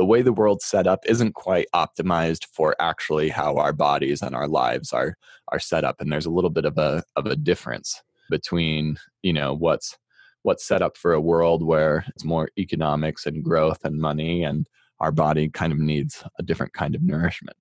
the 0.00 0.06
way 0.06 0.22
the 0.22 0.32
world's 0.32 0.64
set 0.64 0.86
up 0.86 1.00
isn't 1.04 1.34
quite 1.34 1.66
optimized 1.74 2.46
for 2.54 2.74
actually 2.80 3.28
how 3.28 3.58
our 3.58 3.74
bodies 3.74 4.22
and 4.22 4.34
our 4.34 4.48
lives 4.48 4.94
are 4.94 5.14
are 5.48 5.58
set 5.58 5.84
up 5.84 6.00
and 6.00 6.10
there's 6.10 6.24
a 6.24 6.30
little 6.30 6.48
bit 6.48 6.64
of 6.64 6.78
a 6.78 7.02
of 7.16 7.26
a 7.26 7.36
difference 7.36 8.00
between 8.30 8.96
you 9.22 9.30
know 9.30 9.52
what's 9.52 9.98
what's 10.40 10.66
set 10.66 10.80
up 10.80 10.96
for 10.96 11.12
a 11.12 11.20
world 11.20 11.62
where 11.62 12.02
it's 12.08 12.24
more 12.24 12.48
economics 12.56 13.26
and 13.26 13.44
growth 13.44 13.84
and 13.84 14.00
money 14.00 14.42
and 14.42 14.66
our 15.00 15.12
body 15.12 15.50
kind 15.50 15.70
of 15.70 15.78
needs 15.78 16.24
a 16.38 16.42
different 16.42 16.72
kind 16.72 16.94
of 16.94 17.02
nourishment 17.02 17.58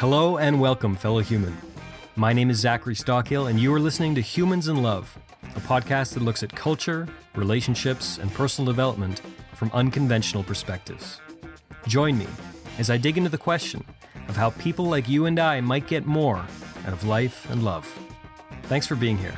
Hello 0.00 0.38
and 0.38 0.58
welcome, 0.58 0.96
fellow 0.96 1.18
human. 1.18 1.54
My 2.16 2.32
name 2.32 2.48
is 2.48 2.56
Zachary 2.56 2.94
Stockill, 2.94 3.50
and 3.50 3.60
you 3.60 3.70
are 3.74 3.78
listening 3.78 4.14
to 4.14 4.22
Humans 4.22 4.66
in 4.66 4.82
Love, 4.82 5.14
a 5.54 5.60
podcast 5.60 6.14
that 6.14 6.22
looks 6.22 6.42
at 6.42 6.50
culture, 6.56 7.06
relationships, 7.34 8.16
and 8.16 8.32
personal 8.32 8.72
development 8.72 9.20
from 9.52 9.70
unconventional 9.74 10.42
perspectives. 10.42 11.20
Join 11.86 12.16
me 12.16 12.26
as 12.78 12.88
I 12.88 12.96
dig 12.96 13.18
into 13.18 13.28
the 13.28 13.36
question 13.36 13.84
of 14.26 14.38
how 14.38 14.48
people 14.52 14.86
like 14.86 15.06
you 15.06 15.26
and 15.26 15.38
I 15.38 15.60
might 15.60 15.86
get 15.86 16.06
more 16.06 16.38
out 16.86 16.94
of 16.94 17.04
life 17.04 17.50
and 17.50 17.62
love. 17.62 17.86
Thanks 18.62 18.86
for 18.86 18.96
being 18.96 19.18
here. 19.18 19.34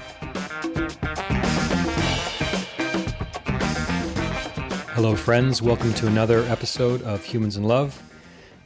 Hello, 4.95 5.17
friends. 5.17 5.61
Welcome 5.61 5.93
to 5.95 6.07
another 6.07 6.45
episode 6.45 7.03
of 7.03 7.25
Humans 7.25 7.57
in 7.57 7.65
Love. 7.65 8.01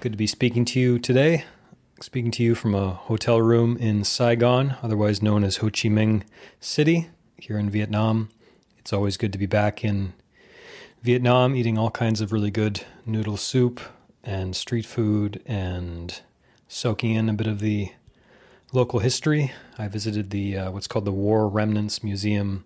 Good 0.01 0.13
to 0.13 0.19
be 0.19 0.27
speaking 0.27 0.67
to 0.67 0.79
you 0.79 0.99
today 0.99 1.47
speaking 2.01 2.31
to 2.33 2.43
you 2.43 2.55
from 2.55 2.75
a 2.75 2.91
hotel 2.91 3.41
room 3.41 3.77
in 3.79 4.05
Saigon, 4.05 4.77
otherwise 4.83 5.23
known 5.23 5.43
as 5.43 5.59
Ho 5.59 5.67
Chi 5.67 5.89
Minh 5.89 6.25
City, 6.61 7.09
here 7.39 7.59
in 7.59 7.71
Vietnam. 7.71 8.29
It's 8.79 8.93
always 8.93 9.17
good 9.17 9.33
to 9.33 9.39
be 9.39 9.47
back 9.47 9.83
in 9.83 10.13
Vietnam 11.03 11.57
eating 11.57 11.79
all 11.79 11.91
kinds 11.91 12.21
of 12.21 12.33
really 12.33 12.51
good 12.51 12.83
noodle 13.07 13.37
soup 13.37 13.81
and 14.23 14.55
street 14.55 14.85
food 14.85 15.43
and 15.47 16.21
soaking 16.69 17.15
in 17.15 17.29
a 17.29 17.33
bit 17.33 17.47
of 17.47 17.61
the 17.61 17.93
local 18.73 19.01
history. 19.01 19.53
I 19.79 19.89
visited 19.89 20.31
the 20.31 20.57
uh, 20.59 20.71
what's 20.73 20.87
called 20.87 21.05
the 21.07 21.13
War 21.13 21.49
Remnants 21.49 22.03
Museum 22.03 22.65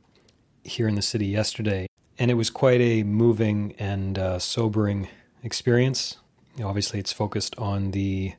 here 0.65 0.89
in 0.89 0.97
the 0.97 1.03
city 1.03 1.27
yesterday, 1.27 1.87
and 2.19 2.31
it 2.31 2.35
was 2.35 2.51
quite 2.51 2.81
a 2.81 3.05
moving 3.05 3.75
and 3.79 4.19
uh, 4.19 4.39
sobering 4.41 5.09
experience. 5.45 6.17
Obviously, 6.63 6.99
it's 6.99 7.13
focused 7.13 7.57
on 7.59 7.93
the 7.93 8.35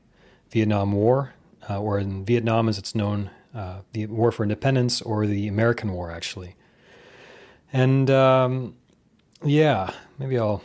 Vietnam 0.52 0.92
War, 0.92 1.34
uh, 1.70 1.80
or 1.80 2.00
in 2.00 2.26
Vietnam 2.26 2.68
as 2.70 2.78
it's 2.78 2.94
known, 2.94 3.30
uh, 3.56 3.82
the 3.94 4.06
War 4.08 4.32
for 4.32 4.44
Independence, 4.44 5.02
or 5.02 5.26
the 5.26 5.48
American 5.48 5.92
War, 5.92 6.12
actually. 6.12 6.56
And 7.74 8.10
um, 8.10 8.76
yeah, 9.44 9.92
maybe 10.20 10.38
I'll 10.38 10.64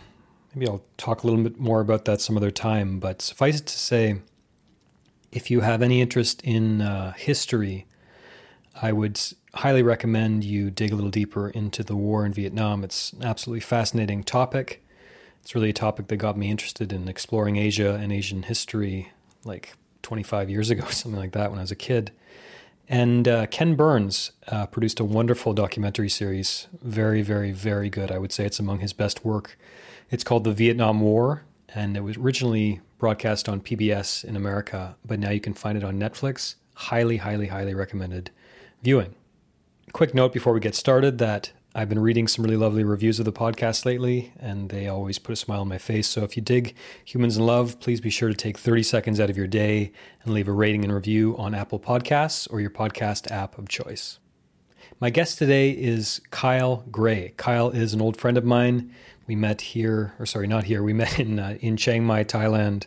maybe 0.55 0.69
I'll 0.69 0.83
talk 0.97 1.23
a 1.23 1.27
little 1.27 1.43
bit 1.43 1.59
more 1.59 1.81
about 1.81 2.05
that 2.07 2.21
some 2.21 2.37
other 2.37 2.51
time. 2.51 2.99
But 2.99 3.23
suffice 3.23 3.61
it 3.61 3.67
to 3.67 3.79
say, 3.79 4.21
if 5.31 5.51
you 5.51 5.61
have 5.61 5.83
any 5.83 6.01
interest 6.01 6.43
in 6.43 6.81
uh, 6.81 7.13
history, 7.13 7.87
I 8.81 8.93
would 8.93 9.21
highly 9.55 9.83
recommend 9.83 10.45
you 10.45 10.71
dig 10.71 10.93
a 10.93 10.95
little 10.95 11.11
deeper 11.11 11.49
into 11.49 11.83
the 11.83 11.97
war 11.97 12.27
in 12.27 12.33
Vietnam. 12.33 12.85
It's 12.85 13.13
an 13.13 13.23
absolutely 13.23 13.61
fascinating 13.61 14.25
topic. 14.25 14.83
It's 15.43 15.55
really 15.55 15.71
a 15.71 15.75
topic 15.75 16.09
that 16.09 16.17
got 16.17 16.37
me 16.37 16.51
interested 16.51 16.93
in 16.93 17.07
exploring 17.09 17.57
Asia 17.57 17.95
and 17.95 18.13
Asian 18.13 18.43
history 18.43 19.13
like 19.45 19.75
25 20.03 20.51
years 20.51 20.71
ago, 20.71 20.85
something 20.91 21.21
like 21.21 21.33
that, 21.33 21.51
when 21.51 21.59
I 21.59 21.63
was 21.63 21.71
a 21.71 21.77
kid. 21.77 22.13
And 22.89 23.27
uh, 23.27 23.47
Ken 23.47 23.75
Burns 23.75 24.33
uh, 24.47 24.67
produced 24.67 25.01
a 25.01 25.05
wonderful 25.05 25.53
documentary 25.53 26.09
series. 26.09 26.69
Very, 26.83 27.23
very, 27.23 27.51
very 27.51 27.91
good. 27.91 28.13
I 28.13 28.19
would 28.19 28.33
say 28.33 28.45
it's 28.47 28.61
among 28.61 28.79
his 28.79 28.93
best 28.93 29.25
work. 29.25 29.59
It's 30.09 30.23
called 30.23 30.45
The 30.45 30.53
Vietnam 30.53 31.01
War, 31.01 31.43
and 31.75 31.97
it 31.97 32.01
was 32.05 32.17
originally 32.17 32.81
broadcast 32.99 33.49
on 33.49 33.61
PBS 33.61 34.25
in 34.25 34.37
America, 34.37 34.97
but 35.05 35.19
now 35.19 35.31
you 35.31 35.41
can 35.41 35.53
find 35.53 35.77
it 35.77 35.83
on 35.83 35.99
Netflix. 35.99 36.55
Highly, 36.75 37.17
highly, 37.19 37.49
highly 37.49 37.75
recommended 37.75 38.31
viewing. 38.83 39.15
Quick 39.93 40.15
note 40.15 40.33
before 40.33 40.53
we 40.53 40.61
get 40.61 40.75
started 40.75 41.19
that 41.19 41.53
I've 41.79 41.91
been 41.91 41.99
reading 41.99 42.27
some 42.27 42.43
really 42.43 42.57
lovely 42.57 42.85
reviews 42.85 43.19
of 43.19 43.27
the 43.27 43.35
podcast 43.35 43.85
lately, 43.85 44.33
and 44.41 44.71
they 44.71 44.89
always 44.89 45.19
put 45.19 45.35
a 45.35 45.37
smile 45.37 45.61
on 45.61 45.69
my 45.69 45.77
face. 45.77 46.09
So 46.09 46.25
if 46.25 46.35
you 46.35 46.43
dig 46.43 46.75
Humans 47.05 47.37
in 47.37 47.45
Love, 47.45 47.81
please 47.81 48.01
be 48.01 48.09
sure 48.09 48.31
to 48.31 48.35
take 48.35 48.57
30 48.57 48.83
seconds 48.83 49.21
out 49.21 49.29
of 49.29 49.37
your 49.37 49.47
day 49.47 49.93
and 50.23 50.33
leave 50.33 50.49
a 50.49 50.53
rating 50.53 50.85
and 50.85 50.95
review 50.95 51.37
on 51.37 51.55
Apple 51.55 51.79
Podcasts 51.79 52.51
or 52.51 52.63
your 52.63 52.71
podcast 52.71 53.31
app 53.31 53.59
of 53.59 53.69
choice. 53.69 54.19
My 55.01 55.11
guest 55.11 55.37
today 55.37 55.69
is 55.69 56.23
Kyle 56.31 56.83
Gray. 56.91 57.35
Kyle 57.37 57.69
is 57.69 57.93
an 57.93 58.01
old 58.01 58.17
friend 58.17 58.39
of 58.39 58.45
mine. 58.47 58.91
We 59.27 59.37
met 59.37 59.61
here, 59.61 60.15
or 60.19 60.25
sorry, 60.25 60.47
not 60.47 60.65
here. 60.65 60.83
We 60.83 60.95
met 60.95 61.21
in 61.21 61.39
uh, 61.39 61.59
in 61.61 61.77
Chiang 61.77 62.05
Mai, 62.05 62.25
Thailand, 62.25 62.87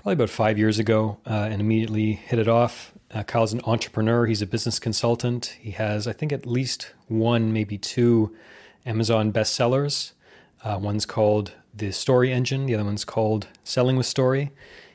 probably 0.00 0.14
about 0.14 0.30
five 0.30 0.56
years 0.56 0.78
ago, 0.78 1.18
uh, 1.26 1.48
and 1.50 1.60
immediately 1.60 2.12
hit 2.12 2.38
it 2.38 2.48
off. 2.48 2.94
Uh, 3.12 3.22
Kyle's 3.22 3.52
an 3.52 3.60
entrepreneur. 3.64 4.24
He's 4.24 4.40
a 4.40 4.46
business 4.46 4.78
consultant. 4.78 5.58
He 5.60 5.72
has, 5.72 6.08
I 6.08 6.14
think, 6.14 6.32
at 6.32 6.46
least 6.46 6.94
one, 7.08 7.52
maybe 7.52 7.76
two 7.76 8.34
Amazon 8.86 9.30
bestsellers. 9.30 10.12
Uh, 10.64 10.78
one's 10.80 11.04
called 11.04 11.52
The 11.74 11.92
Story 11.92 12.32
Engine, 12.32 12.64
the 12.64 12.74
other 12.74 12.84
one's 12.84 13.04
called 13.04 13.48
Selling 13.62 13.98
with 13.98 14.06
Story. 14.06 14.52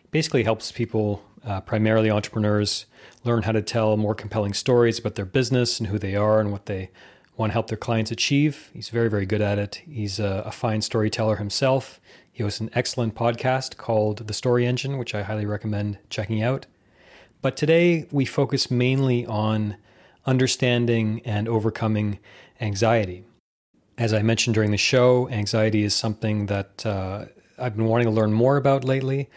Basically, 0.09 0.43
helps 0.43 0.71
people, 0.71 1.23
uh, 1.45 1.61
primarily 1.61 2.09
entrepreneurs, 2.09 2.87
learn 3.23 3.43
how 3.43 3.51
to 3.51 3.61
tell 3.61 3.97
more 3.97 4.15
compelling 4.15 4.55
stories 4.55 4.97
about 4.97 5.13
their 5.13 5.25
business 5.25 5.79
and 5.79 5.89
who 5.89 5.99
they 5.99 6.15
are 6.15 6.39
and 6.39 6.51
what 6.51 6.65
they 6.65 6.89
want 7.37 7.51
to 7.51 7.53
help 7.53 7.67
their 7.67 7.77
clients 7.77 8.09
achieve. 8.09 8.71
He's 8.73 8.89
very, 8.89 9.11
very 9.11 9.27
good 9.27 9.41
at 9.41 9.59
it. 9.59 9.83
He's 9.87 10.19
a, 10.19 10.41
a 10.47 10.51
fine 10.51 10.81
storyteller 10.81 11.35
himself. 11.35 11.99
He 12.35 12.43
hosts 12.43 12.59
an 12.59 12.69
excellent 12.73 13.15
podcast 13.15 13.77
called 13.77 14.27
The 14.27 14.33
Story 14.33 14.67
Engine, 14.67 14.97
which 14.97 15.15
I 15.15 15.23
highly 15.23 15.45
recommend 15.45 15.99
checking 16.09 16.43
out. 16.43 16.65
But 17.41 17.55
today 17.55 18.07
we 18.11 18.25
focus 18.25 18.69
mainly 18.69 19.25
on 19.25 19.77
understanding 20.25 21.21
and 21.23 21.47
overcoming 21.47 22.19
anxiety. 22.59 23.23
As 23.97 24.13
I 24.13 24.21
mentioned 24.21 24.53
during 24.53 24.71
the 24.71 24.77
show, 24.77 25.29
anxiety 25.29 25.83
is 25.83 25.93
something 25.93 26.47
that 26.47 26.85
uh, 26.85 27.27
I've 27.57 27.77
been 27.77 27.85
wanting 27.85 28.07
to 28.07 28.11
learn 28.11 28.33
more 28.33 28.57
about 28.57 28.83
lately. 28.83 29.29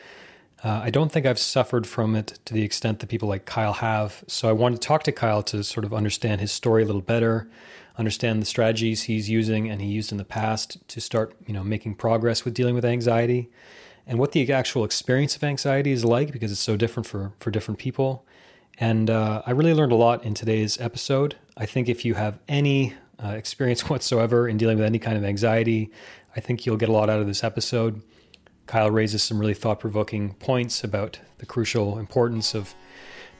Uh, 0.63 0.81
I 0.83 0.91
don't 0.91 1.13
think 1.13 1.25
I've 1.25 1.39
suffered 1.39 1.87
from 1.87 2.17
it 2.17 2.39
to 2.47 2.55
the 2.55 2.63
extent 2.63 2.99
that 2.99 3.07
people 3.09 3.29
like 3.29 3.45
Kyle 3.45 3.75
have. 3.75 4.25
So 4.27 4.49
I 4.49 4.53
wanted 4.53 4.81
to 4.81 4.89
talk 4.89 5.05
to 5.05 5.13
Kyle 5.13 5.43
to 5.45 5.63
sort 5.63 5.85
of 5.85 5.95
understand 5.95 6.41
his 6.41 6.51
story 6.51 6.83
a 6.83 6.87
little 6.87 7.01
better, 7.01 7.49
understand 7.97 8.43
the 8.43 8.47
strategies 8.47 9.05
he's 9.05 9.31
using 9.31 9.71
and 9.71 9.81
he 9.81 9.87
used 9.87 10.11
in 10.11 10.19
the 10.19 10.25
past 10.25 10.79
to 10.89 11.01
start, 11.01 11.37
you 11.47 11.55
know, 11.55 11.63
making 11.63 11.95
progress 11.95 12.45
with 12.45 12.55
dealing 12.55 12.75
with 12.75 12.85
anxiety, 12.85 13.51
and 14.07 14.19
what 14.19 14.33
the 14.33 14.53
actual 14.53 14.85
experience 14.85 15.37
of 15.37 15.45
anxiety 15.45 15.93
is 15.93 16.05
like 16.05 16.33
because 16.33 16.51
it's 16.51 16.61
so 16.61 16.77
different 16.77 17.07
for, 17.07 17.33
for 17.39 17.51
different 17.51 17.79
people. 17.79 18.25
And 18.81 19.11
uh, 19.11 19.43
I 19.47 19.53
really 19.53 19.75
learned 19.75 19.93
a 19.93 19.97
lot 19.97 20.25
in 20.25 20.35
today's 20.35 20.81
episode. 20.81 21.37
I 21.57 21.67
think 21.67 21.89
if 21.89 22.05
you 22.05 22.15
have 22.15 22.39
any 22.49 22.95
uh, 23.23 23.29
experience 23.29 23.83
whatsoever 23.89 24.49
in 24.49 24.57
dealing 24.57 24.79
with 24.79 24.87
any 24.87 24.99
kind 24.99 25.17
of 25.17 25.25
anxiety, 25.25 25.91
I 26.35 26.41
think 26.41 26.67
you'll 26.67 26.77
get 26.77 26.89
a 26.89 26.93
lot 26.93 27.11
out 27.11 27.21
of 27.21 27.27
this 27.27 27.45
episode. 27.45 28.03
Kyle 28.69 28.91
raises 28.91 29.23
some 29.23 29.39
really 29.39 29.55
thought 29.55 29.81
provoking 29.81 30.35
points 30.35 30.85
about 30.85 31.19
the 31.39 31.47
crucial 31.47 31.99
importance 31.99 32.55
of 32.55 32.75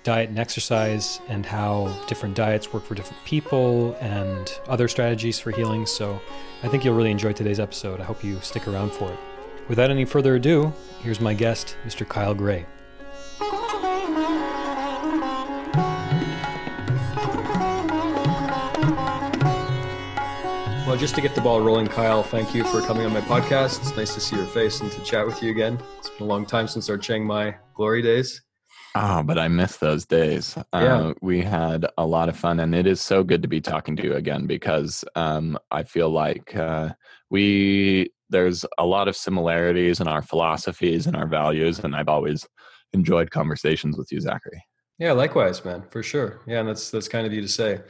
diet 0.03 0.31
and 0.31 0.39
exercise 0.39 1.21
and 1.29 1.45
how 1.45 1.95
different 2.07 2.35
diets 2.35 2.73
work 2.73 2.85
for 2.85 2.95
different 2.95 3.23
people 3.25 3.95
and 4.01 4.59
other 4.67 4.89
strategies 4.89 5.39
for 5.39 5.51
healing. 5.51 5.85
So 5.85 6.19
I 6.63 6.69
think 6.69 6.85
you'll 6.85 6.95
really 6.95 7.11
enjoy 7.11 7.35
today's 7.35 7.61
episode. 7.61 8.01
I 8.01 8.05
hope 8.05 8.25
you 8.25 8.41
stick 8.41 8.67
around 8.67 8.93
for 8.93 9.13
it. 9.13 9.19
Without 9.69 9.91
any 9.91 10.07
further 10.07 10.37
ado, 10.37 10.73
here's 11.03 11.21
my 11.21 11.35
guest, 11.35 11.77
Mr. 11.85 12.09
Kyle 12.09 12.35
Gray. 12.35 12.65
Well, 20.89 20.97
just 20.97 21.15
to 21.17 21.21
get 21.21 21.35
the 21.35 21.43
ball 21.43 21.61
rolling, 21.61 21.87
Kyle, 21.87 22.23
thank 22.23 22.55
you 22.55 22.65
for 22.65 22.81
coming 22.81 23.05
on 23.05 23.13
my 23.13 23.21
podcast. 23.21 23.81
It's 23.81 23.95
nice 23.95 24.15
to 24.15 24.21
see 24.21 24.37
your 24.37 24.47
face 24.47 24.81
and 24.81 24.91
to 24.91 25.03
chat 25.03 25.27
with 25.27 25.43
you 25.43 25.51
again. 25.51 25.79
It's 25.99 26.09
been 26.09 26.23
a 26.23 26.25
long 26.25 26.47
time 26.47 26.67
since 26.67 26.89
our 26.89 26.97
Chiang 26.97 27.27
Mai 27.27 27.57
glory 27.75 28.01
days. 28.01 28.41
Ah, 28.95 29.19
oh, 29.19 29.23
but 29.23 29.39
I 29.39 29.49
miss 29.49 29.77
those 29.77 30.07
days. 30.07 30.57
Uh, 30.57 30.63
yeah. 30.73 30.97
Uh, 30.97 31.15
we 31.21 31.43
had 31.43 31.85
a 31.99 32.07
lot 32.07 32.31
of 32.31 32.39
fun, 32.39 32.61
and 32.61 32.75
it 32.75 32.87
is 32.87 33.03
so 33.03 33.23
good 33.23 33.43
to 33.43 33.49
be 33.49 33.61
talking 33.61 33.97
to 33.97 34.03
you 34.03 34.15
again 34.15 34.47
because 34.47 35.05
um, 35.15 35.59
I 35.71 35.83
feel 35.83 36.09
like 36.09 36.57
uh, 36.57 36.95
we 37.29 38.11
there's 38.31 38.65
a 38.79 38.87
lot 38.87 39.09
of 39.09 39.15
similarities 39.15 40.01
in 40.01 40.09
our 40.09 40.23
philosophies 40.23 41.07
and 41.07 41.15
our 41.15 41.27
values, 41.27 41.81
and 41.81 41.95
I've 41.95 42.09
always 42.09 42.49
enjoyed 42.95 43.31
conversations 43.31 43.99
with 43.99 44.11
you, 44.11 44.23
Zachary. 44.23 44.65
Yeah, 44.99 45.13
likewise, 45.13 45.63
man, 45.67 45.85
for 45.91 46.03
sure. 46.03 46.41
Yeah, 46.47 46.61
and 46.61 46.69
that's 46.71 46.91
that's 46.91 47.09
kind 47.09 47.27
of 47.27 47.35
you 47.35 47.43
to 47.43 47.49
say. 47.49 47.83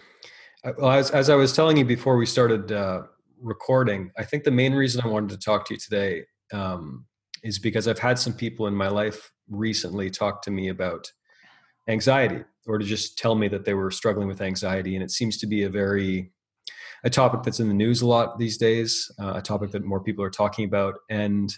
As 0.64 1.10
as 1.10 1.31
I 1.31 1.34
was 1.34 1.52
telling 1.52 1.76
you 1.76 1.84
before 1.84 2.16
we 2.16 2.26
started 2.26 2.72
uh, 2.72 3.02
recording, 3.40 4.10
I 4.19 4.25
think 4.25 4.44
the 4.44 4.50
main 4.50 4.75
reason 4.75 5.00
I 5.00 5.08
wanted 5.08 5.31
to 5.31 5.38
talk 5.38 5.66
to 5.66 5.75
you 5.75 5.81
today 5.81 6.25
um, 6.52 7.06
is 7.43 7.58
because 7.58 7.87
I've 7.87 7.99
had 7.99 8.19
some 8.19 8.32
people 8.32 8.66
in 8.66 8.75
my 8.75 8.88
life 8.88 9.31
recently 9.49 10.10
talk 10.10 10.43
to 10.43 10.50
me 10.50 10.69
about 10.69 11.10
anxiety 11.88 12.44
or 12.66 12.78
to 12.78 12.84
just 12.84 13.16
tell 13.16 13.34
me 13.34 13.49
that 13.49 13.64
they 13.64 13.75
were 13.75 13.90
struggling 13.90 14.28
with 14.28 14.43
anxiety. 14.43 14.94
And 14.94 15.02
it 15.02 15.10
seems 15.10 15.38
to 15.38 15.46
be 15.46 15.62
a 15.62 15.70
very 15.70 16.32
a 17.05 17.10
topic 17.10 17.43
that's 17.43 17.60
in 17.60 17.69
the 17.69 17.75
news 17.75 18.02
a 18.02 18.06
lot 18.06 18.38
these 18.38 18.58
days, 18.58 19.10
uh, 19.20 19.34
a 19.37 19.43
topic 19.43 19.70
that 19.70 19.84
more 19.84 20.00
people 20.00 20.25
are 20.25 20.31
talking 20.31 20.64
about, 20.64 20.96
and 21.08 21.56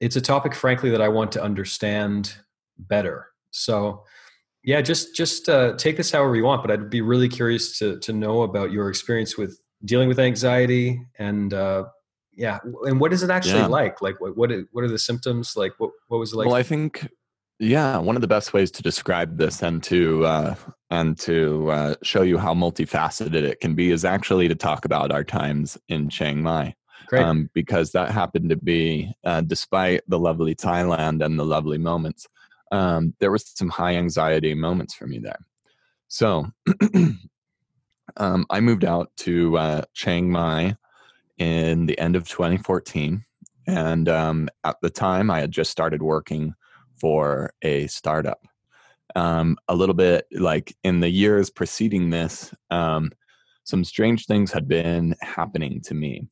it's 0.00 0.16
a 0.16 0.20
topic, 0.20 0.54
frankly, 0.54 0.90
that 0.90 1.00
I 1.00 1.08
want 1.08 1.32
to 1.32 1.42
understand 1.42 2.34
better. 2.78 3.28
So, 3.50 4.04
yeah, 4.66 4.80
just 4.80 5.14
just 5.14 5.48
uh, 5.48 5.74
take 5.76 5.96
this 5.96 6.10
however 6.10 6.34
you 6.34 6.42
want, 6.42 6.60
but 6.60 6.72
I'd 6.72 6.90
be 6.90 7.00
really 7.00 7.28
curious 7.28 7.78
to 7.78 7.98
to 8.00 8.12
know 8.12 8.42
about 8.42 8.72
your 8.72 8.88
experience 8.88 9.38
with 9.38 9.58
dealing 9.84 10.08
with 10.08 10.18
anxiety 10.18 11.00
and 11.20 11.54
uh, 11.54 11.84
yeah, 12.34 12.58
and 12.82 13.00
what 13.00 13.12
is 13.12 13.22
it 13.22 13.30
actually 13.30 13.60
yeah. 13.60 13.68
like? 13.68 14.02
Like, 14.02 14.20
what 14.20 14.36
what 14.36 14.50
what 14.72 14.82
are 14.82 14.88
the 14.88 14.98
symptoms? 14.98 15.52
Like, 15.56 15.72
what 15.78 15.92
what 16.08 16.18
was 16.18 16.32
it 16.32 16.36
like? 16.36 16.46
Well, 16.48 16.56
I 16.56 16.64
think 16.64 17.08
yeah, 17.60 17.96
one 17.98 18.16
of 18.16 18.22
the 18.22 18.28
best 18.28 18.52
ways 18.52 18.72
to 18.72 18.82
describe 18.82 19.38
this 19.38 19.62
and 19.62 19.80
to 19.84 20.26
uh, 20.26 20.54
and 20.90 21.16
to 21.20 21.70
uh, 21.70 21.94
show 22.02 22.22
you 22.22 22.36
how 22.36 22.52
multifaceted 22.52 23.44
it 23.44 23.60
can 23.60 23.76
be 23.76 23.92
is 23.92 24.04
actually 24.04 24.48
to 24.48 24.56
talk 24.56 24.84
about 24.84 25.12
our 25.12 25.22
times 25.22 25.78
in 25.88 26.08
Chiang 26.08 26.42
Mai. 26.42 26.74
Um, 27.12 27.48
because 27.54 27.92
that 27.92 28.10
happened 28.10 28.50
to 28.50 28.56
be, 28.56 29.14
uh, 29.22 29.40
despite 29.40 30.00
the 30.08 30.18
lovely 30.18 30.56
Thailand 30.56 31.24
and 31.24 31.38
the 31.38 31.44
lovely 31.44 31.78
moments, 31.78 32.26
um, 32.72 33.14
there 33.20 33.30
was 33.30 33.52
some 33.54 33.68
high 33.68 33.96
anxiety 33.96 34.54
moments 34.54 34.94
for 34.94 35.06
me 35.06 35.18
there. 35.18 35.38
So 36.08 36.46
um, 38.16 38.46
I 38.50 38.60
moved 38.60 38.84
out 38.84 39.10
to 39.18 39.56
uh, 39.58 39.82
Chiang 39.94 40.30
Mai 40.30 40.76
in 41.38 41.86
the 41.86 41.98
end 41.98 42.16
of 42.16 42.28
2014, 42.28 43.24
and 43.66 44.08
um, 44.08 44.48
at 44.64 44.76
the 44.82 44.90
time 44.90 45.30
I 45.30 45.40
had 45.40 45.50
just 45.50 45.70
started 45.70 46.02
working 46.02 46.54
for 47.00 47.52
a 47.62 47.86
startup. 47.88 48.40
Um, 49.14 49.56
a 49.68 49.74
little 49.74 49.94
bit 49.94 50.26
like 50.32 50.76
in 50.84 51.00
the 51.00 51.08
years 51.08 51.48
preceding 51.48 52.10
this, 52.10 52.52
um, 52.70 53.10
some 53.64 53.84
strange 53.84 54.26
things 54.26 54.52
had 54.52 54.68
been 54.68 55.14
happening 55.22 55.80
to 55.82 55.94
me. 55.94 56.28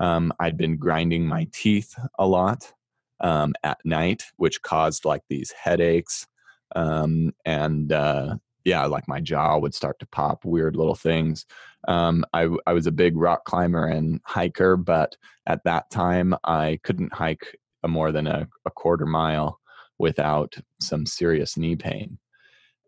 Um, 0.00 0.32
I'd 0.40 0.56
been 0.56 0.76
grinding 0.76 1.26
my 1.26 1.46
teeth 1.52 1.94
a 2.18 2.26
lot 2.26 2.72
um, 3.22 3.54
at 3.62 3.78
night, 3.84 4.24
which 4.36 4.62
caused 4.62 5.04
like 5.04 5.22
these 5.28 5.52
headaches. 5.52 6.26
Um, 6.74 7.32
and 7.44 7.92
uh, 7.92 8.36
yeah, 8.64 8.84
like 8.86 9.08
my 9.08 9.20
jaw 9.20 9.58
would 9.58 9.74
start 9.74 9.98
to 10.00 10.06
pop, 10.06 10.44
weird 10.44 10.76
little 10.76 10.94
things. 10.94 11.46
Um, 11.88 12.24
I, 12.32 12.48
I 12.66 12.72
was 12.72 12.86
a 12.86 12.92
big 12.92 13.16
rock 13.16 13.44
climber 13.44 13.86
and 13.86 14.20
hiker, 14.24 14.76
but 14.76 15.16
at 15.46 15.64
that 15.64 15.90
time 15.90 16.34
I 16.44 16.78
couldn't 16.82 17.12
hike 17.12 17.58
more 17.86 18.12
than 18.12 18.26
a, 18.26 18.48
a 18.64 18.70
quarter 18.70 19.06
mile 19.06 19.58
without 19.98 20.54
some 20.80 21.06
serious 21.06 21.56
knee 21.56 21.76
pain. 21.76 22.18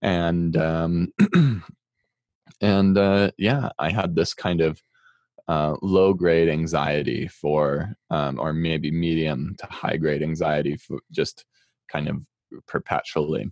And 0.03 0.57
um, 0.57 1.13
and 2.61 2.99
uh, 2.99 3.31
yeah, 3.39 3.71
I 3.79 3.91
had 3.91 4.15
this 4.15 4.35
kind 4.35 4.61
of 4.61 4.83
uh, 5.49 5.77
low 5.83 6.15
grade 6.15 6.49
anxiety 6.49 7.29
for, 7.29 7.95
um, 8.11 8.39
or 8.39 8.53
maybe 8.53 8.91
medium 8.91 9.55
to 9.59 9.67
high 9.67 9.97
grade 9.97 10.23
anxiety 10.23 10.77
for 10.77 10.99
just 11.11 11.45
kind 11.91 12.09
of 12.09 12.17
perpetually. 12.67 13.51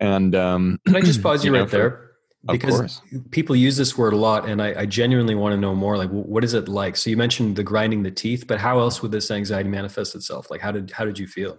And 0.00 0.34
um, 0.34 0.78
can 0.86 0.96
I 0.96 1.00
just 1.00 1.22
pause 1.22 1.44
you, 1.44 1.52
you 1.52 1.58
know, 1.58 1.64
right 1.64 1.70
there? 1.70 2.10
because 2.46 3.02
people 3.30 3.54
use 3.54 3.76
this 3.76 3.98
word 3.98 4.12
a 4.12 4.16
lot 4.16 4.48
and 4.48 4.62
I, 4.62 4.80
I, 4.80 4.86
genuinely 4.86 5.34
want 5.34 5.52
to 5.52 5.58
know 5.58 5.74
more 5.74 5.98
like 5.98 6.08
what 6.08 6.42
is 6.42 6.54
it 6.54 6.68
like 6.68 6.96
so 6.96 7.10
you 7.10 7.16
mentioned 7.16 7.56
the 7.56 7.62
grinding 7.62 8.02
the 8.02 8.10
teeth 8.10 8.46
but 8.46 8.58
how 8.58 8.80
else 8.80 9.02
would 9.02 9.12
this 9.12 9.30
anxiety 9.30 9.68
manifest 9.68 10.14
itself 10.14 10.50
like 10.50 10.60
how 10.60 10.72
did 10.72 10.90
how 10.90 11.04
did 11.04 11.18
you 11.18 11.26
feel 11.26 11.58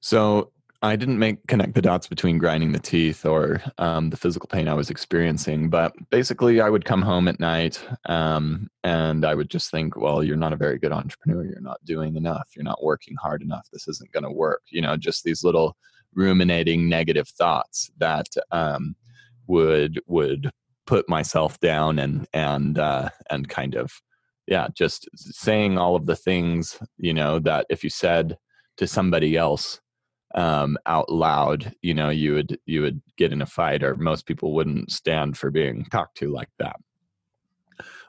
so 0.00 0.50
I 0.84 0.96
didn't 0.96 1.20
make 1.20 1.46
connect 1.46 1.74
the 1.74 1.82
dots 1.82 2.08
between 2.08 2.38
grinding 2.38 2.72
the 2.72 2.80
teeth 2.80 3.24
or 3.24 3.62
um, 3.78 4.10
the 4.10 4.16
physical 4.16 4.48
pain 4.48 4.66
I 4.66 4.74
was 4.74 4.90
experiencing, 4.90 5.70
but 5.70 5.94
basically, 6.10 6.60
I 6.60 6.68
would 6.68 6.84
come 6.84 7.02
home 7.02 7.28
at 7.28 7.38
night 7.38 7.80
um, 8.06 8.68
and 8.82 9.24
I 9.24 9.36
would 9.36 9.48
just 9.48 9.70
think, 9.70 9.96
well, 9.96 10.24
you're 10.24 10.36
not 10.36 10.52
a 10.52 10.56
very 10.56 10.78
good 10.78 10.90
entrepreneur. 10.90 11.44
You're 11.44 11.60
not 11.60 11.84
doing 11.84 12.16
enough. 12.16 12.48
You're 12.56 12.64
not 12.64 12.82
working 12.82 13.14
hard 13.14 13.42
enough. 13.42 13.68
This 13.72 13.86
isn't 13.86 14.10
going 14.10 14.24
to 14.24 14.30
work. 14.32 14.62
You 14.70 14.82
know, 14.82 14.96
just 14.96 15.22
these 15.22 15.44
little 15.44 15.76
ruminating 16.14 16.88
negative 16.88 17.28
thoughts 17.28 17.92
that 17.98 18.26
um, 18.50 18.96
would 19.46 20.00
would 20.08 20.50
put 20.86 21.08
myself 21.08 21.60
down 21.60 22.00
and 22.00 22.26
and 22.32 22.80
uh, 22.80 23.08
and 23.30 23.48
kind 23.48 23.76
of 23.76 23.92
yeah, 24.48 24.66
just 24.74 25.08
saying 25.14 25.78
all 25.78 25.94
of 25.94 26.06
the 26.06 26.16
things 26.16 26.76
you 26.98 27.14
know 27.14 27.38
that 27.38 27.66
if 27.70 27.84
you 27.84 27.90
said 27.90 28.36
to 28.78 28.88
somebody 28.88 29.36
else 29.36 29.80
um, 30.34 30.78
out 30.86 31.10
loud, 31.10 31.74
you 31.82 31.94
know, 31.94 32.08
you 32.08 32.34
would 32.34 32.58
you 32.66 32.82
would 32.82 33.00
get 33.16 33.32
in 33.32 33.42
a 33.42 33.46
fight, 33.46 33.82
or 33.82 33.96
most 33.96 34.26
people 34.26 34.54
wouldn't 34.54 34.90
stand 34.90 35.36
for 35.36 35.50
being 35.50 35.84
talked 35.86 36.16
to 36.18 36.30
like 36.30 36.50
that. 36.58 36.76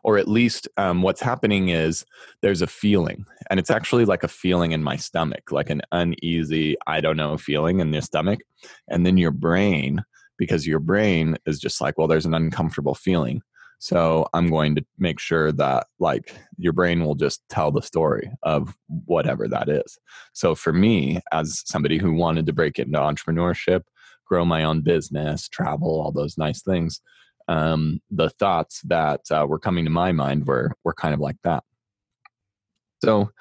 Or 0.03 0.17
at 0.17 0.27
least 0.27 0.67
um, 0.75 1.01
what's 1.01 1.21
happening 1.21 1.69
is 1.69 2.05
there's 2.41 2.61
a 2.61 2.67
feeling, 2.67 3.25
and 3.49 3.59
it's 3.59 3.71
actually 3.71 4.05
like 4.05 4.23
a 4.23 4.27
feeling 4.27 4.73
in 4.73 4.83
my 4.83 4.97
stomach, 4.97 5.51
like 5.51 5.69
an 5.69 5.81
uneasy, 5.91 6.75
I 6.87 6.99
don't 6.99 7.17
know 7.17 7.37
feeling 7.37 7.79
in 7.79 7.91
your 7.91 8.01
stomach, 8.01 8.41
and 8.89 9.05
then 9.05 9.17
your 9.17 9.31
brain, 9.31 10.03
because 10.37 10.67
your 10.67 10.79
brain 10.79 11.37
is 11.45 11.59
just 11.59 11.79
like, 11.79 11.97
well, 11.97 12.07
there's 12.07 12.25
an 12.25 12.33
uncomfortable 12.33 12.95
feeling 12.95 13.41
so 13.83 14.25
I'm 14.33 14.49
going 14.49 14.75
to 14.75 14.85
make 14.97 15.19
sure 15.19 15.51
that 15.51 15.87
like 15.99 16.33
your 16.57 16.71
brain 16.71 17.03
will 17.03 17.15
just 17.15 17.41
tell 17.49 17.69
the 17.69 17.81
story 17.81 18.31
of 18.41 18.77
whatever 18.87 19.45
that 19.49 19.67
is. 19.67 19.97
So 20.31 20.55
for 20.55 20.71
me, 20.71 21.19
as 21.33 21.61
somebody 21.65 21.97
who 21.97 22.13
wanted 22.13 22.45
to 22.45 22.53
break 22.53 22.79
into 22.79 22.97
entrepreneurship, 22.97 23.81
grow 24.25 24.45
my 24.45 24.63
own 24.63 24.83
business, 24.83 25.49
travel, 25.49 25.99
all 25.99 26.13
those 26.13 26.37
nice 26.37 26.61
things, 26.61 27.01
um, 27.49 27.99
the 28.09 28.29
thoughts 28.29 28.79
that 28.85 29.19
uh, 29.29 29.45
were 29.49 29.59
coming 29.59 29.83
to 29.83 29.91
my 29.91 30.13
mind 30.13 30.47
were 30.47 30.71
were 30.85 30.93
kind 30.93 31.13
of 31.13 31.19
like 31.19 31.41
that. 31.43 31.65
So 33.03 33.31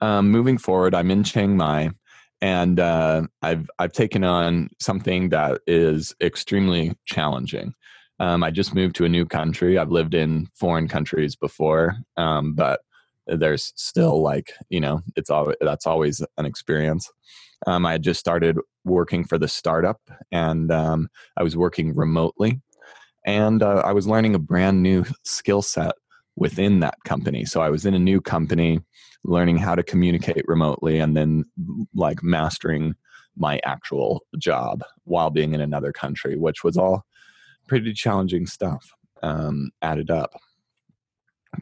um, 0.00 0.32
moving 0.32 0.58
forward, 0.58 0.96
I'm 0.96 1.12
in 1.12 1.22
Chiang 1.22 1.56
Mai, 1.56 1.90
and 2.40 2.80
uh, 2.80 3.22
I've 3.40 3.70
I've 3.78 3.92
taken 3.92 4.24
on 4.24 4.68
something 4.80 5.28
that 5.28 5.60
is 5.68 6.12
extremely 6.20 6.96
challenging. 7.04 7.74
Um, 8.22 8.44
I 8.44 8.52
just 8.52 8.72
moved 8.72 8.94
to 8.96 9.04
a 9.04 9.08
new 9.08 9.26
country. 9.26 9.76
I've 9.76 9.90
lived 9.90 10.14
in 10.14 10.46
foreign 10.54 10.86
countries 10.86 11.34
before, 11.34 11.96
um, 12.16 12.54
but 12.54 12.80
there's 13.26 13.72
still 13.74 14.22
like 14.22 14.52
you 14.70 14.80
know 14.80 15.00
it's 15.16 15.28
always 15.28 15.56
that's 15.60 15.88
always 15.88 16.22
an 16.38 16.46
experience. 16.46 17.10
Um, 17.66 17.84
I 17.84 17.92
had 17.92 18.02
just 18.02 18.20
started 18.20 18.58
working 18.84 19.24
for 19.24 19.38
the 19.38 19.48
startup, 19.48 20.00
and 20.30 20.70
um, 20.70 21.08
I 21.36 21.42
was 21.42 21.56
working 21.56 21.96
remotely, 21.96 22.60
and 23.26 23.60
uh, 23.60 23.82
I 23.84 23.92
was 23.92 24.06
learning 24.06 24.36
a 24.36 24.38
brand 24.38 24.84
new 24.84 25.04
skill 25.24 25.60
set 25.60 25.96
within 26.36 26.78
that 26.78 26.98
company. 27.04 27.44
So 27.44 27.60
I 27.60 27.70
was 27.70 27.86
in 27.86 27.94
a 27.94 27.98
new 27.98 28.20
company, 28.20 28.78
learning 29.24 29.56
how 29.58 29.74
to 29.74 29.82
communicate 29.82 30.44
remotely, 30.46 31.00
and 31.00 31.16
then 31.16 31.42
like 31.92 32.22
mastering 32.22 32.94
my 33.36 33.58
actual 33.64 34.22
job 34.38 34.84
while 35.02 35.30
being 35.30 35.54
in 35.54 35.60
another 35.60 35.90
country, 35.90 36.36
which 36.36 36.62
was 36.62 36.76
all 36.76 37.04
pretty 37.72 37.94
challenging 37.94 38.44
stuff 38.44 38.92
um, 39.22 39.70
added 39.80 40.10
up. 40.10 40.34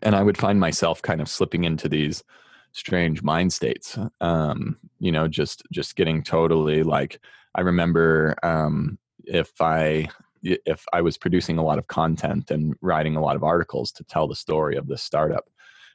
And 0.02 0.16
I 0.16 0.24
would 0.24 0.36
find 0.36 0.58
myself 0.58 1.00
kind 1.00 1.20
of 1.20 1.28
slipping 1.28 1.62
into 1.62 1.88
these 1.88 2.24
strange 2.72 3.22
mind 3.22 3.52
states. 3.52 3.96
Um, 4.20 4.76
you 4.98 5.12
know, 5.12 5.28
just 5.28 5.62
just 5.70 5.94
getting 5.94 6.24
totally 6.24 6.82
like 6.82 7.20
I 7.54 7.60
remember 7.60 8.34
um, 8.42 8.98
if 9.24 9.52
I 9.60 10.08
if 10.42 10.84
I 10.92 11.00
was 11.00 11.16
producing 11.16 11.58
a 11.58 11.62
lot 11.62 11.78
of 11.78 11.86
content 11.86 12.50
and 12.50 12.74
writing 12.80 13.14
a 13.14 13.22
lot 13.22 13.36
of 13.36 13.44
articles 13.44 13.92
to 13.92 14.02
tell 14.02 14.26
the 14.26 14.34
story 14.34 14.74
of 14.74 14.88
the 14.88 14.98
startup, 14.98 15.44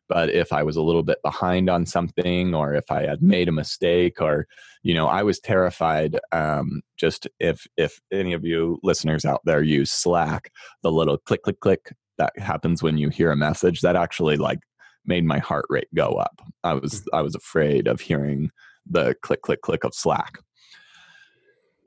but 0.09 0.29
if 0.29 0.51
i 0.53 0.63
was 0.63 0.75
a 0.75 0.81
little 0.81 1.03
bit 1.03 1.19
behind 1.23 1.69
on 1.69 1.85
something 1.85 2.53
or 2.53 2.73
if 2.73 2.89
i 2.89 3.03
had 3.03 3.21
made 3.21 3.47
a 3.47 3.53
mistake 3.53 4.21
or 4.21 4.47
you 4.83 4.93
know 4.93 5.07
i 5.07 5.23
was 5.23 5.39
terrified 5.39 6.19
um, 6.31 6.81
just 6.97 7.27
if 7.39 7.67
if 7.77 7.99
any 8.11 8.33
of 8.33 8.43
you 8.43 8.79
listeners 8.83 9.25
out 9.25 9.41
there 9.45 9.61
use 9.61 9.91
slack 9.91 10.51
the 10.83 10.91
little 10.91 11.17
click 11.17 11.43
click 11.43 11.59
click 11.59 11.93
that 12.17 12.37
happens 12.37 12.81
when 12.81 12.97
you 12.97 13.09
hear 13.09 13.31
a 13.31 13.37
message 13.37 13.81
that 13.81 13.95
actually 13.95 14.37
like 14.37 14.59
made 15.05 15.25
my 15.25 15.39
heart 15.39 15.65
rate 15.69 15.89
go 15.93 16.13
up 16.13 16.41
i 16.63 16.73
was 16.73 17.01
mm. 17.01 17.05
i 17.13 17.21
was 17.21 17.35
afraid 17.35 17.87
of 17.87 18.01
hearing 18.01 18.49
the 18.89 19.15
click 19.21 19.41
click 19.41 19.61
click 19.61 19.83
of 19.83 19.93
slack 19.93 20.37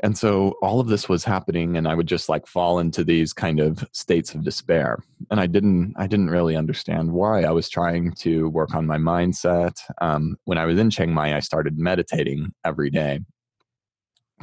and 0.01 0.17
so 0.17 0.55
all 0.63 0.81
of 0.81 0.87
this 0.87 1.09
was 1.09 1.25
happening 1.25 1.77
and 1.77 1.89
i 1.89 1.95
would 1.95 2.07
just 2.07 2.29
like 2.29 2.47
fall 2.47 2.79
into 2.79 3.03
these 3.03 3.33
kind 3.33 3.61
of 3.61 3.85
states 3.93 4.35
of 4.35 4.45
despair. 4.45 4.99
And 5.31 5.41
i 5.41 5.47
didn't 5.47 5.95
i 5.97 6.07
didn't 6.07 6.31
really 6.31 6.57
understand 6.57 7.13
why. 7.13 7.43
I 7.43 7.51
was 7.51 7.69
trying 7.69 8.13
to 8.19 8.49
work 8.49 8.75
on 8.75 8.87
my 8.87 8.99
mindset. 8.99 9.79
Um, 10.01 10.37
when 10.45 10.59
i 10.59 10.65
was 10.65 10.79
in 10.79 10.91
chiang 10.91 11.13
mai 11.13 11.35
i 11.35 11.41
started 11.41 11.79
meditating 11.79 12.53
every 12.65 12.91
day 12.91 13.21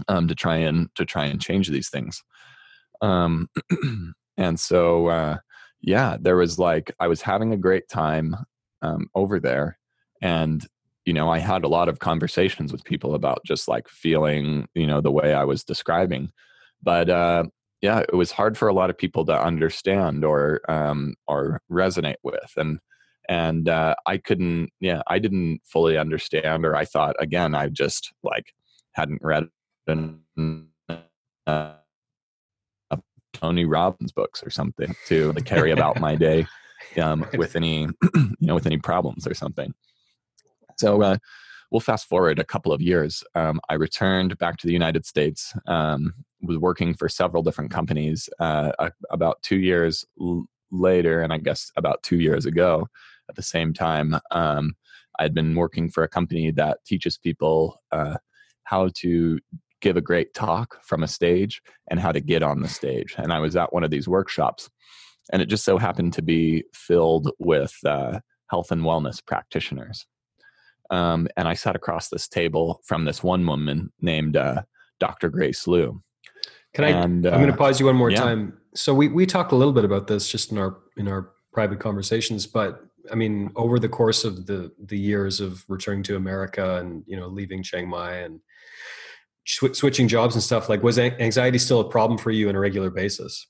um, 0.07 0.27
to 0.27 0.35
try 0.35 0.57
and 0.57 0.89
to 0.95 1.05
try 1.05 1.25
and 1.25 1.41
change 1.41 1.69
these 1.69 1.89
things. 1.89 2.21
Um, 3.01 3.47
and 4.37 4.59
so 4.59 5.07
uh, 5.07 5.37
yeah 5.81 6.17
there 6.19 6.37
was 6.37 6.59
like 6.59 6.93
i 6.99 7.07
was 7.07 7.21
having 7.21 7.53
a 7.53 7.57
great 7.57 7.87
time 7.87 8.35
um, 8.81 9.07
over 9.15 9.39
there 9.39 9.77
and 10.21 10.65
you 11.05 11.13
know, 11.13 11.29
I 11.29 11.39
had 11.39 11.63
a 11.63 11.67
lot 11.67 11.87
of 11.89 11.99
conversations 11.99 12.71
with 12.71 12.83
people 12.83 13.13
about 13.15 13.43
just 13.45 13.67
like 13.67 13.87
feeling, 13.87 14.67
you 14.73 14.87
know, 14.87 15.01
the 15.01 15.11
way 15.11 15.33
I 15.33 15.43
was 15.43 15.63
describing. 15.63 16.31
but 16.83 17.09
uh, 17.09 17.45
yeah, 17.81 17.99
it 17.99 18.15
was 18.15 18.31
hard 18.31 18.57
for 18.57 18.67
a 18.67 18.73
lot 18.73 18.89
of 18.89 18.97
people 18.97 19.25
to 19.25 19.39
understand 19.39 20.25
or 20.25 20.61
um, 20.69 21.13
or 21.27 21.61
resonate 21.71 22.15
with, 22.23 22.51
and 22.57 22.79
and 23.29 23.69
uh, 23.69 23.95
I 24.07 24.17
couldn't. 24.17 24.71
Yeah, 24.79 25.01
I 25.07 25.19
didn't 25.19 25.61
fully 25.65 25.97
understand, 25.97 26.65
or 26.65 26.75
I 26.75 26.85
thought 26.85 27.15
again, 27.19 27.53
I 27.53 27.69
just 27.69 28.11
like 28.23 28.53
hadn't 28.93 29.21
read 29.21 29.49
an, 29.87 30.21
uh, 31.45 31.73
Tony 33.33 33.65
Robbins 33.65 34.11
books 34.11 34.41
or 34.41 34.49
something 34.49 34.95
to 35.07 35.33
like, 35.33 35.45
carry 35.45 35.71
about 35.71 35.99
my 35.99 36.15
day 36.15 36.47
um, 36.99 37.25
with 37.37 37.55
any 37.55 37.81
you 38.15 38.47
know 38.47 38.55
with 38.55 38.65
any 38.65 38.77
problems 38.77 39.27
or 39.27 39.35
something. 39.35 39.73
So 40.77 41.01
uh, 41.01 41.17
we'll 41.71 41.79
fast 41.79 42.07
forward 42.07 42.39
a 42.39 42.43
couple 42.45 42.71
of 42.71 42.81
years. 42.81 43.23
Um, 43.35 43.59
I 43.69 43.75
returned 43.75 44.37
back 44.37 44.57
to 44.57 44.67
the 44.67 44.73
United 44.73 45.05
States. 45.05 45.53
Um, 45.67 46.13
was 46.41 46.57
working 46.57 46.93
for 46.93 47.09
several 47.09 47.43
different 47.43 47.71
companies. 47.71 48.29
Uh, 48.39 48.71
about 49.09 49.41
two 49.41 49.57
years 49.57 50.05
l- 50.21 50.45
later, 50.71 51.21
and 51.21 51.33
I 51.33 51.37
guess 51.37 51.71
about 51.75 52.03
two 52.03 52.17
years 52.17 52.45
ago, 52.45 52.87
at 53.29 53.35
the 53.35 53.41
same 53.41 53.73
time, 53.73 54.19
um, 54.31 54.75
I'd 55.19 55.33
been 55.33 55.55
working 55.55 55.89
for 55.89 56.03
a 56.03 56.09
company 56.09 56.51
that 56.51 56.79
teaches 56.85 57.17
people 57.17 57.81
uh, 57.91 58.17
how 58.65 58.89
to 58.95 59.39
give 59.81 59.97
a 59.97 60.01
great 60.01 60.33
talk 60.33 60.83
from 60.83 61.03
a 61.03 61.07
stage 61.07 61.61
and 61.89 61.99
how 61.99 62.11
to 62.11 62.19
get 62.19 62.43
on 62.43 62.61
the 62.61 62.67
stage. 62.67 63.15
And 63.17 63.31
I 63.31 63.39
was 63.39 63.55
at 63.55 63.73
one 63.73 63.83
of 63.83 63.91
these 63.91 64.07
workshops, 64.07 64.69
and 65.31 65.41
it 65.41 65.47
just 65.47 65.63
so 65.63 65.77
happened 65.77 66.13
to 66.13 66.21
be 66.21 66.63
filled 66.73 67.31
with 67.39 67.73
uh, 67.85 68.19
health 68.49 68.71
and 68.71 68.83
wellness 68.83 69.25
practitioners. 69.25 70.05
Um, 70.89 71.27
and 71.37 71.47
I 71.47 71.53
sat 71.53 71.75
across 71.75 72.09
this 72.09 72.27
table 72.27 72.81
from 72.85 73.05
this 73.05 73.23
one 73.23 73.45
woman 73.45 73.91
named 74.01 74.37
uh, 74.37 74.63
Dr. 74.99 75.29
Grace 75.29 75.67
Liu. 75.67 76.01
Can 76.73 76.85
I? 76.85 76.89
And, 76.89 77.25
uh, 77.25 77.31
I'm 77.31 77.39
going 77.39 77.51
to 77.51 77.57
pause 77.57 77.79
you 77.79 77.85
one 77.85 77.95
more 77.95 78.11
yeah. 78.11 78.19
time. 78.19 78.57
So 78.73 78.93
we 78.93 79.07
we 79.07 79.25
talked 79.25 79.51
a 79.51 79.55
little 79.55 79.73
bit 79.73 79.85
about 79.85 80.07
this 80.07 80.29
just 80.29 80.51
in 80.51 80.57
our 80.57 80.77
in 80.97 81.07
our 81.07 81.31
private 81.53 81.79
conversations, 81.79 82.45
but 82.45 82.81
I 83.11 83.15
mean, 83.15 83.51
over 83.55 83.79
the 83.79 83.89
course 83.89 84.23
of 84.23 84.45
the 84.45 84.71
the 84.85 84.97
years 84.97 85.39
of 85.39 85.63
returning 85.67 86.03
to 86.03 86.15
America 86.15 86.77
and 86.77 87.03
you 87.07 87.17
know 87.17 87.27
leaving 87.27 87.63
Chiang 87.63 87.87
Mai 87.87 88.15
and 88.15 88.39
sw- 89.45 89.73
switching 89.73 90.07
jobs 90.07 90.35
and 90.35 90.43
stuff, 90.43 90.69
like 90.69 90.83
was 90.83 90.99
anxiety 90.99 91.57
still 91.57 91.79
a 91.79 91.89
problem 91.89 92.17
for 92.17 92.31
you 92.31 92.49
on 92.49 92.55
a 92.55 92.59
regular 92.59 92.89
basis? 92.89 93.47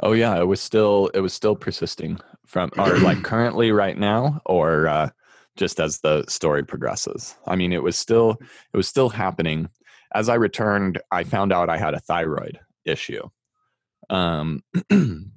Oh 0.00 0.12
yeah, 0.12 0.38
it 0.38 0.46
was 0.46 0.60
still 0.60 1.10
it 1.14 1.20
was 1.20 1.32
still 1.32 1.54
persisting 1.54 2.18
from 2.46 2.70
or 2.76 2.98
like 2.98 3.22
currently 3.22 3.70
right 3.72 3.96
now 3.96 4.40
or 4.44 4.88
uh, 4.88 5.10
just 5.56 5.80
as 5.80 6.00
the 6.00 6.24
story 6.28 6.64
progresses. 6.64 7.36
I 7.46 7.56
mean, 7.56 7.72
it 7.72 7.82
was 7.82 7.98
still 7.98 8.36
it 8.72 8.76
was 8.76 8.88
still 8.88 9.08
happening. 9.08 9.68
As 10.14 10.28
I 10.28 10.34
returned, 10.34 11.00
I 11.10 11.24
found 11.24 11.52
out 11.52 11.70
I 11.70 11.76
had 11.76 11.94
a 11.94 12.00
thyroid 12.00 12.58
issue. 12.84 13.28
Um, 14.10 14.62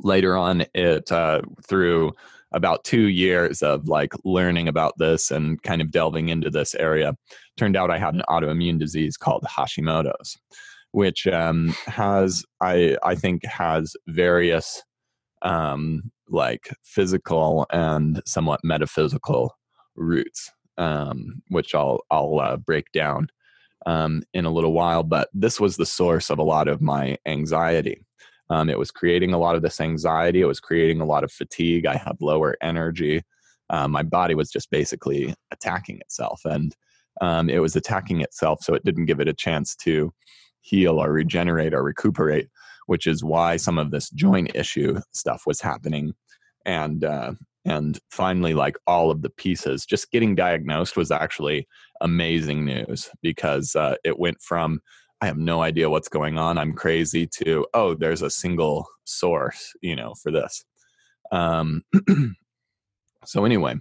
later 0.00 0.36
on, 0.36 0.64
it 0.74 1.10
uh, 1.10 1.42
through 1.66 2.12
about 2.52 2.84
two 2.84 3.08
years 3.08 3.62
of 3.62 3.88
like 3.88 4.12
learning 4.24 4.68
about 4.68 4.98
this 4.98 5.30
and 5.30 5.62
kind 5.62 5.80
of 5.80 5.90
delving 5.90 6.28
into 6.28 6.50
this 6.50 6.74
area, 6.74 7.16
turned 7.56 7.76
out 7.76 7.90
I 7.90 7.98
had 7.98 8.14
an 8.14 8.22
autoimmune 8.28 8.78
disease 8.78 9.16
called 9.16 9.44
Hashimoto's, 9.44 10.36
which 10.92 11.26
um, 11.26 11.74
has 11.86 12.44
I 12.60 12.96
I 13.02 13.14
think 13.14 13.44
has 13.44 13.96
various 14.06 14.82
um, 15.42 16.11
like 16.28 16.74
physical 16.82 17.66
and 17.72 18.22
somewhat 18.26 18.60
metaphysical 18.64 19.56
roots, 19.96 20.50
um, 20.78 21.42
which 21.48 21.74
I'll 21.74 22.00
I'll 22.10 22.40
uh, 22.40 22.56
break 22.56 22.90
down 22.92 23.28
um, 23.86 24.22
in 24.34 24.44
a 24.44 24.50
little 24.50 24.72
while. 24.72 25.02
But 25.02 25.28
this 25.32 25.60
was 25.60 25.76
the 25.76 25.86
source 25.86 26.30
of 26.30 26.38
a 26.38 26.44
lot 26.44 26.68
of 26.68 26.80
my 26.80 27.18
anxiety. 27.26 28.04
Um, 28.50 28.68
it 28.68 28.78
was 28.78 28.90
creating 28.90 29.32
a 29.32 29.38
lot 29.38 29.56
of 29.56 29.62
this 29.62 29.80
anxiety. 29.80 30.40
It 30.40 30.46
was 30.46 30.60
creating 30.60 31.00
a 31.00 31.06
lot 31.06 31.24
of 31.24 31.32
fatigue. 31.32 31.86
I 31.86 31.96
had 31.96 32.16
lower 32.20 32.56
energy. 32.60 33.22
Um, 33.70 33.90
my 33.92 34.02
body 34.02 34.34
was 34.34 34.50
just 34.50 34.70
basically 34.70 35.34
attacking 35.50 35.98
itself, 36.00 36.40
and 36.44 36.74
um, 37.20 37.48
it 37.48 37.60
was 37.60 37.76
attacking 37.76 38.20
itself, 38.20 38.60
so 38.62 38.74
it 38.74 38.84
didn't 38.84 39.06
give 39.06 39.20
it 39.20 39.28
a 39.28 39.32
chance 39.32 39.74
to 39.76 40.12
heal 40.60 41.02
or 41.02 41.12
regenerate 41.12 41.74
or 41.74 41.82
recuperate 41.82 42.48
which 42.86 43.06
is 43.06 43.24
why 43.24 43.56
some 43.56 43.78
of 43.78 43.90
this 43.90 44.10
joint 44.10 44.50
issue 44.54 45.00
stuff 45.12 45.42
was 45.46 45.60
happening. 45.60 46.14
And 46.64 47.04
uh, 47.04 47.32
and 47.64 47.98
finally 48.10 48.54
like 48.54 48.76
all 48.86 49.10
of 49.10 49.22
the 49.22 49.30
pieces 49.30 49.86
just 49.86 50.10
getting 50.10 50.34
diagnosed 50.34 50.96
was 50.96 51.10
actually 51.10 51.66
amazing 52.00 52.64
news 52.64 53.10
because 53.22 53.76
uh, 53.76 53.94
it 54.04 54.18
went 54.18 54.40
from 54.40 54.80
i 55.20 55.26
have 55.26 55.38
no 55.38 55.62
idea 55.62 55.88
what's 55.88 56.08
going 56.08 56.38
on. 56.38 56.58
I'm 56.58 56.72
crazy 56.72 57.26
to 57.38 57.66
oh 57.74 57.94
there's 57.94 58.22
a 58.22 58.30
single 58.30 58.86
source 59.04 59.72
you 59.80 59.96
know 59.96 60.14
for 60.22 60.32
this. 60.32 60.64
Um, 61.30 61.82
so 63.24 63.44
anyway 63.44 63.76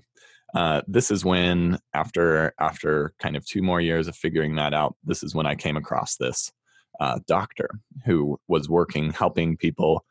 uh, 0.54 0.82
this 0.88 1.12
is 1.12 1.24
when 1.24 1.80
after 1.94 2.54
after 2.60 3.14
kind 3.20 3.36
of 3.36 3.46
two 3.46 3.62
more 3.62 3.82
years 3.82 4.08
of 4.08 4.16
figuring 4.16 4.56
that 4.56 4.74
out 4.74 4.96
this 5.04 5.24
is 5.24 5.34
when 5.34 5.46
i 5.46 5.56
came 5.56 5.78
across 5.78 6.18
this 6.18 6.52
uh, 7.00 7.20
doctor 7.28 7.70
who 8.06 8.40
was 8.48 8.70
working 8.70 9.12
helping 9.12 9.58
people 9.58 10.06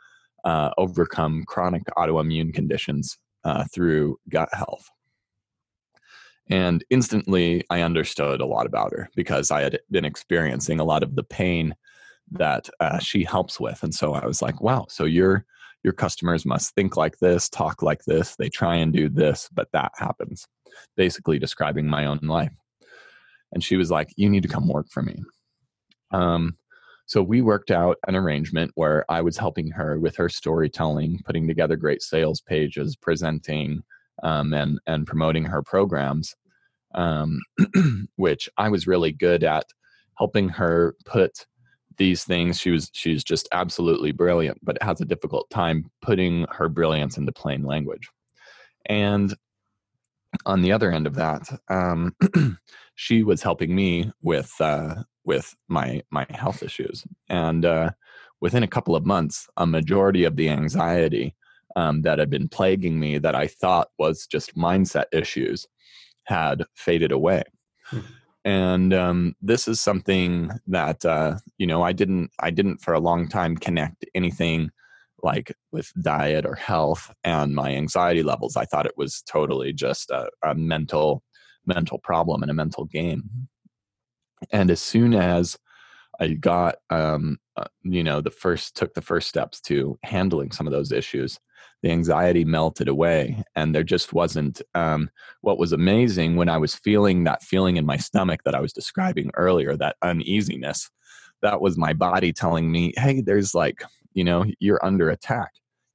uh, 0.45 0.71
overcome 0.79 1.45
chronic 1.47 1.83
autoimmune 1.97 2.53
conditions 2.53 3.19
uh, 3.45 3.65
through 3.73 4.17
gut 4.29 4.49
health. 4.53 4.89
And 6.49 6.85
instantly, 6.91 7.65
I 7.71 7.83
understood 7.83 8.41
a 8.41 8.47
lot 8.47 8.67
about 8.67 8.93
her 8.93 9.09
because 9.15 9.51
I 9.51 9.63
had 9.63 9.79
been 9.91 10.05
experiencing 10.05 10.81
a 10.81 10.85
lot 10.85 11.05
of 11.05 11.15
the 11.15 11.23
pain 11.23 11.75
that 12.33 12.69
uh, 12.81 12.99
she 12.99 13.23
helps 13.23 13.61
with. 13.61 13.83
And 13.83 13.95
so 13.95 14.15
I 14.15 14.27
was 14.27 14.43
like, 14.43 14.61
wow, 14.61 14.87
so 14.89 15.05
your 15.05 15.45
your 15.83 15.93
customers 15.95 16.45
must 16.45 16.75
think 16.75 16.97
like 16.97 17.17
this, 17.21 17.49
talk 17.49 17.83
like 17.83 18.03
this, 18.07 18.37
they 18.37 18.51
try 18.51 18.77
and 18.77 18.93
do 18.93 19.09
this, 19.09 19.49
but 19.53 19.69
that 19.73 19.93
happens. 19.97 20.47
Basically, 20.97 21.39
describing 21.39 21.87
my 21.87 22.05
own 22.05 22.21
life. 22.23 22.53
And 23.53 23.65
she 23.65 23.77
was 23.77 23.91
like, 23.91 24.13
you 24.17 24.29
need 24.29 24.43
to 24.43 24.49
come 24.49 24.69
work 24.69 24.89
for 24.91 25.03
me. 25.03 25.23
Um, 26.11 26.57
so 27.11 27.25
we 27.25 27.43
worked 27.43 27.73
out 27.73 27.97
an 28.07 28.15
arrangement 28.15 28.71
where 28.77 29.05
I 29.11 29.21
was 29.21 29.37
helping 29.37 29.69
her 29.73 29.99
with 29.99 30.15
her 30.15 30.29
storytelling, 30.29 31.19
putting 31.25 31.49
together 31.49 31.75
great 31.75 32.03
sales 32.03 32.41
pages, 32.41 32.95
presenting, 32.95 33.83
um, 34.23 34.55
and 34.55 34.79
and 34.87 35.09
promoting 35.09 35.45
her 35.45 35.61
programs, 35.61 36.37
um, 36.95 37.41
which 38.15 38.49
I 38.59 38.69
was 38.69 38.87
really 38.87 39.11
good 39.11 39.43
at 39.43 39.67
helping 40.19 40.51
her 40.51 40.95
put 41.05 41.47
these 41.97 42.23
things. 42.23 42.61
She 42.61 42.71
was 42.71 42.91
she's 42.93 43.25
just 43.25 43.49
absolutely 43.51 44.13
brilliant, 44.13 44.59
but 44.63 44.81
has 44.81 45.01
a 45.01 45.05
difficult 45.05 45.51
time 45.51 45.91
putting 46.03 46.47
her 46.53 46.69
brilliance 46.69 47.19
into 47.19 47.33
plain 47.33 47.65
language. 47.65 48.09
And 48.87 49.35
on 50.47 50.63
the 50.63 50.71
other 50.71 50.93
end 50.93 51.09
of 51.09 51.17
that, 51.17 51.43
um, 51.69 52.15
she 52.95 53.25
was 53.25 53.43
helping 53.43 53.75
me 53.75 54.13
with 54.23 54.53
uh, 54.61 55.03
with 55.25 55.55
my 55.69 56.03
my 56.11 56.27
health 56.31 56.63
issues. 56.63 57.05
And 57.29 57.65
uh, 57.65 57.91
within 58.41 58.63
a 58.63 58.69
couple 58.69 58.97
of 58.97 59.07
months 59.07 59.49
a 59.57 59.67
majority 59.67 60.25
of 60.25 60.37
the 60.37 60.49
anxiety 60.49 61.35
um, 61.77 62.03
that 62.03 62.19
had 62.19 62.31
been 62.31 62.49
plaguing 62.49 62.99
me 62.99 63.19
that 63.19 63.35
i 63.35 63.47
thought 63.47 63.89
was 63.99 64.27
just 64.27 64.57
mindset 64.57 65.05
issues 65.13 65.67
had 66.25 66.65
faded 66.75 67.13
away. 67.13 67.43
Hmm. 67.85 68.01
and 68.45 68.95
um, 68.95 69.35
this 69.43 69.67
is 69.67 69.81
something 69.81 70.51
that 70.69 71.05
uh, 71.05 71.37
you 71.59 71.67
know 71.67 71.83
i 71.83 71.93
didn't 71.93 72.31
i 72.41 72.51
didn't 72.51 72.79
for 72.79 72.95
a 72.95 73.01
long 73.01 73.29
time 73.29 73.57
connect 73.57 74.05
anything 74.15 74.71
like 75.23 75.55
with 75.71 75.93
diet 76.03 76.47
or 76.47 76.55
health 76.55 77.13
and 77.25 77.55
my 77.55 77.75
anxiety 77.75 78.23
levels. 78.23 78.57
I 78.57 78.65
thought 78.65 78.87
it 78.87 78.97
was 78.97 79.23
totally 79.31 79.71
just 79.71 80.09
a, 80.11 80.31
a 80.43 80.55
mental 80.55 81.23
mental 81.67 81.99
problem 81.99 82.41
and 82.41 82.51
a 82.51 82.55
mental 82.55 82.87
game 82.87 83.23
and 84.53 84.71
as 84.71 84.81
soon 84.81 85.15
as 85.15 85.57
I 86.21 86.29
got, 86.35 86.77
um, 86.91 87.39
uh, 87.57 87.65
you 87.83 88.05
know, 88.05 88.21
the 88.21 88.31
first 88.31 88.77
took 88.77 88.95
the 88.95 89.03
first 89.03 89.29
steps 89.29 89.61
to 89.63 89.99
handling 90.03 90.53
some 90.53 90.67
of 90.67 90.73
those 90.73 90.93
issues, 90.93 91.39
the 91.83 91.91
anxiety 91.91 92.45
melted 92.45 92.89
away, 92.89 93.43
and 93.57 93.75
there 93.75 93.83
just 93.83 94.13
wasn't. 94.13 94.61
Um, 94.75 95.11
what 95.41 95.59
was 95.59 95.73
amazing 95.73 96.37
when 96.37 96.49
I 96.51 96.59
was 96.59 96.75
feeling 96.75 97.25
that 97.25 97.43
feeling 97.43 97.77
in 97.77 97.87
my 97.87 97.97
stomach 97.97 98.41
that 98.45 98.55
I 98.55 98.61
was 98.61 98.73
describing 98.73 99.31
earlier, 99.35 99.77
that 99.77 99.97
uneasiness, 100.03 100.91
that 101.43 101.61
was 101.61 101.79
my 101.79 101.93
body 101.95 102.33
telling 102.33 102.71
me, 102.71 102.93
"Hey, 102.97 103.23
there's 103.23 103.55
like, 103.55 103.83
you 104.13 104.25
know, 104.25 104.45
you're 104.61 104.85
under 104.85 105.11
attack. 105.11 105.53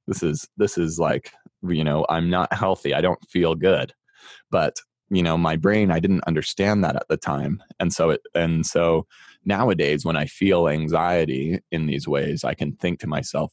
This 0.08 0.22
is 0.22 0.48
this 0.56 0.76
is 0.78 0.98
like, 0.98 1.32
you 1.62 1.84
know, 1.84 2.04
I'm 2.08 2.30
not 2.30 2.52
healthy. 2.52 2.94
I 2.94 3.00
don't 3.00 3.24
feel 3.30 3.54
good." 3.54 3.92
But 4.50 4.76
you 5.10 5.22
know 5.22 5.36
my 5.36 5.56
brain 5.56 5.90
i 5.90 6.00
didn't 6.00 6.24
understand 6.26 6.82
that 6.82 6.96
at 6.96 7.08
the 7.08 7.16
time. 7.16 7.62
And 7.80 7.92
so 7.92 8.10
it 8.10 8.22
and 8.34 8.66
so 8.66 9.06
nowadays 9.44 10.04
when 10.04 10.16
i 10.16 10.26
feel 10.26 10.68
anxiety 10.68 11.60
in 11.70 11.86
these 11.86 12.08
ways 12.08 12.44
i 12.44 12.54
can 12.54 12.72
think 12.76 12.98
to 13.00 13.06
myself 13.06 13.52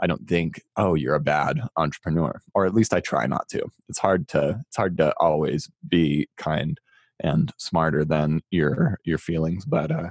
i 0.00 0.06
don't 0.06 0.28
think 0.28 0.62
oh 0.76 0.94
you're 0.94 1.14
a 1.14 1.20
bad 1.20 1.60
entrepreneur 1.76 2.40
or 2.54 2.66
at 2.66 2.74
least 2.74 2.94
i 2.94 3.00
try 3.00 3.26
not 3.26 3.48
to. 3.48 3.64
It's 3.88 3.98
hard 3.98 4.28
to 4.28 4.60
it's 4.68 4.76
hard 4.76 4.96
to 4.98 5.14
always 5.18 5.70
be 5.88 6.28
kind 6.36 6.78
and 7.20 7.52
smarter 7.58 8.04
than 8.04 8.40
your 8.50 8.98
your 9.04 9.18
feelings 9.18 9.64
but 9.64 9.90
uh 9.90 10.10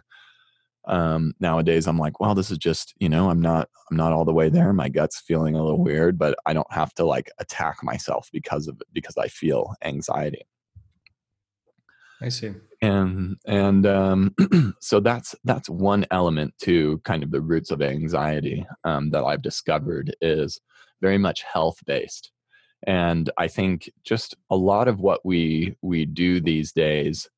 um, 0.87 1.33
nowadays 1.39 1.87
i'm 1.87 1.99
like 1.99 2.19
well 2.19 2.33
this 2.33 2.49
is 2.49 2.57
just 2.57 2.95
you 2.99 3.07
know 3.07 3.29
i'm 3.29 3.41
not 3.41 3.69
i'm 3.89 3.97
not 3.97 4.13
all 4.13 4.25
the 4.25 4.33
way 4.33 4.49
there. 4.49 4.73
My 4.73 4.89
gut's 4.89 5.19
feeling 5.19 5.55
a 5.55 5.61
little 5.63 5.81
weird 5.83 6.17
but 6.17 6.37
i 6.47 6.53
don't 6.53 6.71
have 6.73 6.93
to 6.95 7.05
like 7.05 7.29
attack 7.37 7.83
myself 7.83 8.29
because 8.33 8.67
of 8.67 8.81
it 8.81 8.87
because 8.91 9.15
i 9.17 9.27
feel 9.27 9.75
anxiety 9.83 10.41
i 12.21 12.29
see. 12.29 12.51
And 12.81 13.37
and 13.45 13.85
um, 13.85 14.35
so 14.81 14.99
that's 14.99 15.35
that's 15.43 15.69
one 15.69 16.05
element 16.11 16.53
to 16.63 16.99
kind 17.03 17.23
of 17.23 17.31
the 17.31 17.41
roots 17.41 17.71
of 17.71 17.81
anxiety 17.81 18.65
um, 18.83 19.11
that 19.11 19.23
i've 19.23 19.41
discovered 19.41 20.15
is 20.21 20.59
very 21.01 21.17
much 21.17 21.43
health 21.43 21.77
based 21.85 22.31
and 22.87 23.29
i 23.37 23.47
think 23.47 23.89
just 24.03 24.35
a 24.49 24.55
lot 24.55 24.87
of 24.87 24.99
what 24.99 25.21
we 25.23 25.75
we 25.81 26.05
do 26.05 26.41
these 26.41 26.71
days 26.71 27.29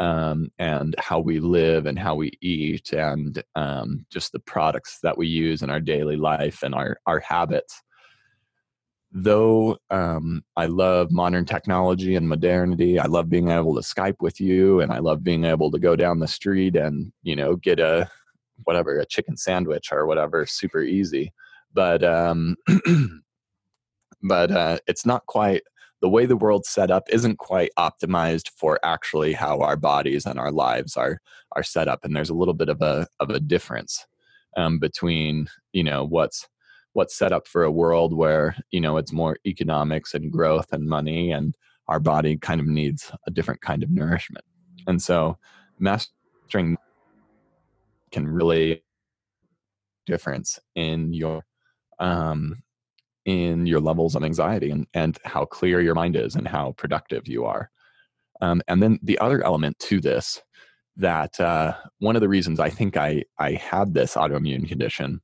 um, 0.00 0.50
and 0.58 0.94
how 0.98 1.20
we 1.20 1.40
live 1.40 1.84
and 1.84 1.98
how 1.98 2.14
we 2.14 2.32
eat 2.40 2.92
and 2.94 3.42
um, 3.54 4.06
just 4.10 4.32
the 4.32 4.38
products 4.40 4.98
that 5.02 5.16
we 5.16 5.28
use 5.28 5.62
in 5.62 5.70
our 5.70 5.80
daily 5.80 6.16
life 6.16 6.62
and 6.62 6.74
our 6.74 6.98
our 7.06 7.20
habits 7.20 7.82
though 9.12 9.78
um, 9.90 10.44
I 10.56 10.66
love 10.66 11.10
modern 11.10 11.44
technology 11.44 12.14
and 12.14 12.28
modernity, 12.28 12.98
I 12.98 13.06
love 13.06 13.28
being 13.28 13.50
able 13.50 13.74
to 13.74 13.80
Skype 13.80 14.16
with 14.20 14.40
you, 14.40 14.80
and 14.80 14.92
I 14.92 14.98
love 14.98 15.24
being 15.24 15.44
able 15.44 15.70
to 15.70 15.78
go 15.78 15.96
down 15.96 16.20
the 16.20 16.28
street 16.28 16.76
and 16.76 17.12
you 17.22 17.36
know 17.36 17.56
get 17.56 17.80
a 17.80 18.08
whatever 18.64 18.98
a 18.98 19.06
chicken 19.06 19.36
sandwich 19.36 19.88
or 19.92 20.06
whatever 20.06 20.46
super 20.46 20.82
easy. 20.82 21.32
But 21.72 22.04
um, 22.04 22.56
but 24.22 24.50
uh, 24.50 24.78
it's 24.86 25.06
not 25.06 25.26
quite 25.26 25.62
the 26.00 26.08
way 26.08 26.24
the 26.26 26.36
world's 26.36 26.68
set 26.68 26.90
up 26.90 27.04
isn't 27.10 27.38
quite 27.38 27.70
optimized 27.78 28.48
for 28.56 28.78
actually 28.82 29.32
how 29.34 29.60
our 29.60 29.76
bodies 29.76 30.24
and 30.24 30.38
our 30.38 30.52
lives 30.52 30.96
are 30.96 31.20
are 31.52 31.62
set 31.62 31.88
up, 31.88 32.04
and 32.04 32.14
there's 32.14 32.30
a 32.30 32.34
little 32.34 32.54
bit 32.54 32.68
of 32.68 32.80
a 32.80 33.06
of 33.18 33.30
a 33.30 33.40
difference 33.40 34.06
um, 34.56 34.78
between 34.78 35.48
you 35.72 35.84
know 35.84 36.04
what's 36.04 36.48
what's 36.92 37.16
set 37.16 37.32
up 37.32 37.46
for 37.46 37.62
a 37.62 37.70
world 37.70 38.12
where 38.12 38.56
you 38.70 38.80
know 38.80 38.96
it's 38.96 39.12
more 39.12 39.36
economics 39.46 40.14
and 40.14 40.32
growth 40.32 40.72
and 40.72 40.86
money 40.86 41.30
and 41.30 41.56
our 41.88 42.00
body 42.00 42.36
kind 42.36 42.60
of 42.60 42.66
needs 42.66 43.10
a 43.26 43.30
different 43.30 43.60
kind 43.60 43.82
of 43.82 43.90
nourishment. 43.90 44.44
And 44.86 45.02
so 45.02 45.36
mastering 45.78 46.76
can 48.12 48.28
really 48.28 48.82
difference 50.06 50.58
in 50.74 51.12
your 51.12 51.44
um 51.98 52.62
in 53.26 53.66
your 53.66 53.80
levels 53.80 54.14
of 54.14 54.24
anxiety 54.24 54.70
and 54.70 54.86
and 54.94 55.18
how 55.24 55.44
clear 55.44 55.80
your 55.80 55.94
mind 55.94 56.16
is 56.16 56.34
and 56.34 56.48
how 56.48 56.72
productive 56.72 57.28
you 57.28 57.44
are. 57.44 57.70
Um, 58.40 58.62
and 58.68 58.82
then 58.82 58.98
the 59.02 59.18
other 59.18 59.44
element 59.44 59.78
to 59.80 60.00
this 60.00 60.40
that 60.96 61.38
uh, 61.40 61.74
one 61.98 62.16
of 62.16 62.22
the 62.22 62.28
reasons 62.28 62.60
I 62.60 62.70
think 62.70 62.96
I 62.96 63.24
I 63.38 63.52
had 63.52 63.94
this 63.94 64.14
autoimmune 64.14 64.68
condition 64.68 65.20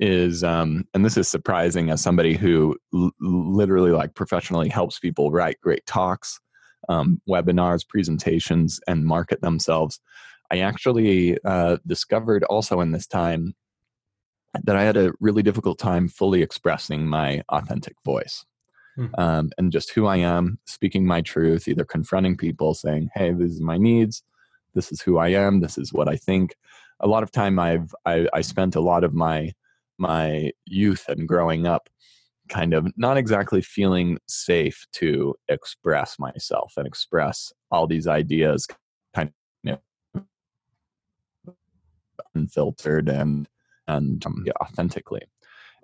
is 0.00 0.42
um, 0.42 0.86
and 0.94 1.04
this 1.04 1.16
is 1.16 1.28
surprising 1.28 1.90
as 1.90 2.00
somebody 2.00 2.34
who 2.34 2.76
l- 2.94 3.12
literally 3.20 3.92
like 3.92 4.14
professionally 4.14 4.68
helps 4.68 4.98
people 4.98 5.30
write 5.30 5.60
great 5.60 5.84
talks 5.86 6.40
um, 6.88 7.20
webinars 7.28 7.86
presentations 7.86 8.80
and 8.88 9.04
market 9.04 9.40
themselves. 9.42 10.00
I 10.50 10.60
actually 10.60 11.38
uh, 11.44 11.76
discovered 11.86 12.42
also 12.44 12.80
in 12.80 12.92
this 12.92 13.06
time 13.06 13.54
that 14.64 14.76
i 14.76 14.82
had 14.82 14.96
a 14.96 15.12
really 15.20 15.42
difficult 15.42 15.78
time 15.78 16.08
fully 16.08 16.42
expressing 16.42 17.06
my 17.06 17.40
authentic 17.50 17.94
voice 18.04 18.44
hmm. 18.96 19.06
um, 19.16 19.50
and 19.58 19.70
just 19.70 19.92
who 19.92 20.06
i 20.06 20.16
am 20.16 20.58
speaking 20.66 21.06
my 21.06 21.20
truth 21.20 21.68
either 21.68 21.84
confronting 21.84 22.36
people 22.36 22.74
saying 22.74 23.08
hey 23.14 23.32
these 23.32 23.60
are 23.60 23.64
my 23.64 23.78
needs. 23.78 24.22
This 24.74 24.92
is 24.92 25.00
who 25.00 25.18
i 25.18 25.28
am. 25.28 25.60
This 25.60 25.78
is 25.78 25.92
what 25.92 26.08
i 26.08 26.16
think. 26.16 26.56
A 27.00 27.06
lot 27.06 27.22
of 27.22 27.30
time 27.30 27.58
i've 27.58 27.94
I, 28.04 28.28
I 28.32 28.40
spent 28.40 28.74
a 28.74 28.80
lot 28.80 29.04
of 29.04 29.14
my 29.14 29.52
my 30.00 30.50
youth 30.66 31.04
and 31.08 31.28
growing 31.28 31.66
up 31.66 31.88
kind 32.48 32.74
of 32.74 32.88
not 32.96 33.16
exactly 33.16 33.62
feeling 33.62 34.18
safe 34.26 34.84
to 34.92 35.34
express 35.48 36.18
myself 36.18 36.72
and 36.76 36.86
express 36.86 37.52
all 37.70 37.86
these 37.86 38.08
ideas 38.08 38.66
kind 39.14 39.30
of 39.66 39.78
unfiltered 42.34 43.08
and 43.08 43.48
and 43.86 44.24
um, 44.26 44.44
yeah, 44.46 44.52
authentically. 44.60 45.22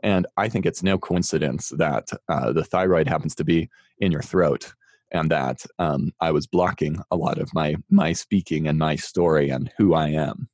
And 0.03 0.27
i 0.37 0.49
think 0.49 0.67
it's 0.67 0.83
no 0.83 0.99
coincidence 0.99 1.71
that 1.71 2.09
uh, 2.29 2.53
the 2.53 2.65
thyroid 2.65 3.09
happens 3.09 3.35
to 3.37 3.45
be 3.45 3.69
in 3.99 4.13
your 4.13 4.23
throat 4.23 4.73
and 5.13 5.31
that 5.31 5.65
um, 5.79 6.13
i 6.21 6.31
was 6.31 6.47
blocking 6.47 7.01
a 7.11 7.17
lot 7.17 7.39
of 7.39 7.53
my 7.55 7.77
my 7.91 8.13
speaking 8.13 8.69
and 8.69 8.79
my 8.79 8.97
story 8.97 9.49
and 9.51 9.73
who 9.79 9.95
i 9.95 10.09
am 10.09 10.49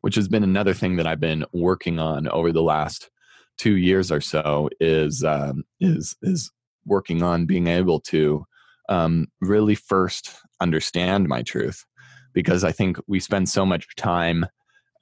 which 0.00 0.14
has 0.14 0.28
been 0.28 0.44
another 0.44 0.74
thing 0.74 0.96
that 0.96 1.06
I've 1.06 1.20
been 1.20 1.44
working 1.52 1.98
on 1.98 2.28
over 2.28 2.52
the 2.52 2.62
last 2.62 3.10
two 3.58 3.76
years 3.76 4.10
or 4.10 4.20
so 4.20 4.70
is 4.80 5.22
um, 5.24 5.64
is 5.80 6.16
is 6.22 6.50
working 6.86 7.22
on 7.22 7.46
being 7.46 7.66
able 7.66 8.00
to 8.00 8.44
um, 8.88 9.28
really 9.40 9.74
first 9.74 10.34
understand 10.60 11.28
my 11.28 11.42
truth 11.42 11.84
because 12.32 12.64
I 12.64 12.72
think 12.72 12.98
we 13.06 13.20
spend 13.20 13.48
so 13.48 13.66
much 13.66 13.86
time 13.96 14.46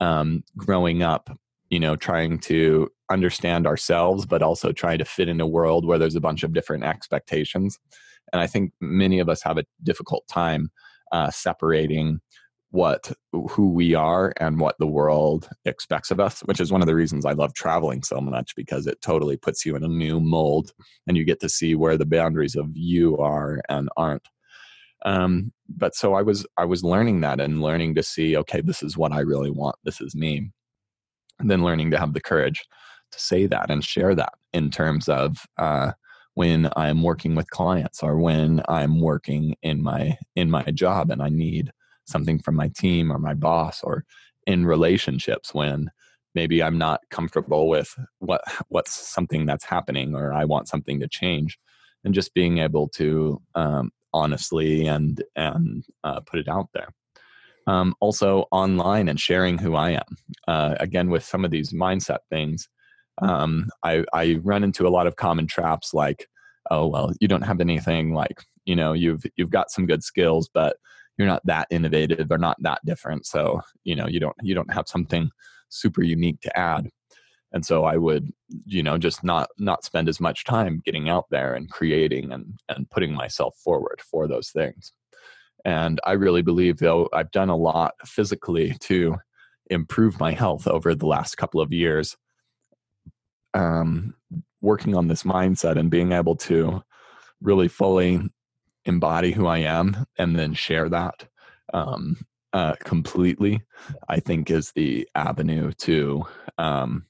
um, 0.01 0.43
growing 0.57 1.03
up, 1.03 1.31
you 1.71 1.81
know, 1.81 1.97
trying 1.97 2.39
to 2.41 2.89
understand 3.11 3.67
ourselves, 3.67 4.27
but 4.27 4.43
also 4.43 4.73
trying 4.73 4.99
to 4.99 5.05
fit 5.05 5.29
in 5.29 5.41
a 5.41 5.47
world 5.47 5.87
where 5.87 5.99
there's 5.99 6.15
a 6.15 6.21
bunch 6.21 6.43
of 6.43 6.53
different 6.53 6.85
expectations. 6.85 7.79
And 8.33 8.43
I 8.43 8.47
think 8.47 8.73
many 8.81 9.19
of 9.19 9.29
us 9.29 9.43
have 9.43 9.59
a 9.59 9.65
difficult 9.83 10.27
time 10.29 10.71
uh, 11.13 11.31
separating 11.31 12.21
what 12.71 13.13
who 13.33 13.71
we 13.71 13.95
are 13.95 14.33
and 14.39 14.61
what 14.61 14.77
the 14.79 14.87
world 14.87 15.49
expects 15.65 16.11
of 16.11 16.21
us 16.21 16.41
which 16.41 16.61
is 16.61 16.71
one 16.71 16.83
of 16.83 16.87
the 16.87 16.95
reasons 16.95 17.25
i 17.25 17.33
love 17.33 17.55
traveling 17.55 18.03
so 18.03 18.21
much 18.21 18.55
because 18.57 18.87
it 18.87 19.01
totally 19.01 19.39
puts 19.39 19.65
you 19.65 19.75
in 19.75 19.83
a 19.83 19.89
new 19.89 20.21
mold 20.21 20.73
and 21.07 21.17
you 21.17 21.25
get 21.25 21.41
to 21.41 21.49
see 21.49 21.75
where 21.75 21.97
the 21.97 22.07
boundaries 22.07 22.55
of 22.55 22.69
you 22.75 23.17
are 23.19 23.61
and 23.69 23.89
aren't. 23.97 24.29
Um, 25.05 25.53
but 25.69 25.95
so 25.95 26.15
i 26.15 26.23
was 26.23 26.45
i 26.57 26.65
was 26.65 26.83
learning 26.83 27.21
that 27.21 27.41
and 27.41 27.63
learning 27.63 27.95
to 27.95 28.03
see 28.03 28.37
okay 28.37 28.61
this 28.61 28.83
is 28.83 28.97
what 28.97 29.13
i 29.13 29.21
really 29.21 29.51
want 29.51 29.77
this 29.85 30.01
is 30.01 30.17
me. 30.17 30.51
And 31.39 31.49
then 31.49 31.63
learning 31.63 31.93
to 31.93 31.99
have 31.99 32.15
the 32.15 32.21
courage 32.21 32.65
to 33.13 33.21
say 33.21 33.47
that 33.47 33.71
and 33.71 33.85
share 33.85 34.15
that 34.17 34.33
in 34.53 34.71
terms 34.71 35.09
of 35.09 35.37
uh, 35.57 35.93
when 36.35 36.69
i'm 36.77 37.03
working 37.03 37.37
with 37.37 37.49
clients 37.51 38.03
or 38.03 38.19
when 38.19 38.61
i'm 38.69 39.01
working 39.01 39.55
in 39.63 39.83
my 39.83 40.19
in 40.35 40.51
my 40.51 40.65
job 40.65 41.11
and 41.11 41.23
i 41.23 41.29
need 41.29 41.71
something 42.09 42.39
from 42.39 42.57
my 42.57 42.69
team 42.69 43.13
or 43.13 43.19
my 43.19 43.35
boss 43.35 43.83
or 43.83 44.05
in 44.47 44.65
relationships 44.67 45.53
when 45.53 45.91
maybe 46.35 46.63
I'm 46.63 46.79
not 46.79 47.01
comfortable 47.11 47.69
with 47.69 47.95
what 48.19 48.43
what's 48.69 48.93
something 48.93 49.47
that's 49.47 49.65
happening 49.65 50.15
or 50.15 50.33
I 50.33 50.45
want 50.45 50.69
something 50.69 51.01
to 51.01 51.09
change 51.09 51.59
and 52.05 52.15
just 52.15 52.35
being 52.35 52.59
able 52.59 52.89
to 52.91 53.41
um, 53.55 53.91
honestly 54.13 54.87
and 54.87 55.23
and 55.37 55.85
uh, 56.05 56.21
put 56.21 56.41
it 56.41 56.49
out 56.49 56.69
there. 56.75 56.89
Um, 57.67 57.95
also 58.01 58.47
online 58.51 59.09
and 59.09 59.21
sharing 59.21 59.59
who 59.59 59.75
I 59.75 59.91
am. 59.91 60.17
Uh, 60.47 60.75
again, 60.81 61.11
with 61.11 61.23
some 61.23 61.45
of 61.45 61.51
these 61.51 61.75
mindset 61.75 62.21
things, 62.31 62.67
um, 63.21 63.69
I, 63.85 64.05
I 64.15 64.41
run 64.43 64.65
into 64.65 64.87
a 64.87 64.95
lot 64.97 65.07
of 65.07 65.17
common 65.17 65.47
traps 65.47 65.93
like, 65.93 66.27
oh 66.71 66.87
well, 66.87 67.13
you 67.21 67.29
don't 67.29 67.43
have 67.43 67.61
anything 67.61 68.15
like 68.15 68.43
you 68.65 68.77
know 68.77 68.93
you've 68.93 69.25
you've 69.37 69.51
got 69.51 69.71
some 69.71 69.87
good 69.87 70.03
skills, 70.03 70.49
but 70.53 70.77
you're 71.19 71.27
not 71.27 71.45
that 71.45 71.67
innovative 71.71 72.31
or 72.31 72.39
not 72.39 72.57
that 72.61 72.81
different. 72.87 73.27
So 73.27 73.61
you 73.85 73.95
know 73.95 74.07
you 74.07 74.21
don't 74.21 74.37
you 74.43 74.55
don't 74.55 74.73
have 74.73 74.89
something 74.89 75.31
super 75.69 76.03
unique 76.03 76.41
to 76.43 76.59
add. 76.59 76.89
And 77.53 77.65
so 77.65 77.85
i 77.85 77.97
would 77.97 78.31
you 78.67 78.83
know 78.83 78.99
just 78.99 79.25
not 79.25 79.49
not 79.59 79.85
spend 79.85 80.09
as 80.09 80.21
much 80.21 80.45
time 80.45 80.81
getting 80.85 81.09
out 81.09 81.27
there 81.31 81.55
and 81.55 81.71
creating 81.71 82.33
and 82.33 82.59
and 82.69 82.89
putting 82.91 83.13
myself 83.13 83.57
forward 83.63 84.01
for 84.11 84.29
those 84.29 84.51
things. 84.51 84.93
And 85.65 86.01
i 86.05 86.13
really 86.13 86.43
believe 86.43 86.79
though 86.79 87.09
i've 87.13 87.33
done 87.33 87.49
a 87.49 87.57
lot 87.57 87.95
physically 88.05 88.77
to 88.81 89.17
improve 89.71 90.21
my 90.21 90.33
health 90.33 90.67
over 90.67 90.95
the 90.95 91.07
last 91.07 91.37
couple 91.37 91.61
of 91.61 91.73
years 91.73 92.17
um 93.55 94.15
working 94.61 94.95
on 94.95 95.09
this 95.09 95.23
mindset 95.25 95.79
and 95.79 95.91
being 95.91 96.13
able 96.13 96.37
to 96.37 96.83
really 97.41 97.69
fully 97.69 98.21
embody 98.89 99.31
who 99.31 99.47
I 99.47 99.59
am 99.59 100.07
and 100.17 100.37
then 100.37 100.55
share 100.55 100.89
that 100.89 101.29
um, 101.73 102.17
uh, 102.53 102.75
completely, 102.81 103.63
I 104.09 104.21
think 104.21 104.51
is 104.51 104.73
the 104.73 105.09
avenue 105.15 105.73
to 105.73 106.27
um, 106.57 107.05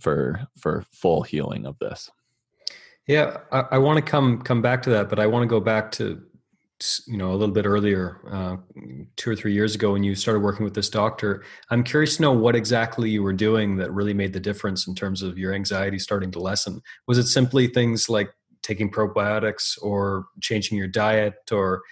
for 0.00 0.46
for 0.58 0.84
full 0.92 1.22
healing 1.22 1.66
of 1.66 1.78
this. 1.78 2.10
Yeah, 3.08 3.38
I, 3.50 3.64
I 3.72 3.78
want 3.78 3.96
to 3.96 4.02
come 4.02 4.42
come 4.42 4.62
back 4.62 4.82
to 4.82 4.90
that, 4.90 5.08
but 5.08 5.18
I 5.18 5.26
want 5.26 5.42
to 5.42 5.48
go 5.48 5.60
back 5.60 5.90
to 5.92 6.22
you 7.06 7.16
know 7.16 7.30
a 7.30 7.36
little 7.36 7.54
bit 7.54 7.64
earlier, 7.64 8.20
uh, 8.30 8.56
two 9.16 9.30
or 9.30 9.36
three 9.36 9.52
years 9.52 9.74
ago, 9.74 9.92
when 9.92 10.02
you 10.02 10.14
started 10.14 10.40
working 10.40 10.64
with 10.64 10.74
this 10.74 10.90
doctor. 10.90 11.44
I'm 11.70 11.82
curious 11.82 12.16
to 12.16 12.22
know 12.22 12.32
what 12.32 12.54
exactly 12.54 13.08
you 13.08 13.22
were 13.22 13.32
doing 13.32 13.76
that 13.76 13.92
really 13.92 14.14
made 14.14 14.32
the 14.32 14.40
difference 14.40 14.86
in 14.86 14.94
terms 14.94 15.22
of 15.22 15.38
your 15.38 15.54
anxiety 15.54 15.98
starting 15.98 16.30
to 16.32 16.40
lessen. 16.40 16.82
Was 17.08 17.18
it 17.18 17.26
simply 17.26 17.68
things 17.68 18.08
like 18.08 18.30
taking 18.62 18.90
probiotics 18.90 19.76
or 19.82 20.26
changing 20.40 20.78
your 20.78 20.88
diet 20.88 21.34
or 21.50 21.82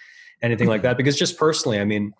anything 0.41 0.67
like 0.67 0.81
that 0.81 0.97
because 0.97 1.17
just 1.17 1.37
personally 1.37 1.79
i 1.79 1.85
mean 1.85 2.13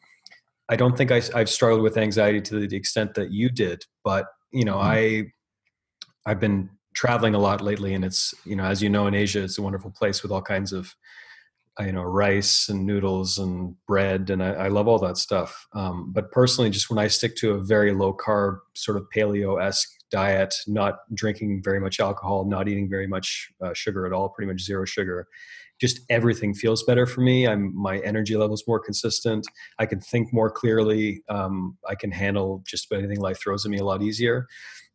I 0.71 0.77
don't 0.77 0.97
think 0.97 1.11
I, 1.11 1.19
have 1.37 1.49
struggled 1.49 1.81
with 1.81 1.97
anxiety 1.97 2.39
to 2.39 2.65
the 2.65 2.77
extent 2.77 3.13
that 3.15 3.29
you 3.29 3.49
did, 3.49 3.83
but 4.05 4.27
you 4.53 4.63
know, 4.63 4.77
mm-hmm. 4.77 5.27
I 6.25 6.31
I've 6.31 6.39
been 6.39 6.69
traveling 6.93 7.35
a 7.35 7.39
lot 7.39 7.59
lately, 7.59 7.93
and 7.93 8.05
it's 8.05 8.33
you 8.45 8.55
know, 8.55 8.63
as 8.63 8.81
you 8.81 8.89
know, 8.89 9.05
in 9.07 9.13
Asia, 9.13 9.43
it's 9.43 9.57
a 9.57 9.61
wonderful 9.61 9.91
place 9.91 10.23
with 10.23 10.31
all 10.31 10.41
kinds 10.41 10.71
of 10.71 10.95
uh, 11.77 11.83
you 11.83 11.91
know 11.91 12.03
rice 12.03 12.69
and 12.69 12.85
noodles 12.85 13.37
and 13.37 13.75
bread, 13.85 14.29
and 14.29 14.41
I, 14.41 14.51
I 14.51 14.67
love 14.69 14.87
all 14.87 14.99
that 14.99 15.17
stuff. 15.17 15.67
Um, 15.73 16.13
but 16.13 16.31
personally, 16.31 16.69
just 16.69 16.89
when 16.89 16.99
I 16.99 17.07
stick 17.07 17.35
to 17.37 17.51
a 17.51 17.61
very 17.61 17.93
low 17.93 18.13
carb, 18.13 18.59
sort 18.73 18.95
of 18.95 19.07
paleo 19.13 19.61
esque 19.61 19.91
diet, 20.11 20.53
not 20.67 20.99
drinking 21.13 21.61
very 21.63 21.79
much 21.79 21.99
alcohol, 21.99 22.45
not 22.45 22.67
eating 22.67 22.89
very 22.89 23.07
much 23.07 23.51
uh, 23.63 23.73
sugar 23.73 24.05
at 24.05 24.13
all, 24.13 24.29
pretty 24.29 24.51
much 24.51 24.61
zero 24.61 24.85
sugar, 24.85 25.27
just 25.81 25.99
everything 26.11 26.53
feels 26.53 26.83
better 26.83 27.07
for 27.07 27.21
me. 27.21 27.47
I'm 27.47 27.75
my 27.75 27.97
energy 27.99 28.37
levels 28.37 28.63
more 28.67 28.79
consistent. 28.79 29.47
I 29.79 29.87
can 29.87 29.99
think 29.99 30.31
more 30.31 30.51
clearly. 30.51 31.23
Um, 31.27 31.77
I 31.89 31.95
can 31.95 32.11
handle 32.11 32.63
just 32.67 32.85
about 32.85 32.99
anything 32.99 33.19
life 33.19 33.39
throws 33.41 33.65
at 33.65 33.71
me 33.71 33.79
a 33.79 33.83
lot 33.83 34.03
easier. 34.03 34.47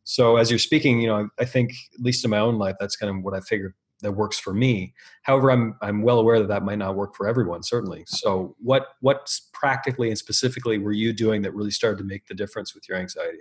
So 0.05 0.37
as 0.37 0.49
you're 0.49 0.59
speaking, 0.59 1.01
you 1.01 1.07
know, 1.07 1.27
I 1.37 1.43
think 1.43 1.71
at 1.93 1.99
least 1.99 2.23
in 2.23 2.31
my 2.31 2.39
own 2.39 2.57
life, 2.57 2.77
that's 2.79 2.95
kind 2.95 3.13
of 3.13 3.21
what 3.21 3.33
I 3.33 3.41
figured 3.41 3.73
that 4.01 4.13
works 4.13 4.39
for 4.39 4.53
me. 4.53 4.93
However, 5.23 5.51
I'm 5.51 5.75
I'm 5.81 6.03
well 6.03 6.19
aware 6.19 6.39
that 6.39 6.47
that 6.47 6.63
might 6.63 6.77
not 6.77 6.95
work 6.95 7.15
for 7.15 7.27
everyone. 7.27 7.63
Certainly. 7.63 8.05
So 8.07 8.55
what 8.59 8.87
what 9.01 9.37
practically 9.51 10.07
and 10.07 10.17
specifically 10.17 10.77
were 10.77 10.93
you 10.93 11.11
doing 11.11 11.41
that 11.41 11.53
really 11.53 11.71
started 11.71 11.97
to 11.97 12.05
make 12.05 12.27
the 12.27 12.33
difference 12.33 12.73
with 12.73 12.87
your 12.87 12.97
anxiety? 12.97 13.39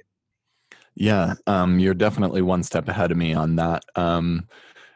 Yeah, 0.97 1.35
um, 1.47 1.79
you're 1.79 1.95
definitely 1.95 2.41
one 2.41 2.63
step 2.63 2.89
ahead 2.89 3.13
of 3.13 3.19
me 3.19 3.35
on 3.35 3.57
that. 3.57 3.85
Um, 3.97 4.49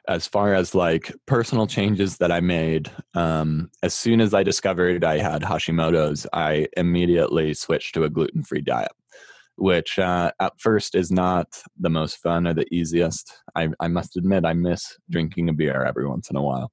as 0.09 0.27
far 0.27 0.55
as 0.55 0.75
like 0.75 1.13
personal 1.27 1.67
changes 1.67 2.17
that 2.17 2.33
I 2.33 2.41
made, 2.41 2.91
um, 3.15 3.71
as 3.83 3.93
soon 3.93 4.21
as 4.23 4.33
I 4.33 4.43
discovered 4.43 5.05
I 5.05 5.19
had 5.19 5.43
Hashimoto's, 5.43 6.27
I 6.33 6.69
immediately 6.77 7.53
switched 7.53 7.95
to 7.95 8.05
a 8.05 8.11
gluten 8.11 8.43
free 8.43 8.63
diet, 8.63 8.93
which 9.57 9.99
uh, 9.99 10.33
at 10.41 10.59
first 10.59 10.95
is 10.95 11.13
not 11.13 11.47
the 11.79 11.91
most 11.91 12.17
fun 12.17 12.47
or 12.47 12.55
the 12.55 12.67
easiest. 12.75 13.33
I, 13.55 13.69
I, 13.79 13.89
must 13.89 14.17
admit, 14.17 14.47
I 14.47 14.55
miss 14.55 14.97
drinking 15.11 15.51
a 15.51 15.53
beer 15.53 15.85
every 15.85 16.09
once 16.09 16.31
in 16.31 16.37
a 16.37 16.43
while. 16.43 16.73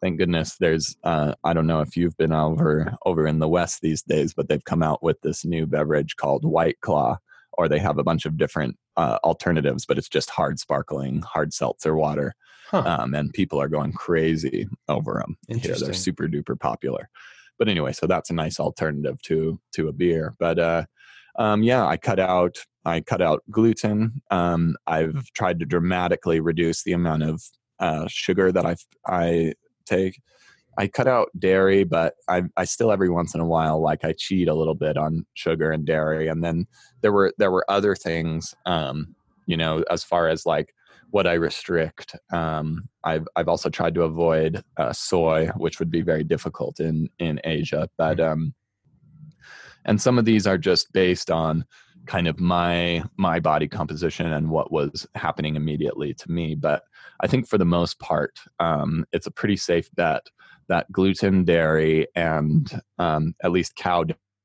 Thank 0.00 0.18
goodness 0.18 0.56
there's, 0.58 0.96
uh, 1.02 1.34
I 1.42 1.52
don't 1.52 1.66
know 1.66 1.80
if 1.80 1.96
you've 1.96 2.16
been 2.16 2.32
over 2.32 2.96
over 3.04 3.26
in 3.26 3.40
the 3.40 3.48
West 3.48 3.80
these 3.82 4.02
days, 4.02 4.32
but 4.32 4.48
they've 4.48 4.64
come 4.64 4.82
out 4.82 5.02
with 5.02 5.20
this 5.22 5.44
new 5.44 5.66
beverage 5.66 6.16
called 6.16 6.44
White 6.44 6.80
Claw, 6.80 7.18
or 7.60 7.68
they 7.68 7.78
have 7.78 7.98
a 7.98 8.02
bunch 8.02 8.24
of 8.24 8.38
different 8.38 8.76
uh, 8.96 9.18
alternatives, 9.22 9.84
but 9.84 9.98
it's 9.98 10.08
just 10.08 10.30
hard 10.30 10.58
sparkling, 10.58 11.20
hard 11.20 11.52
seltzer 11.52 11.94
water 11.94 12.34
Huh. 12.70 12.84
Um, 12.86 13.14
and 13.14 13.32
people 13.32 13.60
are 13.60 13.68
going 13.68 13.92
crazy 13.92 14.68
over 14.88 15.14
them. 15.14 15.36
Here. 15.48 15.74
They're 15.74 15.92
super 15.92 16.28
duper 16.28 16.58
popular. 16.58 17.08
But 17.58 17.68
anyway, 17.68 17.92
so 17.92 18.06
that's 18.06 18.30
a 18.30 18.34
nice 18.34 18.60
alternative 18.60 19.20
to 19.22 19.58
to 19.72 19.88
a 19.88 19.92
beer. 19.92 20.34
But 20.38 20.58
uh, 20.60 20.84
um, 21.36 21.64
yeah, 21.64 21.84
I 21.84 21.96
cut 21.96 22.20
out 22.20 22.58
I 22.84 23.00
cut 23.00 23.20
out 23.20 23.42
gluten. 23.50 24.22
Um, 24.30 24.76
I've 24.86 25.32
tried 25.32 25.58
to 25.58 25.66
dramatically 25.66 26.38
reduce 26.38 26.84
the 26.84 26.92
amount 26.92 27.24
of 27.24 27.42
uh, 27.80 28.06
sugar 28.08 28.52
that 28.52 28.64
I 28.64 28.76
I 29.04 29.54
take. 29.84 30.20
I 30.80 30.88
cut 30.88 31.06
out 31.06 31.28
dairy, 31.38 31.84
but 31.84 32.14
I, 32.26 32.44
I 32.56 32.64
still 32.64 32.90
every 32.90 33.10
once 33.10 33.34
in 33.34 33.40
a 33.42 33.46
while 33.46 33.82
like 33.82 34.02
I 34.02 34.14
cheat 34.16 34.48
a 34.48 34.54
little 34.54 34.74
bit 34.74 34.96
on 34.96 35.26
sugar 35.34 35.72
and 35.72 35.84
dairy. 35.84 36.26
And 36.28 36.42
then 36.42 36.66
there 37.02 37.12
were 37.12 37.34
there 37.36 37.50
were 37.50 37.70
other 37.70 37.94
things, 37.94 38.54
um, 38.64 39.14
you 39.44 39.58
know, 39.58 39.84
as 39.90 40.02
far 40.02 40.28
as 40.28 40.46
like 40.46 40.72
what 41.10 41.26
I 41.26 41.34
restrict. 41.34 42.16
Um, 42.32 42.88
I've 43.04 43.28
I've 43.36 43.48
also 43.48 43.68
tried 43.68 43.94
to 43.96 44.04
avoid 44.04 44.64
uh, 44.78 44.94
soy, 44.94 45.48
which 45.58 45.80
would 45.80 45.90
be 45.90 46.00
very 46.00 46.24
difficult 46.24 46.80
in 46.80 47.10
in 47.18 47.42
Asia. 47.44 47.90
But 47.98 48.16
mm-hmm. 48.16 48.32
um, 48.32 48.54
and 49.84 50.00
some 50.00 50.18
of 50.18 50.24
these 50.24 50.46
are 50.46 50.56
just 50.56 50.90
based 50.94 51.30
on 51.30 51.66
kind 52.06 52.26
of 52.26 52.40
my 52.40 53.04
my 53.18 53.38
body 53.38 53.68
composition 53.68 54.32
and 54.32 54.48
what 54.48 54.72
was 54.72 55.06
happening 55.14 55.56
immediately 55.56 56.14
to 56.14 56.30
me. 56.30 56.54
But 56.54 56.84
I 57.20 57.26
think 57.26 57.46
for 57.46 57.58
the 57.58 57.66
most 57.66 57.98
part, 57.98 58.38
um, 58.60 59.04
it's 59.12 59.26
a 59.26 59.30
pretty 59.30 59.58
safe 59.58 59.90
bet 59.94 60.22
that 60.70 60.90
gluten, 60.90 61.44
dairy, 61.44 62.06
and 62.16 62.80
um, 62.98 63.34
at 63.42 63.52
least 63.52 63.76
cow 63.76 64.04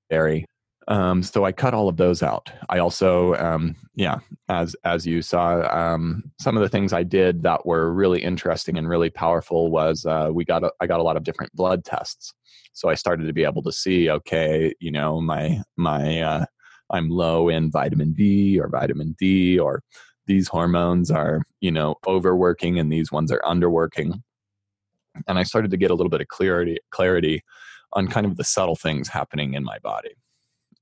dairy 0.09 0.45
um, 0.87 1.23
so 1.23 1.45
I 1.45 1.51
cut 1.51 1.73
all 1.73 1.89
of 1.89 1.97
those 1.97 2.21
out. 2.21 2.51
I 2.69 2.77
also, 2.77 3.33
um, 3.35 3.75
yeah, 3.95 4.19
as 4.49 4.75
as 4.83 5.05
you 5.05 5.21
saw, 5.21 5.61
um, 5.75 6.23
some 6.39 6.55
of 6.55 6.61
the 6.61 6.69
things 6.69 6.93
I 6.93 7.03
did 7.03 7.41
that 7.43 7.65
were 7.65 7.91
really 7.91 8.21
interesting 8.21 8.77
and 8.77 8.87
really 8.87 9.09
powerful 9.09 9.71
was 9.71 10.05
uh, 10.05 10.29
we 10.31 10.45
got 10.45 10.63
a, 10.63 10.71
I 10.79 10.87
got 10.87 10.99
a 10.99 11.03
lot 11.03 11.17
of 11.17 11.23
different 11.23 11.53
blood 11.53 11.85
tests. 11.85 12.33
So 12.73 12.89
I 12.89 12.95
started 12.95 13.25
to 13.25 13.33
be 13.33 13.45
able 13.45 13.63
to 13.63 13.71
see, 13.71 14.09
okay, 14.11 14.73
you 14.79 14.91
know, 14.91 15.21
my 15.21 15.61
my 15.75 16.21
uh, 16.21 16.45
I'm 16.91 17.09
low 17.09 17.49
in 17.49 17.71
vitamin 17.71 18.13
B 18.13 18.59
or 18.59 18.69
vitamin 18.69 19.15
D, 19.17 19.57
or 19.57 19.81
these 20.27 20.47
hormones 20.47 21.09
are 21.09 21.41
you 21.61 21.71
know 21.71 21.95
overworking 22.05 22.77
and 22.77 22.91
these 22.93 23.11
ones 23.11 23.31
are 23.31 23.41
underworking. 23.43 24.21
And 25.27 25.37
I 25.39 25.43
started 25.43 25.71
to 25.71 25.77
get 25.77 25.91
a 25.91 25.95
little 25.95 26.09
bit 26.09 26.21
of 26.21 26.27
clarity 26.27 26.79
clarity 26.91 27.41
on 27.93 28.07
kind 28.07 28.25
of 28.25 28.37
the 28.37 28.43
subtle 28.43 28.75
things 28.75 29.07
happening 29.07 29.53
in 29.53 29.63
my 29.63 29.79
body. 29.79 30.15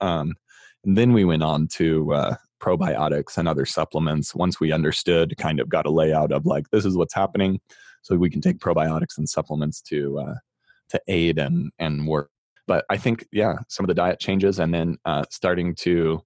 Um, 0.01 0.35
and 0.83 0.97
then 0.97 1.13
we 1.13 1.23
went 1.23 1.43
on 1.43 1.67
to 1.73 2.13
uh, 2.13 2.35
probiotics 2.61 3.37
and 3.37 3.47
other 3.47 3.65
supplements 3.65 4.33
once 4.33 4.59
we 4.59 4.71
understood, 4.71 5.37
kind 5.37 5.59
of 5.59 5.69
got 5.69 5.85
a 5.85 5.91
layout 5.91 6.31
of 6.31 6.45
like, 6.45 6.69
this 6.71 6.85
is 6.85 6.97
what's 6.97 7.13
happening. 7.13 7.59
So 8.01 8.17
we 8.17 8.29
can 8.29 8.41
take 8.41 8.57
probiotics 8.59 9.17
and 9.17 9.29
supplements 9.29 9.81
to 9.83 10.19
uh, 10.19 10.35
to 10.89 11.01
aid 11.07 11.37
and 11.37 11.71
and 11.79 12.07
work. 12.07 12.29
But 12.67 12.85
I 12.89 12.97
think 12.97 13.25
yeah, 13.31 13.55
some 13.69 13.83
of 13.83 13.87
the 13.87 13.93
diet 13.93 14.19
changes 14.19 14.59
and 14.59 14.73
then 14.73 14.97
uh, 15.05 15.23
starting 15.29 15.75
to 15.75 16.21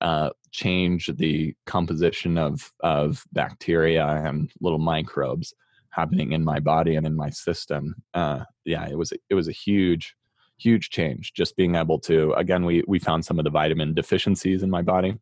uh, 0.00 0.30
change 0.52 1.10
the 1.16 1.54
composition 1.66 2.38
of 2.38 2.72
of 2.80 3.24
bacteria 3.32 4.06
and 4.06 4.50
little 4.60 4.78
microbes 4.78 5.52
happening 5.98 6.32
in 6.32 6.44
my 6.44 6.60
body 6.60 6.94
and 6.94 7.06
in 7.06 7.16
my 7.16 7.30
system. 7.30 7.94
Uh, 8.14 8.44
yeah, 8.64 8.88
it 8.88 8.96
was 8.96 9.12
it 9.30 9.34
was 9.34 9.48
a 9.48 9.52
huge 9.52 10.14
huge 10.58 10.90
change 10.90 11.32
just 11.34 11.56
being 11.56 11.76
able 11.76 12.00
to 12.00 12.32
again 12.32 12.64
we 12.64 12.82
we 12.88 12.98
found 12.98 13.24
some 13.24 13.38
of 13.38 13.44
the 13.44 13.50
vitamin 13.50 13.94
deficiencies 13.94 14.64
in 14.64 14.70
my 14.70 14.82
body 14.82 15.14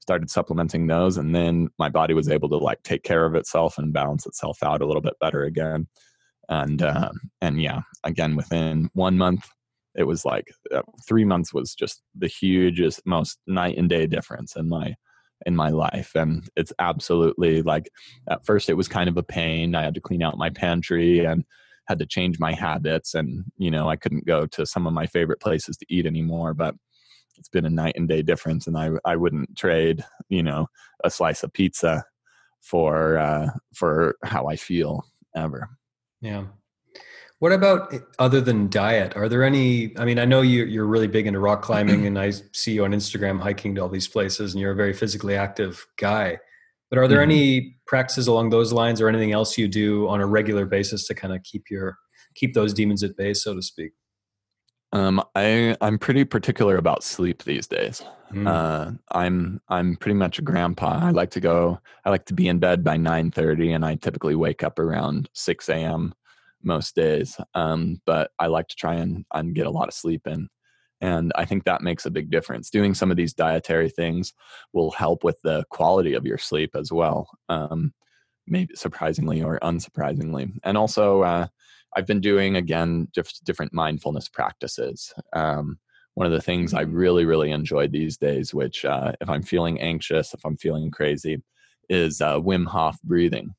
started 0.00 0.30
supplementing 0.30 0.86
those 0.86 1.16
and 1.16 1.34
then 1.34 1.68
my 1.76 1.88
body 1.88 2.14
was 2.14 2.28
able 2.28 2.48
to 2.48 2.56
like 2.56 2.80
take 2.84 3.02
care 3.02 3.26
of 3.26 3.34
itself 3.34 3.78
and 3.78 3.92
balance 3.92 4.26
itself 4.26 4.62
out 4.62 4.80
a 4.80 4.86
little 4.86 5.02
bit 5.02 5.18
better 5.20 5.42
again 5.42 5.88
and 6.48 6.82
uh, 6.82 7.10
and 7.40 7.60
yeah 7.60 7.80
again 8.04 8.36
within 8.36 8.88
one 8.94 9.18
month 9.18 9.48
it 9.96 10.04
was 10.04 10.24
like 10.24 10.46
uh, 10.72 10.82
three 11.08 11.24
months 11.24 11.52
was 11.52 11.74
just 11.74 12.02
the 12.16 12.28
hugest 12.28 13.00
most 13.04 13.38
night 13.48 13.76
and 13.76 13.88
day 13.88 14.06
difference 14.06 14.54
in 14.54 14.68
my 14.68 14.94
in 15.44 15.54
my 15.54 15.68
life 15.68 16.12
and 16.14 16.48
it's 16.56 16.72
absolutely 16.78 17.62
like 17.62 17.90
at 18.30 18.44
first 18.46 18.70
it 18.70 18.74
was 18.74 18.88
kind 18.88 19.08
of 19.08 19.16
a 19.16 19.22
pain. 19.22 19.74
I 19.74 19.82
had 19.82 19.94
to 19.94 20.00
clean 20.00 20.22
out 20.22 20.38
my 20.38 20.50
pantry 20.50 21.24
and 21.24 21.44
had 21.86 21.98
to 21.98 22.06
change 22.06 22.38
my 22.38 22.52
habits 22.52 23.14
and 23.14 23.44
you 23.58 23.70
know 23.70 23.88
i 23.88 23.96
couldn't 23.96 24.26
go 24.26 24.46
to 24.46 24.66
some 24.66 24.86
of 24.86 24.92
my 24.92 25.06
favorite 25.06 25.40
places 25.40 25.76
to 25.76 25.86
eat 25.88 26.06
anymore 26.06 26.52
but 26.52 26.74
it's 27.38 27.48
been 27.48 27.64
a 27.64 27.70
night 27.70 27.94
and 27.96 28.08
day 28.08 28.22
difference 28.22 28.66
and 28.66 28.76
i 28.76 28.90
i 29.04 29.14
wouldn't 29.14 29.56
trade 29.56 30.04
you 30.28 30.42
know 30.42 30.66
a 31.04 31.10
slice 31.10 31.42
of 31.42 31.52
pizza 31.52 32.04
for 32.60 33.18
uh 33.18 33.48
for 33.74 34.16
how 34.24 34.46
i 34.46 34.56
feel 34.56 35.04
ever. 35.36 35.68
Yeah 36.20 36.46
what 37.38 37.52
about 37.52 37.92
eh, 37.92 37.98
other 38.18 38.40
than 38.40 38.68
diet 38.68 39.14
are 39.16 39.28
there 39.28 39.44
any 39.44 39.96
i 39.98 40.04
mean 40.04 40.18
i 40.18 40.24
know 40.24 40.40
you, 40.40 40.64
you're 40.64 40.86
really 40.86 41.08
big 41.08 41.26
into 41.26 41.38
rock 41.38 41.62
climbing 41.62 42.06
and 42.06 42.18
i 42.18 42.30
see 42.52 42.72
you 42.72 42.84
on 42.84 42.92
instagram 42.92 43.40
hiking 43.40 43.74
to 43.74 43.80
all 43.80 43.88
these 43.88 44.08
places 44.08 44.54
and 44.54 44.60
you're 44.60 44.72
a 44.72 44.76
very 44.76 44.92
physically 44.92 45.36
active 45.36 45.86
guy 45.98 46.38
but 46.90 46.98
are 46.98 47.08
there 47.08 47.18
mm-hmm. 47.18 47.30
any 47.30 47.76
practices 47.86 48.28
along 48.28 48.50
those 48.50 48.72
lines 48.72 49.00
or 49.00 49.08
anything 49.08 49.32
else 49.32 49.58
you 49.58 49.68
do 49.68 50.08
on 50.08 50.20
a 50.20 50.26
regular 50.26 50.66
basis 50.66 51.06
to 51.08 51.14
kind 51.14 51.34
of 51.34 51.42
keep 51.42 51.64
your 51.70 51.98
keep 52.34 52.54
those 52.54 52.72
demons 52.72 53.02
at 53.02 53.16
bay, 53.16 53.34
so 53.34 53.54
to 53.54 53.62
speak? 53.62 53.92
Um, 54.92 55.22
I 55.34 55.76
I'm 55.80 55.98
pretty 55.98 56.24
particular 56.24 56.76
about 56.76 57.02
sleep 57.02 57.42
these 57.42 57.66
days. 57.66 58.02
Mm. 58.32 58.46
Uh, 58.46 58.92
I'm 59.10 59.60
I'm 59.68 59.96
pretty 59.96 60.14
much 60.14 60.38
a 60.38 60.42
grandpa. 60.42 61.00
I 61.02 61.10
like 61.10 61.30
to 61.30 61.40
go. 61.40 61.80
I 62.04 62.10
like 62.10 62.26
to 62.26 62.34
be 62.34 62.46
in 62.46 62.60
bed 62.60 62.84
by 62.84 62.96
nine 62.96 63.32
thirty, 63.32 63.72
and 63.72 63.84
I 63.84 63.96
typically 63.96 64.36
wake 64.36 64.62
up 64.62 64.78
around 64.78 65.28
six 65.32 65.68
a.m. 65.68 66.14
most 66.62 66.94
days. 66.94 67.36
Um, 67.54 68.00
but 68.06 68.30
I 68.38 68.46
like 68.46 68.68
to 68.68 68.76
try 68.76 68.94
and, 68.94 69.24
and 69.32 69.54
get 69.54 69.66
a 69.66 69.70
lot 69.70 69.88
of 69.88 69.94
sleep 69.94 70.26
in. 70.26 70.48
And 71.00 71.32
I 71.36 71.44
think 71.44 71.64
that 71.64 71.82
makes 71.82 72.06
a 72.06 72.10
big 72.10 72.30
difference. 72.30 72.70
Doing 72.70 72.94
some 72.94 73.10
of 73.10 73.16
these 73.16 73.34
dietary 73.34 73.90
things 73.90 74.32
will 74.72 74.90
help 74.92 75.24
with 75.24 75.40
the 75.42 75.64
quality 75.70 76.14
of 76.14 76.24
your 76.24 76.38
sleep 76.38 76.70
as 76.74 76.90
well, 76.90 77.28
um, 77.48 77.92
maybe 78.46 78.74
surprisingly 78.74 79.42
or 79.42 79.58
unsurprisingly. 79.60 80.50
And 80.64 80.78
also, 80.78 81.22
uh, 81.22 81.46
I've 81.94 82.06
been 82.06 82.20
doing 82.20 82.56
again 82.56 83.08
just 83.14 83.44
different 83.44 83.72
mindfulness 83.72 84.28
practices. 84.28 85.12
Um, 85.32 85.78
one 86.14 86.26
of 86.26 86.32
the 86.32 86.40
things 86.40 86.72
I 86.72 86.84
mm-hmm. 86.84 86.94
really, 86.94 87.24
really 87.26 87.50
enjoy 87.50 87.88
these 87.88 88.16
days, 88.16 88.54
which 88.54 88.84
uh, 88.84 89.12
if 89.20 89.28
I'm 89.28 89.42
feeling 89.42 89.80
anxious, 89.80 90.32
if 90.32 90.44
I'm 90.44 90.56
feeling 90.56 90.90
crazy, 90.90 91.42
is 91.88 92.20
uh, 92.20 92.40
Wim 92.40 92.66
Hof 92.66 92.96
breathing. 93.02 93.54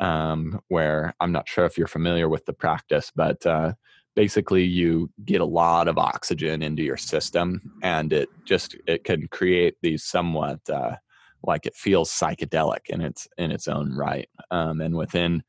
Um, 0.00 0.60
where 0.68 1.14
I'm 1.20 1.30
not 1.30 1.46
sure 1.46 1.66
if 1.66 1.76
you're 1.76 1.86
familiar 1.86 2.26
with 2.26 2.46
the 2.46 2.54
practice, 2.54 3.12
but 3.14 3.44
uh, 3.44 3.74
basically 4.16 4.64
you 4.64 5.10
get 5.24 5.40
a 5.40 5.44
lot 5.44 5.88
of 5.88 5.98
oxygen 5.98 6.62
into 6.62 6.82
your 6.82 6.96
system 6.96 7.60
and 7.82 8.12
it 8.12 8.28
just 8.44 8.76
it 8.86 9.04
can 9.04 9.28
create 9.28 9.76
these 9.82 10.04
somewhat 10.04 10.58
uh, 10.68 10.96
like 11.42 11.66
it 11.66 11.74
feels 11.74 12.10
psychedelic 12.10 12.88
in 12.88 13.00
its 13.00 13.28
in 13.38 13.50
its 13.50 13.68
own 13.68 13.94
right. 13.94 14.28
Um, 14.50 14.80
and 14.80 14.96
within 14.96 15.42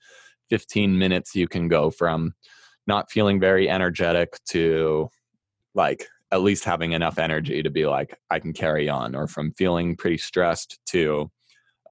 15 0.50 0.98
minutes 0.98 1.36
you 1.36 1.48
can 1.48 1.68
go 1.68 1.90
from 1.90 2.34
not 2.88 3.12
feeling 3.12 3.40
very 3.40 3.70
energetic 3.70 4.40
to 4.50 5.10
like 5.76 6.08
at 6.32 6.42
least 6.42 6.64
having 6.64 6.94
enough 6.94 7.20
energy 7.20 7.62
to 7.64 7.70
be 7.70 7.86
like 7.86 8.18
i 8.30 8.40
can 8.40 8.54
carry 8.54 8.90
on 8.90 9.16
or 9.16 9.28
from 9.28 9.54
feeling 9.54 9.96
pretty 9.96 10.18
stressed 10.18 10.80
to 10.86 11.30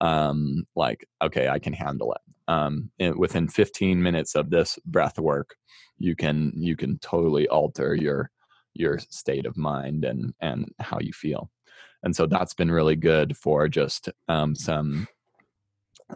um, 0.00 0.64
like 0.74 1.06
okay 1.22 1.48
i 1.48 1.58
can 1.58 1.72
handle 1.72 2.12
it 2.12 2.20
um, 2.50 2.90
within 3.16 3.48
15 3.48 4.02
minutes 4.02 4.34
of 4.34 4.50
this 4.50 4.78
breath 4.84 5.18
work 5.18 5.54
you 6.00 6.16
can 6.16 6.52
you 6.56 6.74
can 6.74 6.98
totally 6.98 7.46
alter 7.46 7.94
your 7.94 8.30
your 8.74 8.98
state 8.98 9.46
of 9.46 9.56
mind 9.56 10.04
and 10.04 10.34
and 10.40 10.72
how 10.80 10.98
you 10.98 11.12
feel. 11.12 11.50
And 12.02 12.16
so 12.16 12.26
that's 12.26 12.54
been 12.54 12.70
really 12.70 12.96
good 12.96 13.36
for 13.36 13.68
just 13.68 14.08
um, 14.26 14.56
some 14.56 15.06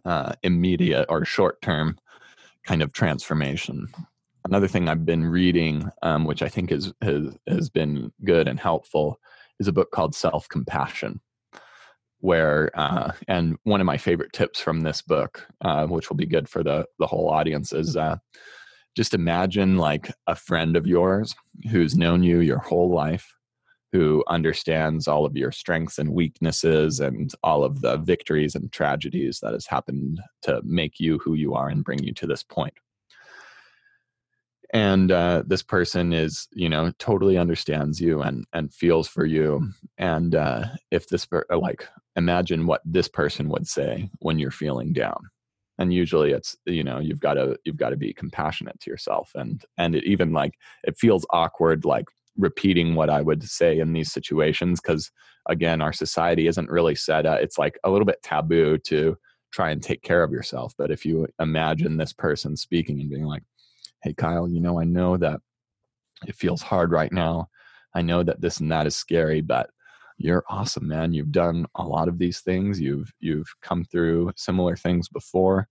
uh, 0.04 0.32
immediate 0.42 1.06
or 1.10 1.24
short 1.24 1.60
term 1.60 1.98
kind 2.64 2.82
of 2.82 2.92
transformation. 2.92 3.86
Another 4.46 4.68
thing 4.68 4.88
i've 4.88 5.06
been 5.06 5.24
reading 5.24 5.90
um, 6.02 6.24
which 6.26 6.42
i 6.42 6.48
think 6.50 6.70
is, 6.70 6.92
has 7.00 7.34
has 7.46 7.70
been 7.70 8.12
good 8.24 8.46
and 8.46 8.60
helpful 8.60 9.18
is 9.58 9.68
a 9.68 9.72
book 9.72 9.90
called 9.90 10.14
self 10.14 10.46
compassion 10.50 11.18
where 12.24 12.70
uh, 12.72 13.12
and 13.28 13.54
one 13.64 13.82
of 13.82 13.84
my 13.84 13.98
favorite 13.98 14.32
tips 14.32 14.58
from 14.58 14.80
this 14.80 15.02
book 15.02 15.46
uh, 15.60 15.86
which 15.86 16.08
will 16.08 16.16
be 16.16 16.24
good 16.24 16.48
for 16.48 16.62
the 16.62 16.86
the 16.98 17.06
whole 17.06 17.28
audience 17.28 17.70
is 17.70 17.98
uh, 17.98 18.16
just 18.96 19.12
imagine 19.12 19.76
like 19.76 20.10
a 20.26 20.34
friend 20.34 20.74
of 20.74 20.86
yours 20.86 21.34
who's 21.70 21.94
known 21.94 22.22
you 22.22 22.40
your 22.40 22.60
whole 22.60 22.90
life 22.90 23.30
who 23.92 24.24
understands 24.26 25.06
all 25.06 25.26
of 25.26 25.36
your 25.36 25.52
strengths 25.52 25.98
and 25.98 26.14
weaknesses 26.14 26.98
and 26.98 27.30
all 27.42 27.62
of 27.62 27.82
the 27.82 27.98
victories 27.98 28.54
and 28.54 28.72
tragedies 28.72 29.38
that 29.42 29.52
has 29.52 29.66
happened 29.66 30.18
to 30.40 30.62
make 30.64 30.98
you 30.98 31.18
who 31.18 31.34
you 31.34 31.52
are 31.52 31.68
and 31.68 31.84
bring 31.84 32.02
you 32.02 32.14
to 32.14 32.26
this 32.26 32.42
point. 32.42 32.72
point 32.72 32.74
and 34.72 35.12
uh, 35.12 35.42
this 35.46 35.62
person 35.62 36.14
is 36.14 36.48
you 36.52 36.70
know 36.70 36.90
totally 36.98 37.36
understands 37.36 38.00
you 38.00 38.22
and 38.22 38.46
and 38.54 38.72
feels 38.72 39.08
for 39.08 39.26
you 39.26 39.68
and 39.98 40.34
uh, 40.34 40.64
if 40.90 41.06
this 41.08 41.26
like 41.54 41.86
imagine 42.16 42.66
what 42.66 42.80
this 42.84 43.08
person 43.08 43.48
would 43.48 43.66
say 43.66 44.10
when 44.20 44.38
you're 44.38 44.50
feeling 44.50 44.92
down. 44.92 45.18
And 45.78 45.92
usually 45.92 46.30
it's 46.30 46.56
you 46.66 46.84
know 46.84 47.00
you've 47.00 47.20
got 47.20 47.34
to 47.34 47.58
you've 47.64 47.76
got 47.76 47.90
to 47.90 47.96
be 47.96 48.12
compassionate 48.12 48.78
to 48.80 48.90
yourself. 48.90 49.30
And 49.34 49.64
and 49.76 49.94
it 49.94 50.04
even 50.04 50.32
like 50.32 50.54
it 50.84 50.96
feels 50.96 51.26
awkward 51.30 51.84
like 51.84 52.06
repeating 52.36 52.96
what 52.96 53.08
i 53.08 53.22
would 53.22 53.44
say 53.44 53.78
in 53.78 53.92
these 53.92 54.10
situations 54.10 54.80
because 54.80 55.08
again 55.48 55.80
our 55.80 55.92
society 55.92 56.48
isn't 56.48 56.68
really 56.68 56.96
set 56.96 57.26
up 57.26 57.38
it's 57.40 57.58
like 57.58 57.78
a 57.84 57.90
little 57.90 58.04
bit 58.04 58.20
taboo 58.24 58.76
to 58.76 59.16
try 59.52 59.70
and 59.70 59.84
take 59.84 60.02
care 60.02 60.24
of 60.24 60.32
yourself. 60.32 60.74
But 60.76 60.90
if 60.90 61.06
you 61.06 61.28
imagine 61.38 61.96
this 61.96 62.12
person 62.12 62.56
speaking 62.56 63.00
and 63.00 63.08
being 63.08 63.24
like 63.24 63.44
hey 64.02 64.14
kyle 64.14 64.48
you 64.48 64.60
know 64.60 64.80
i 64.80 64.84
know 64.84 65.16
that 65.16 65.40
it 66.26 66.34
feels 66.34 66.62
hard 66.62 66.90
right 66.90 67.12
now. 67.12 67.48
I 67.94 68.02
know 68.02 68.22
that 68.22 68.40
this 68.40 68.58
and 68.58 68.72
that 68.72 68.86
is 68.86 68.96
scary 68.96 69.40
but 69.40 69.70
you're 70.16 70.44
awesome 70.48 70.88
man. 70.88 71.12
You've 71.12 71.32
done 71.32 71.66
a 71.74 71.84
lot 71.84 72.08
of 72.08 72.18
these 72.18 72.40
things. 72.40 72.80
You've 72.80 73.12
you've 73.20 73.48
come 73.62 73.84
through 73.84 74.32
similar 74.36 74.76
things 74.76 75.08
before. 75.08 75.68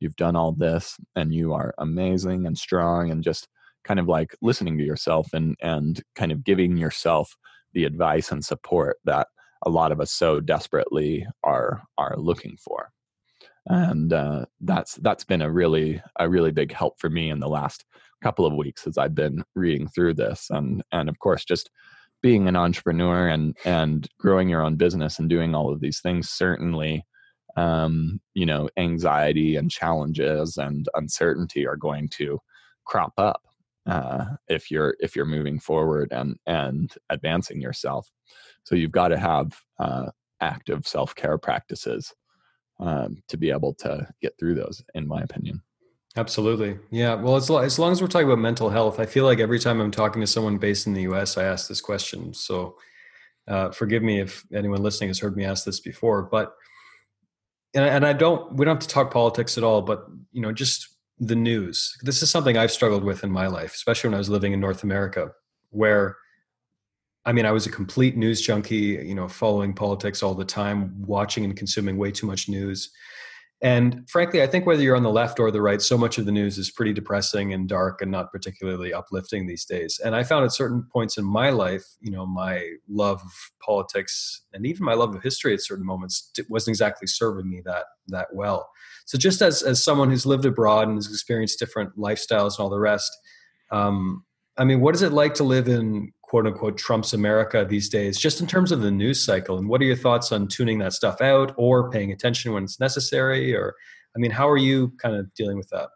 You've 0.00 0.16
done 0.16 0.36
all 0.36 0.52
this 0.52 0.96
and 1.16 1.32
you 1.32 1.52
are 1.54 1.74
amazing 1.78 2.46
and 2.46 2.58
strong 2.58 3.10
and 3.10 3.22
just 3.22 3.48
kind 3.84 4.00
of 4.00 4.08
like 4.08 4.34
listening 4.42 4.76
to 4.78 4.84
yourself 4.84 5.28
and 5.32 5.56
and 5.62 6.02
kind 6.14 6.32
of 6.32 6.44
giving 6.44 6.76
yourself 6.76 7.36
the 7.72 7.84
advice 7.84 8.30
and 8.32 8.44
support 8.44 8.96
that 9.04 9.28
a 9.64 9.70
lot 9.70 9.92
of 9.92 10.00
us 10.00 10.12
so 10.12 10.40
desperately 10.40 11.26
are 11.42 11.82
are 11.96 12.16
looking 12.18 12.56
for. 12.56 12.90
And 13.66 14.12
uh, 14.12 14.44
that's 14.60 14.96
that's 14.96 15.24
been 15.24 15.40
a 15.40 15.50
really 15.50 16.02
a 16.18 16.28
really 16.28 16.52
big 16.52 16.72
help 16.72 16.98
for 16.98 17.08
me 17.08 17.30
in 17.30 17.40
the 17.40 17.48
last 17.48 17.84
couple 18.22 18.44
of 18.44 18.54
weeks 18.54 18.86
as 18.86 18.98
I've 18.98 19.14
been 19.14 19.44
reading 19.54 19.88
through 19.88 20.14
this. 20.14 20.48
And 20.50 20.82
and 20.92 21.08
of 21.08 21.18
course 21.18 21.44
just 21.44 21.70
being 22.24 22.48
an 22.48 22.56
entrepreneur 22.56 23.28
and 23.28 23.54
and 23.66 24.08
growing 24.18 24.48
your 24.48 24.62
own 24.62 24.76
business 24.76 25.18
and 25.18 25.28
doing 25.28 25.54
all 25.54 25.70
of 25.70 25.80
these 25.80 26.00
things 26.00 26.30
certainly 26.30 27.04
um, 27.56 28.18
you 28.32 28.46
know 28.46 28.66
anxiety 28.78 29.56
and 29.56 29.70
challenges 29.70 30.56
and 30.56 30.88
uncertainty 30.94 31.66
are 31.66 31.76
going 31.76 32.08
to 32.08 32.38
crop 32.86 33.12
up 33.18 33.42
uh, 33.86 34.24
if 34.48 34.70
you're 34.70 34.96
if 35.00 35.14
you're 35.14 35.26
moving 35.26 35.60
forward 35.60 36.08
and 36.12 36.36
and 36.46 36.94
advancing 37.10 37.60
yourself. 37.60 38.10
So 38.64 38.74
you've 38.74 38.90
got 38.90 39.08
to 39.08 39.18
have 39.18 39.52
uh, 39.78 40.06
active 40.40 40.88
self-care 40.88 41.36
practices 41.36 42.10
um, 42.80 43.22
to 43.28 43.36
be 43.36 43.50
able 43.50 43.74
to 43.74 44.08
get 44.22 44.32
through 44.38 44.54
those 44.54 44.82
in 44.94 45.06
my 45.06 45.20
opinion 45.20 45.60
Absolutely. 46.16 46.78
Yeah. 46.90 47.14
Well, 47.14 47.36
as, 47.36 47.50
as 47.50 47.78
long 47.78 47.90
as 47.90 48.00
we're 48.00 48.08
talking 48.08 48.28
about 48.28 48.38
mental 48.38 48.70
health, 48.70 49.00
I 49.00 49.06
feel 49.06 49.24
like 49.24 49.40
every 49.40 49.58
time 49.58 49.80
I'm 49.80 49.90
talking 49.90 50.20
to 50.20 50.26
someone 50.26 50.58
based 50.58 50.86
in 50.86 50.94
the 50.94 51.02
US, 51.02 51.36
I 51.36 51.44
ask 51.44 51.68
this 51.68 51.80
question. 51.80 52.32
So 52.32 52.76
uh, 53.48 53.70
forgive 53.70 54.02
me 54.02 54.20
if 54.20 54.44
anyone 54.54 54.82
listening 54.82 55.10
has 55.10 55.18
heard 55.18 55.36
me 55.36 55.44
ask 55.44 55.64
this 55.64 55.80
before, 55.80 56.22
but, 56.22 56.54
and, 57.74 57.84
and 57.84 58.06
I 58.06 58.12
don't, 58.12 58.54
we 58.54 58.64
don't 58.64 58.76
have 58.76 58.86
to 58.86 58.88
talk 58.88 59.12
politics 59.12 59.58
at 59.58 59.64
all, 59.64 59.82
but, 59.82 60.06
you 60.30 60.40
know, 60.40 60.52
just 60.52 60.88
the 61.18 61.34
news. 61.34 61.96
This 62.02 62.22
is 62.22 62.30
something 62.30 62.56
I've 62.56 62.70
struggled 62.70 63.02
with 63.02 63.24
in 63.24 63.30
my 63.30 63.48
life, 63.48 63.74
especially 63.74 64.08
when 64.08 64.14
I 64.14 64.18
was 64.18 64.30
living 64.30 64.52
in 64.52 64.60
North 64.60 64.84
America, 64.84 65.32
where 65.70 66.16
I 67.26 67.32
mean, 67.32 67.46
I 67.46 67.52
was 67.52 67.66
a 67.66 67.70
complete 67.70 68.16
news 68.16 68.40
junkie, 68.42 69.00
you 69.02 69.14
know, 69.14 69.28
following 69.28 69.72
politics 69.72 70.22
all 70.22 70.34
the 70.34 70.44
time, 70.44 70.94
watching 71.06 71.44
and 71.44 71.56
consuming 71.56 71.96
way 71.96 72.10
too 72.10 72.26
much 72.26 72.48
news. 72.48 72.90
And 73.64 74.06
frankly, 74.10 74.42
I 74.42 74.46
think 74.46 74.66
whether 74.66 74.82
you're 74.82 74.94
on 74.94 75.02
the 75.02 75.10
left 75.10 75.40
or 75.40 75.50
the 75.50 75.62
right, 75.62 75.80
so 75.80 75.96
much 75.96 76.18
of 76.18 76.26
the 76.26 76.32
news 76.32 76.58
is 76.58 76.70
pretty 76.70 76.92
depressing 76.92 77.54
and 77.54 77.66
dark 77.66 78.02
and 78.02 78.10
not 78.10 78.30
particularly 78.30 78.92
uplifting 78.92 79.46
these 79.46 79.64
days. 79.64 79.98
And 80.04 80.14
I 80.14 80.22
found 80.22 80.44
at 80.44 80.52
certain 80.52 80.86
points 80.92 81.16
in 81.16 81.24
my 81.24 81.48
life, 81.48 81.82
you 82.02 82.10
know, 82.10 82.26
my 82.26 82.72
love 82.90 83.22
of 83.22 83.32
politics 83.64 84.42
and 84.52 84.66
even 84.66 84.84
my 84.84 84.92
love 84.92 85.14
of 85.14 85.22
history 85.22 85.54
at 85.54 85.62
certain 85.62 85.86
moments 85.86 86.30
wasn't 86.50 86.72
exactly 86.72 87.06
serving 87.06 87.48
me 87.48 87.62
that 87.64 87.84
that 88.08 88.26
well. 88.34 88.68
So 89.06 89.16
just 89.16 89.40
as 89.40 89.62
as 89.62 89.82
someone 89.82 90.10
who's 90.10 90.26
lived 90.26 90.44
abroad 90.44 90.86
and 90.86 90.98
has 90.98 91.06
experienced 91.06 91.58
different 91.58 91.96
lifestyles 91.96 92.58
and 92.58 92.64
all 92.64 92.68
the 92.68 92.78
rest, 92.78 93.10
um, 93.70 94.26
I 94.58 94.64
mean, 94.64 94.82
what 94.82 94.94
is 94.94 95.00
it 95.00 95.12
like 95.12 95.32
to 95.34 95.44
live 95.44 95.68
in 95.68 96.12
quote 96.28 96.46
unquote 96.46 96.78
Trump's 96.78 97.12
America 97.12 97.66
these 97.68 97.88
days, 97.88 98.18
just 98.18 98.40
in 98.40 98.46
terms 98.46 98.72
of 98.72 98.80
the 98.80 98.90
news 98.90 99.24
cycle. 99.24 99.58
And 99.58 99.68
what 99.68 99.80
are 99.80 99.84
your 99.84 99.96
thoughts 99.96 100.32
on 100.32 100.48
tuning 100.48 100.78
that 100.78 100.92
stuff 100.92 101.20
out 101.20 101.54
or 101.56 101.90
paying 101.90 102.12
attention 102.12 102.52
when 102.52 102.64
it's 102.64 102.80
necessary? 102.80 103.54
Or, 103.54 103.74
I 104.16 104.18
mean, 104.18 104.30
how 104.30 104.48
are 104.48 104.56
you 104.56 104.92
kind 105.00 105.16
of 105.16 105.32
dealing 105.34 105.56
with 105.56 105.68
that? 105.70 105.88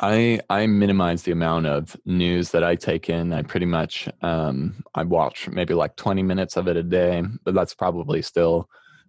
I 0.00 0.40
I 0.50 0.66
minimize 0.66 1.22
the 1.22 1.32
amount 1.32 1.66
of 1.66 1.96
news 2.04 2.50
that 2.50 2.64
I 2.64 2.74
take 2.74 3.08
in. 3.08 3.32
I 3.32 3.42
pretty 3.42 3.66
much 3.66 4.08
um, 4.22 4.82
I 4.94 5.04
watch 5.04 5.48
maybe 5.48 5.74
like 5.74 5.96
20 5.96 6.22
minutes 6.22 6.56
of 6.56 6.66
it 6.66 6.76
a 6.76 6.82
day, 6.82 7.22
but 7.44 7.54
that's 7.54 7.74
probably 7.74 8.20
still 8.20 8.68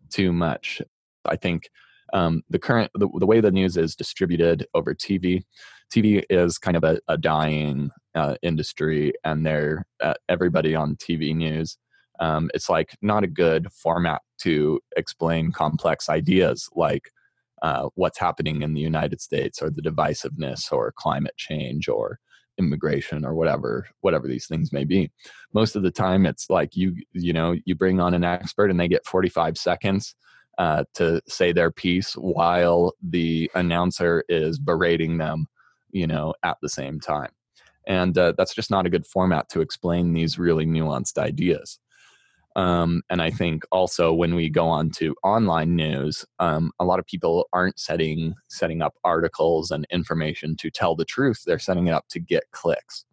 too 0.09 0.31
much. 0.31 0.81
I 1.25 1.35
think 1.37 1.69
um, 2.13 2.43
the 2.49 2.59
current 2.59 2.91
the, 2.93 3.09
the 3.19 3.25
way 3.25 3.41
the 3.41 3.51
news 3.51 3.77
is 3.77 3.95
distributed 3.95 4.67
over 4.75 4.93
TV, 4.93 5.43
TV 5.93 6.23
is 6.29 6.57
kind 6.57 6.77
of 6.77 6.83
a, 6.83 6.99
a 7.07 7.17
dying 7.17 7.89
uh, 8.15 8.35
industry 8.41 9.13
and 9.23 9.45
they're 9.45 9.85
uh, 10.01 10.13
everybody 10.29 10.75
on 10.75 10.95
TV 10.95 11.35
news. 11.35 11.77
Um, 12.19 12.49
it's 12.53 12.69
like 12.69 12.95
not 13.01 13.23
a 13.23 13.27
good 13.27 13.67
format 13.71 14.21
to 14.41 14.79
explain 14.95 15.51
complex 15.51 16.09
ideas 16.09 16.69
like 16.73 17.11
uh, 17.61 17.89
what's 17.95 18.19
happening 18.19 18.61
in 18.61 18.73
the 18.73 18.81
United 18.81 19.21
States 19.21 19.61
or 19.61 19.69
the 19.69 19.81
divisiveness 19.81 20.71
or 20.71 20.93
climate 20.97 21.35
change 21.37 21.87
or 21.89 22.19
immigration 22.57 23.25
or 23.25 23.33
whatever 23.35 23.85
whatever 24.01 24.27
these 24.27 24.47
things 24.47 24.71
may 24.71 24.85
be 24.85 25.11
most 25.53 25.75
of 25.75 25.83
the 25.83 25.91
time 25.91 26.25
it's 26.25 26.49
like 26.49 26.75
you 26.75 26.95
you 27.11 27.33
know 27.33 27.53
you 27.65 27.75
bring 27.75 27.99
on 27.99 28.13
an 28.13 28.23
expert 28.23 28.71
and 28.71 28.79
they 28.79 28.87
get 28.87 29.05
45 29.05 29.57
seconds 29.57 30.15
uh, 30.57 30.85
to 30.93 31.21
say 31.27 31.51
their 31.51 31.69
piece 31.69 32.13
while 32.13 32.93
the 33.03 33.51
announcer 33.55 34.23
is 34.29 34.57
berating 34.57 35.17
them 35.17 35.47
you 35.95 36.05
know 36.05 36.33
at 36.43 36.57
the 36.61 36.69
same 36.69 36.99
time. 36.99 37.31
And 37.87 38.17
uh, 38.17 38.33
that's 38.37 38.53
just 38.53 38.71
not 38.71 38.85
a 38.85 38.89
good 38.89 39.05
format 39.05 39.49
to 39.49 39.61
explain 39.61 40.13
these 40.13 40.37
really 40.37 40.65
nuanced 40.65 41.17
ideas. 41.17 41.79
Um, 42.57 43.01
and 43.09 43.21
i 43.21 43.29
think 43.29 43.63
also 43.69 44.13
when 44.13 44.33
we 44.33 44.49
go 44.49 44.65
on 44.67 44.89
to 44.91 45.13
online 45.25 45.75
news 45.75 46.23
um, 46.39 46.71
a 46.79 46.85
lot 46.85 46.99
of 46.99 47.05
people 47.05 47.49
aren't 47.51 47.77
setting 47.77 48.33
setting 48.47 48.81
up 48.81 48.93
articles 49.03 49.71
and 49.71 49.85
information 49.89 50.55
to 50.57 50.71
tell 50.71 50.95
the 50.95 51.03
truth. 51.03 51.43
They're 51.45 51.59
setting 51.59 51.87
it 51.87 51.91
up 51.91 52.05
to 52.11 52.19
get 52.19 52.51
clicks 52.51 53.03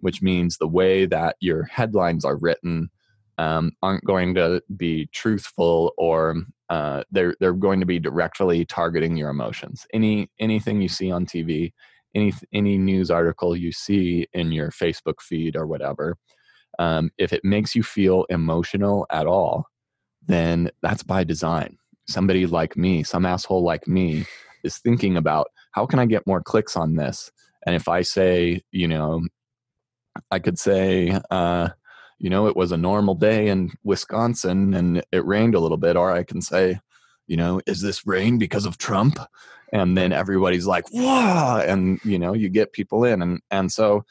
which 0.00 0.22
means 0.22 0.56
the 0.56 0.68
way 0.68 1.06
that 1.06 1.36
your 1.40 1.64
headlines 1.64 2.24
are 2.24 2.36
written 2.36 2.90
um, 3.38 3.72
aren't 3.82 4.04
going 4.04 4.34
to 4.34 4.62
be 4.76 5.08
truthful 5.12 5.94
or 5.96 6.36
uh, 6.68 7.02
they're 7.10 7.34
they're 7.40 7.52
going 7.52 7.80
to 7.80 7.86
be 7.86 7.98
directly 7.98 8.64
targeting 8.64 9.16
your 9.16 9.30
emotions. 9.30 9.86
Any 9.92 10.30
anything 10.38 10.80
you 10.80 10.88
see 10.88 11.10
on 11.10 11.26
tv 11.26 11.72
any 12.14 12.32
any 12.52 12.78
news 12.78 13.10
article 13.10 13.56
you 13.56 13.72
see 13.72 14.26
in 14.32 14.52
your 14.52 14.70
Facebook 14.70 15.20
feed 15.20 15.56
or 15.56 15.66
whatever, 15.66 16.16
um, 16.78 17.10
if 17.18 17.32
it 17.32 17.44
makes 17.44 17.74
you 17.74 17.82
feel 17.82 18.24
emotional 18.30 19.06
at 19.10 19.26
all, 19.26 19.66
then 20.26 20.70
that's 20.82 21.02
by 21.02 21.24
design. 21.24 21.76
Somebody 22.08 22.46
like 22.46 22.76
me, 22.76 23.02
some 23.02 23.26
asshole 23.26 23.62
like 23.62 23.86
me, 23.86 24.24
is 24.64 24.78
thinking 24.78 25.16
about 25.16 25.48
how 25.72 25.86
can 25.86 25.98
I 25.98 26.06
get 26.06 26.26
more 26.26 26.42
clicks 26.42 26.76
on 26.76 26.96
this? 26.96 27.30
And 27.66 27.74
if 27.74 27.88
I 27.88 28.02
say, 28.02 28.62
you 28.72 28.88
know, 28.88 29.22
I 30.30 30.38
could 30.38 30.58
say, 30.58 31.18
uh, 31.30 31.68
you 32.18 32.30
know, 32.30 32.46
it 32.46 32.56
was 32.56 32.72
a 32.72 32.76
normal 32.76 33.14
day 33.14 33.48
in 33.48 33.70
Wisconsin 33.84 34.74
and 34.74 35.02
it 35.12 35.24
rained 35.24 35.54
a 35.54 35.60
little 35.60 35.76
bit, 35.76 35.96
or 35.96 36.10
I 36.10 36.22
can 36.22 36.42
say, 36.42 36.78
you 37.26 37.36
know, 37.36 37.60
is 37.66 37.80
this 37.80 38.06
rain 38.06 38.38
because 38.38 38.66
of 38.66 38.76
Trump? 38.76 39.18
And 39.72 39.96
then 39.96 40.12
everybody's 40.12 40.66
like, 40.66 40.92
wow, 40.92 41.58
and 41.64 42.00
you 42.04 42.18
know, 42.18 42.32
you 42.34 42.48
get 42.48 42.72
people 42.72 43.04
in, 43.04 43.22
and 43.22 43.40
and 43.50 43.70
so, 43.70 44.04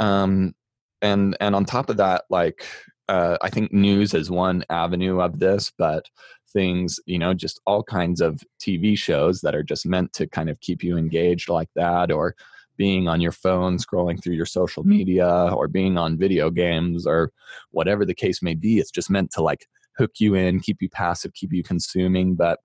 um, 0.00 0.54
and 1.02 1.36
and 1.40 1.54
on 1.54 1.64
top 1.64 1.90
of 1.90 1.96
that, 1.98 2.24
like, 2.28 2.64
uh, 3.08 3.38
I 3.40 3.50
think 3.50 3.72
news 3.72 4.14
is 4.14 4.30
one 4.30 4.64
avenue 4.70 5.20
of 5.20 5.38
this, 5.38 5.72
but 5.76 6.06
things, 6.52 6.98
you 7.06 7.18
know, 7.18 7.34
just 7.34 7.60
all 7.66 7.82
kinds 7.84 8.20
of 8.20 8.42
TV 8.60 8.98
shows 8.98 9.40
that 9.42 9.54
are 9.54 9.62
just 9.62 9.86
meant 9.86 10.12
to 10.14 10.26
kind 10.26 10.50
of 10.50 10.60
keep 10.60 10.82
you 10.82 10.96
engaged 10.96 11.48
like 11.48 11.70
that, 11.76 12.10
or 12.10 12.34
being 12.76 13.08
on 13.08 13.20
your 13.20 13.32
phone, 13.32 13.76
scrolling 13.76 14.22
through 14.22 14.34
your 14.34 14.46
social 14.46 14.82
media, 14.84 15.28
or 15.52 15.68
being 15.68 15.98
on 15.98 16.18
video 16.18 16.50
games, 16.50 17.06
or 17.06 17.30
whatever 17.70 18.04
the 18.04 18.14
case 18.14 18.42
may 18.42 18.54
be. 18.54 18.78
It's 18.78 18.90
just 18.90 19.10
meant 19.10 19.30
to 19.32 19.42
like 19.42 19.66
hook 19.98 20.12
you 20.18 20.34
in, 20.34 20.60
keep 20.60 20.80
you 20.80 20.88
passive, 20.88 21.34
keep 21.34 21.52
you 21.52 21.62
consuming. 21.62 22.34
But 22.34 22.58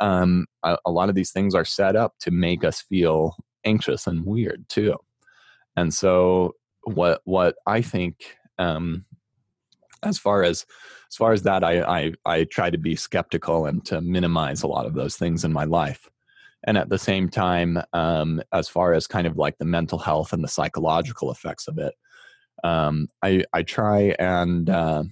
um, 0.00 0.46
a, 0.62 0.78
a 0.86 0.90
lot 0.90 1.08
of 1.08 1.14
these 1.14 1.32
things 1.32 1.54
are 1.54 1.64
set 1.64 1.96
up 1.96 2.14
to 2.20 2.30
make 2.30 2.64
us 2.64 2.82
feel 2.82 3.36
anxious 3.64 4.06
and 4.06 4.24
weird 4.24 4.68
too. 4.68 4.96
And 5.76 5.92
so, 5.92 6.54
what 6.82 7.20
what 7.24 7.56
I 7.66 7.82
think 7.82 8.36
um, 8.58 9.04
as 10.02 10.18
far 10.18 10.42
as 10.42 10.64
as 11.10 11.16
far 11.16 11.32
as 11.32 11.42
that 11.42 11.64
I, 11.64 11.82
I 11.82 12.12
i 12.24 12.44
try 12.44 12.70
to 12.70 12.78
be 12.78 12.96
skeptical 12.96 13.66
and 13.66 13.84
to 13.86 14.00
minimize 14.00 14.62
a 14.62 14.68
lot 14.68 14.86
of 14.86 14.94
those 14.94 15.16
things 15.16 15.44
in 15.44 15.52
my 15.52 15.64
life 15.64 16.08
and 16.66 16.76
at 16.76 16.88
the 16.88 16.98
same 16.98 17.28
time 17.28 17.80
um, 17.92 18.42
as 18.52 18.68
far 18.68 18.92
as 18.92 19.06
kind 19.06 19.26
of 19.26 19.36
like 19.36 19.58
the 19.58 19.64
mental 19.64 19.98
health 19.98 20.32
and 20.32 20.42
the 20.42 20.48
psychological 20.48 21.30
effects 21.30 21.68
of 21.68 21.78
it 21.78 21.94
um, 22.64 23.08
i 23.22 23.44
i 23.52 23.62
try 23.62 24.14
and 24.18 24.70
uh, 24.70 25.02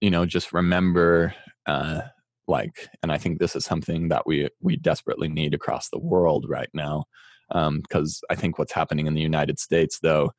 you 0.00 0.10
know 0.10 0.26
just 0.26 0.52
remember 0.52 1.34
uh, 1.66 2.00
like 2.48 2.88
and 3.02 3.12
i 3.12 3.18
think 3.18 3.38
this 3.38 3.54
is 3.54 3.64
something 3.64 4.08
that 4.08 4.26
we 4.26 4.48
we 4.60 4.76
desperately 4.76 5.28
need 5.28 5.54
across 5.54 5.88
the 5.90 5.98
world 5.98 6.46
right 6.48 6.70
now 6.74 7.04
because 7.48 8.20
um, 8.22 8.26
i 8.30 8.34
think 8.34 8.58
what's 8.58 8.72
happening 8.72 9.06
in 9.06 9.14
the 9.14 9.20
united 9.20 9.58
states 9.58 9.98
though 10.00 10.30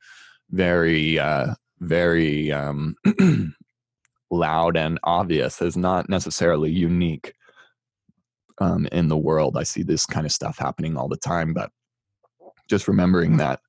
very 0.51 1.19
uh, 1.19 1.53
very 1.79 2.51
um, 2.51 2.95
loud 4.31 4.77
and 4.77 4.99
obvious 5.03 5.61
is 5.61 5.77
not 5.77 6.09
necessarily 6.09 6.71
unique 6.71 7.33
um, 8.59 8.87
in 8.91 9.07
the 9.07 9.17
world. 9.17 9.57
I 9.57 9.63
see 9.63 9.83
this 9.83 10.05
kind 10.05 10.25
of 10.25 10.31
stuff 10.31 10.57
happening 10.57 10.97
all 10.97 11.07
the 11.07 11.17
time, 11.17 11.53
but 11.53 11.71
just 12.67 12.87
remembering 12.87 13.37
that 13.37 13.61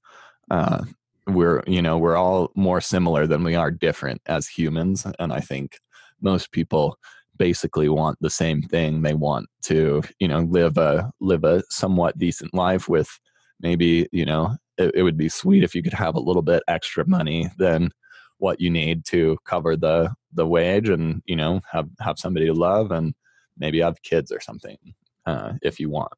uh, 0.51 0.85
we're 1.27 1.63
you 1.67 1.81
know 1.81 1.97
we're 1.97 2.17
all 2.17 2.51
more 2.55 2.81
similar 2.81 3.27
than 3.27 3.45
we 3.45 3.55
are 3.55 3.71
different 3.71 4.21
as 4.27 4.49
humans, 4.49 5.07
and 5.19 5.33
I 5.33 5.41
think 5.41 5.79
most 6.21 6.53
people 6.53 6.99
basically 7.41 7.89
want 7.89 8.19
the 8.21 8.29
same 8.29 8.61
thing. 8.63 9.01
They 9.01 9.15
want 9.15 9.49
to 9.63 10.03
you 10.21 10.29
know 10.29 10.41
live 10.41 10.77
a 10.77 11.11
live 11.21 11.43
a 11.43 11.65
somewhat 11.71 12.19
decent 12.19 12.53
life 12.53 12.87
with 12.87 13.09
maybe 13.61 14.07
you 14.13 14.27
know 14.27 14.57
it, 14.77 14.93
it 14.95 15.03
would 15.03 15.17
be 15.17 15.31
sweet 15.31 15.65
if 15.65 15.75
you 15.75 15.83
could 15.83 15.95
have 15.95 16.15
a 16.15 16.21
little 16.21 16.43
bit 16.43 16.63
extra 16.69 17.09
money 17.09 17.49
than 17.59 17.91
what 18.39 18.61
you 18.61 18.71
need 18.71 19.07
to 19.07 19.39
cover 19.47 19.75
the 19.75 20.13
the 20.35 20.47
wage 20.47 20.91
and 20.91 21.23
you 21.25 21.35
know 21.35 21.63
have 21.73 21.89
have 22.01 22.19
somebody 22.19 22.45
to 22.45 22.53
love 22.53 22.91
and 22.91 23.15
maybe 23.57 23.81
have 23.81 24.03
kids 24.03 24.31
or 24.31 24.41
something 24.41 24.77
uh, 25.27 25.55
if 25.63 25.81
you 25.81 25.89
want 25.89 26.13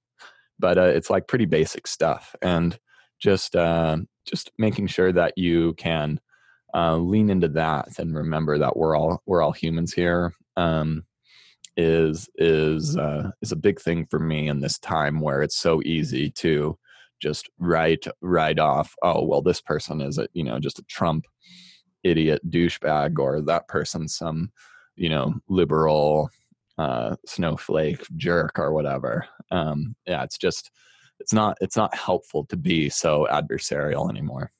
but 0.59 0.77
uh, 0.77 0.83
it's 0.83 1.11
like 1.11 1.29
pretty 1.29 1.47
basic 1.47 1.87
stuff 1.87 2.35
and 2.43 2.79
just 3.21 3.55
uh, 3.55 3.97
just 4.25 4.51
making 4.59 4.89
sure 4.89 5.13
that 5.13 5.37
you 5.37 5.75
can 5.75 6.21
uh, 6.75 6.97
lean 6.97 7.31
into 7.31 7.49
that 7.49 7.89
and 7.99 8.17
remember 8.17 8.59
that 8.59 8.77
we're 8.77 8.97
all 8.97 9.23
we're 9.27 9.43
all 9.43 9.53
humans 9.53 9.93
here 9.93 10.33
um, 10.57 11.05
is 11.77 12.29
is 12.37 12.97
uh, 12.97 13.31
is 13.41 13.53
a 13.53 13.57
big 13.57 13.81
thing 13.81 14.07
for 14.07 14.19
me 14.19 14.49
in 14.49 14.61
this 14.61 14.79
time 14.79 15.21
where 15.21 15.43
it's 15.43 15.59
so 15.59 15.83
easy 15.85 16.31
to 16.31 16.79
just 17.21 17.49
write 17.59 18.07
write 18.21 18.59
off 18.59 18.95
oh 19.03 19.25
well 19.25 19.43
this 19.43 19.61
person 19.61 20.01
is 20.01 20.19
a 20.19 20.27
you 20.33 20.45
know 20.45 20.59
just 20.59 20.79
a 20.79 20.85
trump 20.85 21.25
idiot 22.03 22.41
douchebag 22.51 23.19
or 23.19 23.41
that 23.41 23.69
person's 23.69 24.17
some 24.17 24.51
you 24.97 25.09
know 25.09 25.35
liberal 25.49 26.31
uh, 26.79 27.17
snowflake 27.27 28.05
jerk 28.17 28.59
or 28.59 28.73
whatever. 28.73 29.27
Um, 29.51 29.95
yeah 30.07 30.23
it's 30.25 30.39
just 30.39 30.71
it's 31.21 31.33
not 31.33 31.57
it's 31.61 31.77
not 31.77 31.95
helpful 31.95 32.45
to 32.47 32.57
be 32.57 32.89
so 32.89 33.29
adversarial 33.31 34.11
anymore 34.11 34.51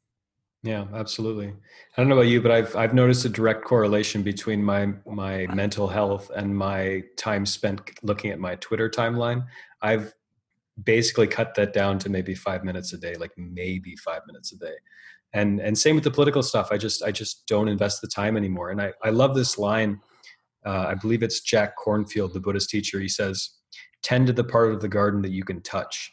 yeah 0.63 0.87
absolutely. 0.95 1.49
I 1.49 2.01
don't 2.01 2.09
know 2.09 2.15
about 2.15 2.29
you 2.29 2.41
but 2.41 2.51
i've 2.51 2.75
i've 2.77 2.95
noticed 2.95 3.25
a 3.25 3.29
direct 3.29 3.65
correlation 3.65 4.23
between 4.23 4.63
my 4.63 4.93
my 5.07 5.47
mental 5.49 5.89
health 5.89 6.31
and 6.35 6.57
my 6.57 7.03
time 7.17 7.45
spent 7.47 7.81
looking 8.03 8.31
at 8.31 8.39
my 8.39 8.55
twitter 8.57 8.89
timeline. 8.89 9.47
I've 9.81 10.15
basically 10.83 11.27
cut 11.27 11.55
that 11.57 11.73
down 11.73 11.99
to 11.99 12.09
maybe 12.09 12.35
five 12.35 12.65
minutes 12.65 12.93
a 12.93 12.99
day 12.99 13.15
like 13.17 13.33
maybe 13.37 13.95
five 13.97 14.23
minutes 14.27 14.53
a 14.53 14.57
day. 14.59 14.75
And 15.35 15.61
and 15.61 15.77
same 15.77 15.95
with 15.95 16.05
the 16.05 16.11
political 16.11 16.43
stuff. 16.43 16.69
I 16.71 16.79
just 16.79 17.03
i 17.03 17.11
just 17.11 17.47
don't 17.47 17.69
invest 17.69 18.01
the 18.01 18.09
time 18.09 18.37
anymore. 18.37 18.71
And 18.71 18.81
i 18.81 18.93
i 19.03 19.11
love 19.11 19.35
this 19.35 19.59
line 19.59 20.01
uh, 20.65 20.87
i 20.89 20.95
believe 20.95 21.23
it's 21.23 21.41
jack 21.41 21.75
Kornfield, 21.77 22.33
the 22.33 22.41
buddhist 22.41 22.71
teacher. 22.71 23.01
He 23.01 23.09
says 23.09 23.51
tend 24.03 24.27
to 24.27 24.33
the 24.33 24.45
part 24.45 24.73
of 24.73 24.81
the 24.81 24.89
garden 24.89 25.23
that 25.23 25.31
you 25.31 25.45
can 25.45 25.61
touch 25.63 26.11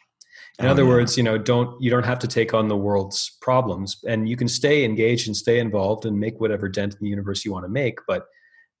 in 0.60 0.66
oh, 0.66 0.70
other 0.70 0.82
yeah. 0.82 0.88
words 0.88 1.16
you 1.16 1.22
know 1.22 1.38
don't 1.38 1.80
you 1.82 1.90
don't 1.90 2.04
have 2.04 2.18
to 2.18 2.28
take 2.28 2.54
on 2.54 2.68
the 2.68 2.76
world's 2.76 3.36
problems 3.40 3.98
and 4.06 4.28
you 4.28 4.36
can 4.36 4.48
stay 4.48 4.84
engaged 4.84 5.26
and 5.26 5.36
stay 5.36 5.58
involved 5.58 6.04
and 6.06 6.18
make 6.20 6.40
whatever 6.40 6.68
dent 6.68 6.92
in 6.92 6.98
the 7.00 7.08
universe 7.08 7.44
you 7.44 7.52
want 7.52 7.64
to 7.64 7.68
make 7.68 7.98
but 8.06 8.26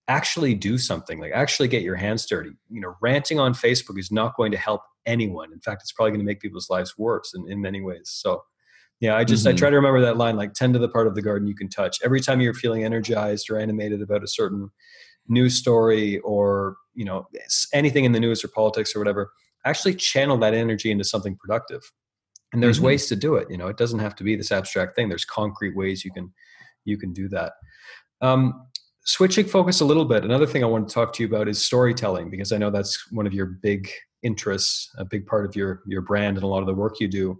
actually 0.08 0.54
do 0.54 0.76
something 0.78 1.18
like 1.18 1.32
actually 1.32 1.68
get 1.68 1.82
your 1.82 1.96
hands 1.96 2.26
dirty 2.26 2.50
you 2.68 2.80
know 2.80 2.94
ranting 3.00 3.38
on 3.40 3.52
facebook 3.52 3.98
is 3.98 4.12
not 4.12 4.36
going 4.36 4.52
to 4.52 4.58
help 4.58 4.82
anyone 5.06 5.52
in 5.52 5.60
fact 5.60 5.82
it's 5.82 5.92
probably 5.92 6.10
going 6.10 6.20
to 6.20 6.26
make 6.26 6.40
people's 6.40 6.68
lives 6.70 6.94
worse 6.98 7.32
in, 7.34 7.50
in 7.50 7.60
many 7.60 7.80
ways 7.80 8.02
so 8.04 8.42
yeah, 9.00 9.16
I 9.16 9.24
just 9.24 9.46
mm-hmm. 9.46 9.54
I 9.54 9.58
try 9.58 9.70
to 9.70 9.76
remember 9.76 10.02
that 10.02 10.18
line 10.18 10.36
like 10.36 10.52
tend 10.52 10.74
to 10.74 10.78
the 10.78 10.88
part 10.88 11.06
of 11.06 11.14
the 11.14 11.22
garden 11.22 11.48
you 11.48 11.54
can 11.54 11.70
touch. 11.70 11.98
Every 12.04 12.20
time 12.20 12.40
you're 12.40 12.54
feeling 12.54 12.84
energized 12.84 13.50
or 13.50 13.58
animated 13.58 14.02
about 14.02 14.22
a 14.22 14.28
certain 14.28 14.70
news 15.26 15.56
story 15.56 16.18
or, 16.18 16.76
you 16.94 17.06
know, 17.06 17.26
anything 17.72 18.04
in 18.04 18.12
the 18.12 18.20
news 18.20 18.44
or 18.44 18.48
politics 18.48 18.94
or 18.94 18.98
whatever, 18.98 19.32
actually 19.64 19.94
channel 19.94 20.36
that 20.38 20.54
energy 20.54 20.90
into 20.90 21.04
something 21.04 21.36
productive. 21.36 21.80
And 22.52 22.62
there's 22.62 22.78
mm-hmm. 22.78 22.86
ways 22.86 23.06
to 23.06 23.16
do 23.16 23.36
it, 23.36 23.48
you 23.50 23.56
know. 23.56 23.68
It 23.68 23.76
doesn't 23.76 24.00
have 24.00 24.16
to 24.16 24.24
be 24.24 24.34
this 24.34 24.50
abstract 24.50 24.96
thing. 24.96 25.08
There's 25.08 25.24
concrete 25.24 25.76
ways 25.76 26.04
you 26.04 26.12
can 26.12 26.32
you 26.84 26.98
can 26.98 27.12
do 27.12 27.28
that. 27.28 27.52
Um, 28.20 28.66
switching 29.04 29.46
focus 29.46 29.80
a 29.80 29.84
little 29.84 30.04
bit, 30.04 30.24
another 30.24 30.46
thing 30.46 30.64
I 30.64 30.66
want 30.66 30.88
to 30.88 30.94
talk 30.94 31.12
to 31.14 31.22
you 31.22 31.28
about 31.28 31.48
is 31.48 31.64
storytelling 31.64 32.30
because 32.30 32.52
I 32.52 32.58
know 32.58 32.70
that's 32.70 32.98
one 33.12 33.26
of 33.26 33.32
your 33.32 33.46
big 33.46 33.88
interests, 34.22 34.90
a 34.98 35.04
big 35.04 35.26
part 35.26 35.46
of 35.46 35.54
your 35.54 35.82
your 35.86 36.02
brand 36.02 36.36
and 36.36 36.44
a 36.44 36.48
lot 36.48 36.60
of 36.60 36.66
the 36.66 36.74
work 36.74 36.98
you 36.98 37.08
do. 37.08 37.38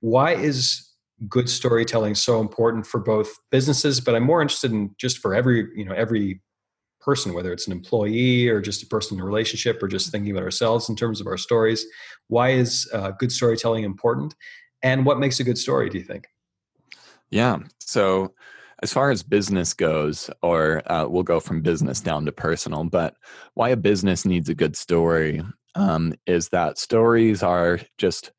Why 0.00 0.34
is 0.34 0.88
good 1.28 1.48
storytelling 1.48 2.14
so 2.14 2.40
important 2.40 2.86
for 2.86 3.00
both 3.00 3.28
businesses 3.50 4.00
but 4.00 4.14
i'm 4.14 4.22
more 4.22 4.40
interested 4.40 4.70
in 4.70 4.94
just 4.98 5.18
for 5.18 5.34
every 5.34 5.66
you 5.74 5.84
know 5.84 5.92
every 5.92 6.40
person 7.08 7.32
whether 7.32 7.52
it's 7.52 7.66
an 7.66 7.72
employee 7.72 8.48
or 8.48 8.60
just 8.60 8.82
a 8.82 8.86
person 8.86 9.16
in 9.16 9.22
a 9.22 9.26
relationship 9.32 9.82
or 9.82 9.88
just 9.88 10.12
thinking 10.12 10.32
about 10.32 10.44
ourselves 10.44 10.88
in 10.88 10.96
terms 10.96 11.20
of 11.20 11.26
our 11.26 11.38
stories 11.38 11.86
why 12.28 12.50
is 12.50 12.88
uh, 12.92 13.10
good 13.18 13.32
storytelling 13.32 13.84
important? 13.84 14.34
And 14.82 15.04
what 15.04 15.18
makes 15.18 15.40
a 15.40 15.44
good 15.44 15.58
story 15.58 15.90
do 15.90 15.98
you 15.98 16.04
think? 16.04 16.26
Yeah. 17.30 17.58
So 17.80 18.32
as 18.82 18.92
far 18.92 19.10
as 19.10 19.22
business 19.22 19.74
goes 19.74 20.30
or 20.42 20.82
uh, 20.90 21.06
we'll 21.08 21.24
go 21.24 21.40
from 21.40 21.62
business 21.62 22.00
down 22.00 22.24
to 22.26 22.32
personal 22.32 22.84
but 22.84 23.16
why 23.54 23.70
a 23.70 23.76
business 23.76 24.24
needs 24.24 24.48
a 24.48 24.54
good 24.54 24.76
story 24.76 25.42
um, 25.74 26.14
is 26.26 26.50
that 26.50 26.78
stories 26.78 27.42
are 27.42 27.80
just 27.98 28.30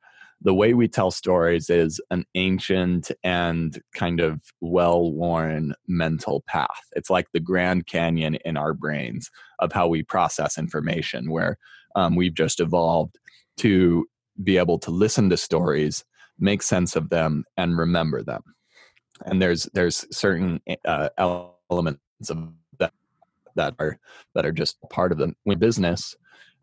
the 0.41 0.53
way 0.53 0.73
we 0.73 0.87
tell 0.87 1.11
stories 1.11 1.69
is 1.69 1.99
an 2.11 2.25
ancient 2.35 3.11
and 3.23 3.81
kind 3.93 4.19
of 4.19 4.39
well 4.61 5.11
worn 5.11 5.73
mental 5.87 6.43
path. 6.47 6.81
It's 6.93 7.09
like 7.09 7.27
the 7.33 7.41
Grand 7.41 7.87
Canyon 7.87 8.35
in 8.45 8.55
our 8.55 8.73
brains 8.73 9.29
of 9.59 9.73
how 9.73 9.87
we 9.87 10.03
process 10.03 10.57
information, 10.57 11.29
where 11.29 11.57
um, 11.95 12.15
we've 12.15 12.33
just 12.33 12.59
evolved 12.59 13.17
to 13.57 14.07
be 14.41 14.57
able 14.57 14.79
to 14.79 14.91
listen 14.91 15.29
to 15.29 15.37
stories, 15.37 16.05
make 16.39 16.63
sense 16.63 16.95
of 16.95 17.09
them, 17.09 17.43
and 17.57 17.77
remember 17.77 18.23
them. 18.23 18.43
And 19.25 19.41
there's 19.41 19.63
there's 19.73 20.05
certain 20.15 20.61
uh, 20.85 21.09
elements 21.69 21.99
of 22.29 22.53
that 22.77 22.93
that 23.55 23.75
are 23.79 23.99
that 24.35 24.45
are 24.45 24.53
just 24.53 24.77
part 24.89 25.11
of 25.11 25.17
the 25.17 25.33
business. 25.57 26.15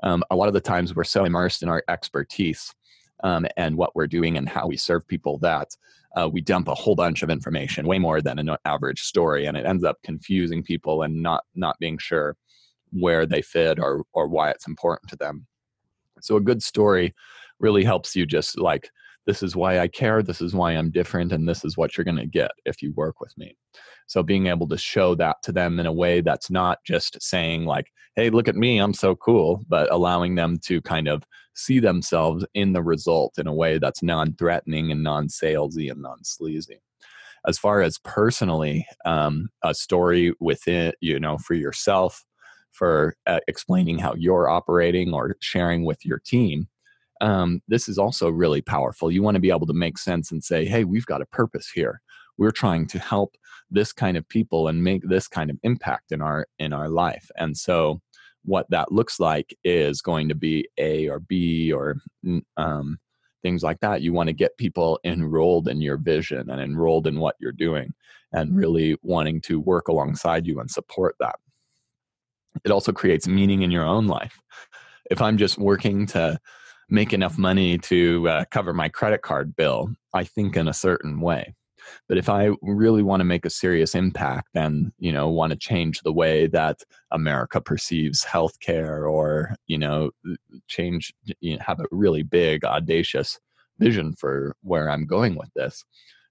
Um, 0.03 0.25
a 0.31 0.37
lot 0.37 0.49
of 0.49 0.55
the 0.55 0.61
times 0.61 0.95
we're 0.95 1.05
so 1.05 1.25
immersed 1.25 1.63
in 1.63 1.69
our 1.69 1.83
expertise 1.89 2.75
um, 3.23 3.47
and 3.57 3.77
what 3.77 3.95
we're 3.95 4.07
doing 4.07 4.37
and 4.37 4.49
how 4.49 4.67
we 4.67 4.77
serve 4.77 5.07
people 5.07 5.39
that 5.39 5.69
uh, 6.17 6.29
we 6.29 6.41
dump 6.41 6.69
a 6.69 6.75
whole 6.75 6.95
bunch 6.95 7.23
of 7.23 7.31
information, 7.31 7.87
way 7.87 7.99
more 7.99 8.23
than 8.23 8.39
an 8.39 8.57
average 8.65 9.03
story, 9.03 9.47
and 9.47 9.57
it 9.57 9.67
ends 9.67 9.85
up 9.85 9.99
confusing 10.03 10.63
people 10.63 11.03
and 11.03 11.23
not 11.23 11.45
not 11.55 11.79
being 11.79 11.99
sure 11.99 12.37
where 12.93 13.27
they 13.27 13.43
fit 13.43 13.79
or 13.79 14.05
or 14.13 14.27
why 14.27 14.51
it's 14.51 14.67
important 14.67 15.11
to 15.11 15.17
them. 15.17 15.47
So 16.21 16.37
a 16.37 16.41
good 16.41 16.63
story 16.63 17.15
really 17.59 17.85
helps 17.85 18.17
you 18.17 18.25
just 18.25 18.59
like 18.59 18.91
this 19.27 19.43
is 19.43 19.57
why 19.57 19.81
I 19.81 19.89
care, 19.89 20.23
this 20.23 20.41
is 20.41 20.55
why 20.55 20.73
I'm 20.73 20.91
different, 20.91 21.33
and 21.33 21.49
this 21.49 21.65
is 21.65 21.77
what 21.77 21.97
you're 21.97 22.05
going 22.05 22.17
to 22.17 22.27
get 22.27 22.53
if 22.65 22.81
you 22.81 22.93
work 22.93 23.21
with 23.21 23.37
me. 23.37 23.57
So 24.07 24.23
being 24.23 24.47
able 24.47 24.69
to 24.69 24.79
show 24.79 25.15
that 25.17 25.37
to 25.43 25.53
them 25.53 25.81
in 25.81 25.87
a 25.87 25.93
way 25.93 26.21
that's 26.21 26.51
not 26.51 26.79
just 26.85 27.21
saying 27.21 27.65
like, 27.65 27.93
"Hey, 28.15 28.31
look 28.31 28.49
at 28.49 28.57
me, 28.57 28.79
I'm 28.79 28.95
so 28.95 29.17
cool," 29.17 29.65
but 29.69 29.91
allowing 29.93 30.37
them 30.37 30.59
to 30.67 30.81
kind 30.83 31.09
of 31.09 31.25
see 31.55 31.81
themselves 31.81 32.45
in 32.55 32.73
the 32.73 32.83
result 32.83 33.39
in 33.39 33.47
a 33.47 33.55
way 33.55 33.79
that's 33.79 34.03
non-threatening 34.03 34.93
and 34.93 35.03
non-salesy 35.03 35.91
and 35.91 36.03
non-sleazy. 36.03 36.79
As 37.47 37.59
far 37.59 37.81
as 37.83 37.99
personally, 37.99 38.87
um, 39.05 39.49
a 39.63 39.75
story 39.75 40.35
within 40.41 40.93
you 41.01 41.19
know 41.19 41.39
for 41.39 41.55
yourself, 41.55 42.25
for 42.73 43.17
uh, 43.27 43.41
explaining 43.49 43.99
how 43.99 44.15
you're 44.15 44.49
operating 44.49 45.13
or 45.15 45.37
sharing 45.41 45.85
with 45.85 46.05
your 46.05 46.21
team 46.21 46.69
um, 47.21 47.61
this 47.69 47.89
is 47.89 47.99
also 47.99 48.29
really 48.29 48.63
powerful. 48.63 49.11
You 49.11 49.23
want 49.23 49.37
to 49.37 49.41
be 49.41 49.51
able 49.51 49.67
to 49.67 49.73
make 49.73 49.99
sense 49.99 50.33
and 50.33 50.43
say, 50.43 50.65
hey, 50.65 50.85
we've 50.85 51.07
got 51.07 51.23
a 51.23 51.27
purpose 51.27 51.71
here. 51.71 52.01
We're 52.39 52.51
trying 52.51 52.87
to 52.89 52.99
help 52.99 53.35
this 53.71 53.93
kind 53.93 54.17
of 54.17 54.29
people 54.29 54.69
and 54.69 54.85
make 54.85 55.03
this 55.09 55.27
kind 55.27 55.51
of 55.51 55.59
impact 55.63 56.13
in 56.13 56.21
our 56.21 56.47
in 56.59 56.73
our 56.73 56.89
life. 56.89 57.31
And 57.37 57.57
so 57.57 58.01
what 58.45 58.67
that 58.71 58.93
looks 58.93 59.19
like 59.19 59.57
is 59.65 60.01
going 60.01 60.29
to 60.29 60.35
be 60.35 60.69
A 60.79 61.09
or 61.09 61.21
B 61.21 61.73
or 61.73 61.97
um, 62.57 62.99
things 63.43 63.63
like 63.63 63.81
that. 63.81 64.03
You 64.03 64.13
want 64.13 64.29
to 64.29 64.33
get 64.33 64.57
people 64.59 65.01
enrolled 65.05 65.69
in 65.69 65.81
your 65.81 65.97
vision 65.97 66.51
and 66.51 66.61
enrolled 66.61 67.07
in 67.07 67.19
what 67.19 67.37
you're 67.41 67.53
doing 67.53 67.93
and 68.33 68.57
really 68.57 68.97
wanting 69.03 69.41
to 69.43 69.61
work 69.61 69.89
alongside 69.89 70.47
you 70.47 70.61
and 70.61 70.71
support 70.71 71.17
that. 71.21 71.37
It 72.65 72.71
also 72.71 72.93
creates 72.93 73.29
meaning 73.29 73.63
in 73.63 73.71
your 73.71 73.85
own 73.85 74.07
life. 74.07 74.41
If 75.11 75.21
I'm 75.23 75.39
just 75.39 75.59
working 75.59 76.07
to 76.09 76.39
make 76.89 77.13
enough 77.13 77.37
money 77.39 77.79
to 77.79 78.29
uh, 78.29 78.45
cover 78.51 78.73
my 78.73 78.89
credit 78.89 79.23
card 79.23 79.57
bill, 79.57 79.91
I 80.15 80.25
think 80.25 80.57
in 80.57 80.69
a 80.69 80.73
certain 80.75 81.21
way. 81.21 81.55
But 82.09 82.19
if 82.19 82.29
I 82.29 82.51
really 82.63 83.03
want 83.03 83.21
to 83.21 83.25
make 83.25 83.45
a 83.45 83.51
serious 83.51 83.95
impact 83.95 84.49
and, 84.55 84.93
you 84.99 85.13
know, 85.13 85.29
want 85.29 85.53
to 85.53 85.59
change 85.59 86.01
the 86.01 86.13
way 86.13 86.47
that 86.49 86.81
America 87.13 87.61
perceives 87.61 88.25
healthcare 88.25 89.09
or, 89.09 89.55
you 89.67 89.79
know, 89.79 90.11
change, 90.67 91.13
you 91.41 91.57
know, 91.57 91.63
have 91.65 91.81
a 91.81 91.87
really 91.91 92.23
big, 92.23 92.65
audacious 92.65 93.39
vision 93.79 94.15
for 94.15 94.57
where 94.63 94.91
I'm 94.91 95.07
going 95.07 95.37
with 95.37 95.51
this, 95.55 95.85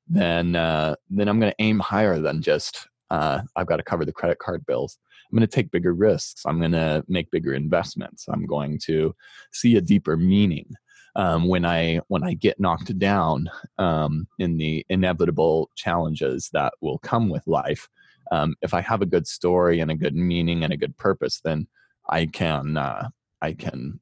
then, 0.08 0.56
uh, 0.56 0.96
then 1.10 1.30
I'm 1.30 1.40
going 1.40 1.52
to 1.52 1.64
aim 1.64 1.80
higher 1.80 2.20
than 2.20 2.42
just, 2.42 2.88
uh, 3.10 3.42
I've 3.56 3.68
got 3.68 3.78
to 3.78 3.84
cover 3.84 4.04
the 4.04 4.12
credit 4.14 4.40
card 4.40 4.66
bills. 4.66 4.98
I'm 5.36 5.40
going 5.40 5.50
to 5.50 5.54
take 5.54 5.70
bigger 5.70 5.94
risks. 5.94 6.44
I'm 6.46 6.60
going 6.60 6.72
to 6.72 7.04
make 7.10 7.30
bigger 7.30 7.54
investments. 7.54 8.24
I'm 8.30 8.46
going 8.46 8.80
to 8.86 9.14
see 9.52 9.76
a 9.76 9.82
deeper 9.82 10.16
meaning. 10.16 10.70
Um, 11.18 11.50
when 11.50 11.66
I 11.66 12.00
when 12.08 12.24
I 12.24 12.36
get 12.36 12.58
knocked 12.58 12.98
down 12.98 13.50
um, 13.78 14.28
in 14.40 14.56
the 14.56 14.86
inevitable 14.88 15.72
challenges 15.76 16.50
that 16.54 16.74
will 16.80 17.00
come 17.00 17.28
with 17.28 17.46
life, 17.48 17.86
um, 18.32 18.56
if 18.62 18.74
I 18.74 18.80
have 18.80 19.02
a 19.02 19.06
good 19.06 19.28
story 19.28 19.82
and 19.82 19.92
a 19.92 19.96
good 19.96 20.16
meaning 20.16 20.64
and 20.64 20.72
a 20.72 20.78
good 20.78 20.96
purpose, 20.96 21.42
then 21.44 21.68
I 22.10 22.28
can 22.28 22.78
uh, 22.78 23.10
I 23.42 23.54
can 23.54 24.00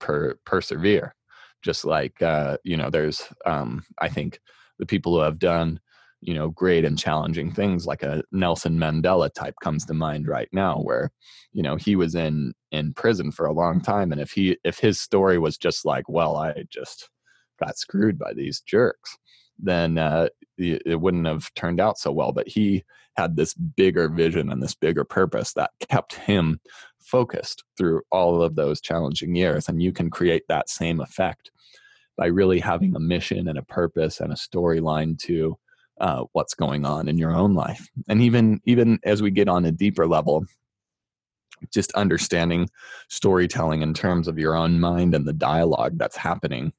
per- 0.00 0.38
persevere. 0.44 1.14
Just 1.62 1.86
like 1.86 2.20
uh, 2.20 2.58
you 2.62 2.76
know, 2.76 2.90
there's 2.90 3.22
um, 3.46 3.84
I 4.02 4.10
think 4.10 4.38
the 4.78 4.86
people 4.86 5.14
who 5.14 5.20
have 5.20 5.38
done 5.38 5.80
you 6.20 6.34
know 6.34 6.50
great 6.50 6.84
and 6.84 6.98
challenging 6.98 7.52
things 7.52 7.86
like 7.86 8.02
a 8.02 8.22
Nelson 8.32 8.78
Mandela 8.78 9.32
type 9.32 9.54
comes 9.62 9.84
to 9.86 9.94
mind 9.94 10.26
right 10.26 10.48
now 10.52 10.78
where 10.78 11.10
you 11.52 11.62
know 11.62 11.76
he 11.76 11.96
was 11.96 12.14
in 12.14 12.52
in 12.72 12.92
prison 12.94 13.30
for 13.30 13.46
a 13.46 13.52
long 13.52 13.80
time 13.80 14.12
and 14.12 14.20
if 14.20 14.32
he 14.32 14.56
if 14.64 14.78
his 14.78 15.00
story 15.00 15.38
was 15.38 15.56
just 15.56 15.84
like 15.84 16.08
well 16.08 16.36
I 16.36 16.64
just 16.70 17.08
got 17.60 17.78
screwed 17.78 18.18
by 18.18 18.32
these 18.34 18.60
jerks 18.60 19.16
then 19.60 19.98
uh, 19.98 20.28
it 20.56 21.00
wouldn't 21.00 21.26
have 21.26 21.52
turned 21.54 21.80
out 21.80 21.98
so 21.98 22.12
well 22.12 22.32
but 22.32 22.48
he 22.48 22.84
had 23.16 23.36
this 23.36 23.54
bigger 23.54 24.08
vision 24.08 24.50
and 24.50 24.62
this 24.62 24.74
bigger 24.74 25.04
purpose 25.04 25.52
that 25.52 25.70
kept 25.88 26.14
him 26.14 26.60
focused 27.00 27.64
through 27.76 28.00
all 28.12 28.42
of 28.42 28.54
those 28.54 28.80
challenging 28.80 29.34
years 29.34 29.68
and 29.68 29.82
you 29.82 29.92
can 29.92 30.10
create 30.10 30.42
that 30.48 30.68
same 30.68 31.00
effect 31.00 31.50
by 32.16 32.26
really 32.26 32.58
having 32.58 32.94
a 32.94 33.00
mission 33.00 33.48
and 33.48 33.58
a 33.58 33.62
purpose 33.62 34.20
and 34.20 34.32
a 34.32 34.36
storyline 34.36 35.18
to 35.18 35.56
uh, 36.00 36.24
what's 36.32 36.54
going 36.54 36.84
on 36.84 37.08
in 37.08 37.18
your 37.18 37.34
own 37.34 37.54
life. 37.54 37.88
And 38.08 38.22
even 38.22 38.60
even 38.64 38.98
as 39.04 39.22
we 39.22 39.30
get 39.30 39.48
on 39.48 39.64
a 39.64 39.72
deeper 39.72 40.06
level 40.06 40.46
just 41.72 41.92
understanding 41.92 42.68
storytelling 43.08 43.82
in 43.82 43.94
terms 43.94 44.28
of 44.28 44.38
your 44.38 44.54
own 44.54 44.78
mind 44.80 45.14
and 45.14 45.26
the 45.26 45.32
dialogue 45.32 45.98
that's 45.98 46.16
happening 46.16 46.72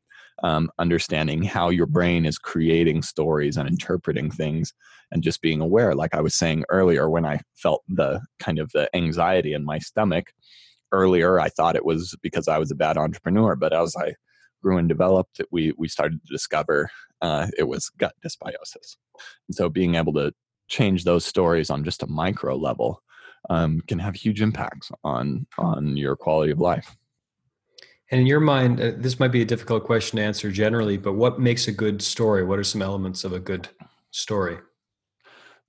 um, 0.44 0.72
understanding 0.80 1.44
how 1.44 1.70
your 1.70 1.86
brain 1.86 2.26
is 2.26 2.38
creating 2.38 3.02
stories 3.02 3.58
and 3.58 3.68
interpreting 3.68 4.32
things 4.32 4.74
and 5.12 5.22
just 5.24 5.42
being 5.42 5.60
aware 5.62 5.94
like 5.96 6.16
i 6.16 6.22
was 6.22 6.36
saying 6.36 6.64
earlier 6.70 7.10
when 7.10 7.26
i 7.26 7.40
felt 7.56 7.84
the 7.90 8.22
kind 8.40 8.60
of 8.60 8.72
the 8.72 8.90
anxiety 8.96 9.54
in 9.54 9.66
my 9.66 9.80
stomach 9.80 10.32
earlier 10.92 11.40
i 11.40 11.50
thought 11.50 11.76
it 11.76 11.86
was 11.86 12.16
because 12.22 12.48
i 12.48 12.58
was 12.58 12.72
a 12.72 12.76
bad 12.76 12.98
entrepreneur 12.98 13.56
but 13.56 13.74
as 13.74 13.96
i 13.98 14.14
grew 14.62 14.78
and 14.78 14.90
developed 14.90 15.42
we 15.52 15.74
we 15.78 15.88
started 15.88 16.20
to 16.26 16.34
discover 16.34 16.90
uh, 17.22 17.48
it 17.58 17.68
was 17.68 17.90
gut 17.98 18.14
dysbiosis 18.24 18.98
and 19.48 19.56
so 19.56 19.70
being 19.70 19.96
able 19.96 20.14
to 20.14 20.34
change 20.70 21.04
those 21.04 21.26
stories 21.26 21.70
on 21.70 21.84
just 21.84 22.04
a 22.04 22.08
micro 22.08 22.56
level 22.56 23.02
um, 23.50 23.82
can 23.88 24.00
have 24.00 24.16
huge 24.16 24.42
impacts 24.42 24.92
on 25.04 25.46
on 25.58 25.98
your 25.98 26.16
quality 26.16 26.52
of 26.52 26.60
life. 26.60 26.96
And 28.12 28.22
in 28.22 28.28
your 28.28 28.40
mind, 28.40 28.82
uh, 28.82 28.92
this 28.98 29.20
might 29.20 29.32
be 29.32 29.42
a 29.42 29.46
difficult 29.46 29.84
question 29.84 30.18
to 30.18 30.24
answer 30.24 30.52
generally, 30.52 30.98
but 30.98 31.14
what 31.14 31.40
makes 31.40 31.68
a 31.68 31.72
good 31.72 32.02
story? 32.02 32.44
What 32.44 32.58
are 32.58 32.64
some 32.64 32.82
elements 32.82 33.24
of 33.24 33.34
a 33.34 33.40
good 33.40 33.70
story? 34.12 34.58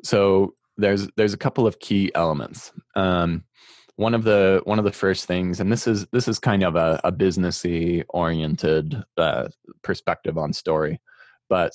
So 0.03 0.55
there's 0.77 1.09
there's 1.17 1.35
a 1.35 1.39
couple 1.39 1.67
of 1.67 1.79
key 1.81 2.11
elements. 2.15 2.73
Um, 2.97 3.45
one 3.97 4.15
of 4.15 4.25
the 4.25 4.63
one 4.65 4.79
of 4.79 4.87
the 4.87 4.93
first 4.93 5.27
things, 5.27 5.61
and 5.61 5.71
this 5.71 5.87
is 5.87 6.07
this 6.13 6.29
is 6.29 6.39
kind 6.39 6.63
of 6.63 6.77
a, 6.77 7.01
a 7.05 7.13
businessy 7.13 8.05
oriented 8.09 9.03
uh, 9.19 9.49
perspective 9.83 10.39
on 10.39 10.55
story, 10.55 10.99
but 11.51 11.73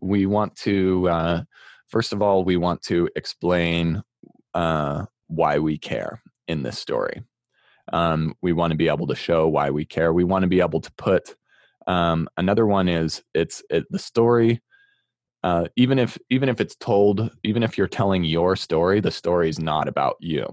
we 0.00 0.26
want 0.26 0.54
to 0.54 1.08
uh, 1.08 1.42
first 1.88 2.12
of 2.12 2.22
all 2.22 2.44
we 2.44 2.56
want 2.56 2.80
to 2.82 3.08
explain 3.16 4.02
uh, 4.54 5.04
why 5.26 5.58
we 5.58 5.76
care 5.76 6.22
in 6.46 6.62
this 6.62 6.78
story. 6.78 7.22
Um, 7.92 8.34
we 8.42 8.52
want 8.52 8.70
to 8.70 8.76
be 8.76 8.88
able 8.88 9.06
to 9.08 9.14
show 9.16 9.48
why 9.48 9.70
we 9.70 9.84
care. 9.84 10.12
We 10.12 10.24
want 10.24 10.42
to 10.42 10.48
be 10.48 10.60
able 10.60 10.80
to 10.80 10.92
put 10.92 11.34
um, 11.88 12.28
another 12.36 12.66
one 12.66 12.88
is 12.88 13.22
it's 13.34 13.62
it, 13.70 13.84
the 13.90 13.98
story 13.98 14.60
uh, 15.44 15.68
even 15.76 15.98
if 15.98 16.18
even 16.30 16.48
if 16.48 16.60
it's 16.60 16.76
told 16.76 17.30
even 17.44 17.62
if 17.62 17.78
you're 17.78 17.86
telling 17.86 18.24
your 18.24 18.56
story 18.56 19.00
the 19.00 19.10
story 19.10 19.48
is 19.48 19.58
not 19.58 19.88
about 19.88 20.16
you. 20.20 20.46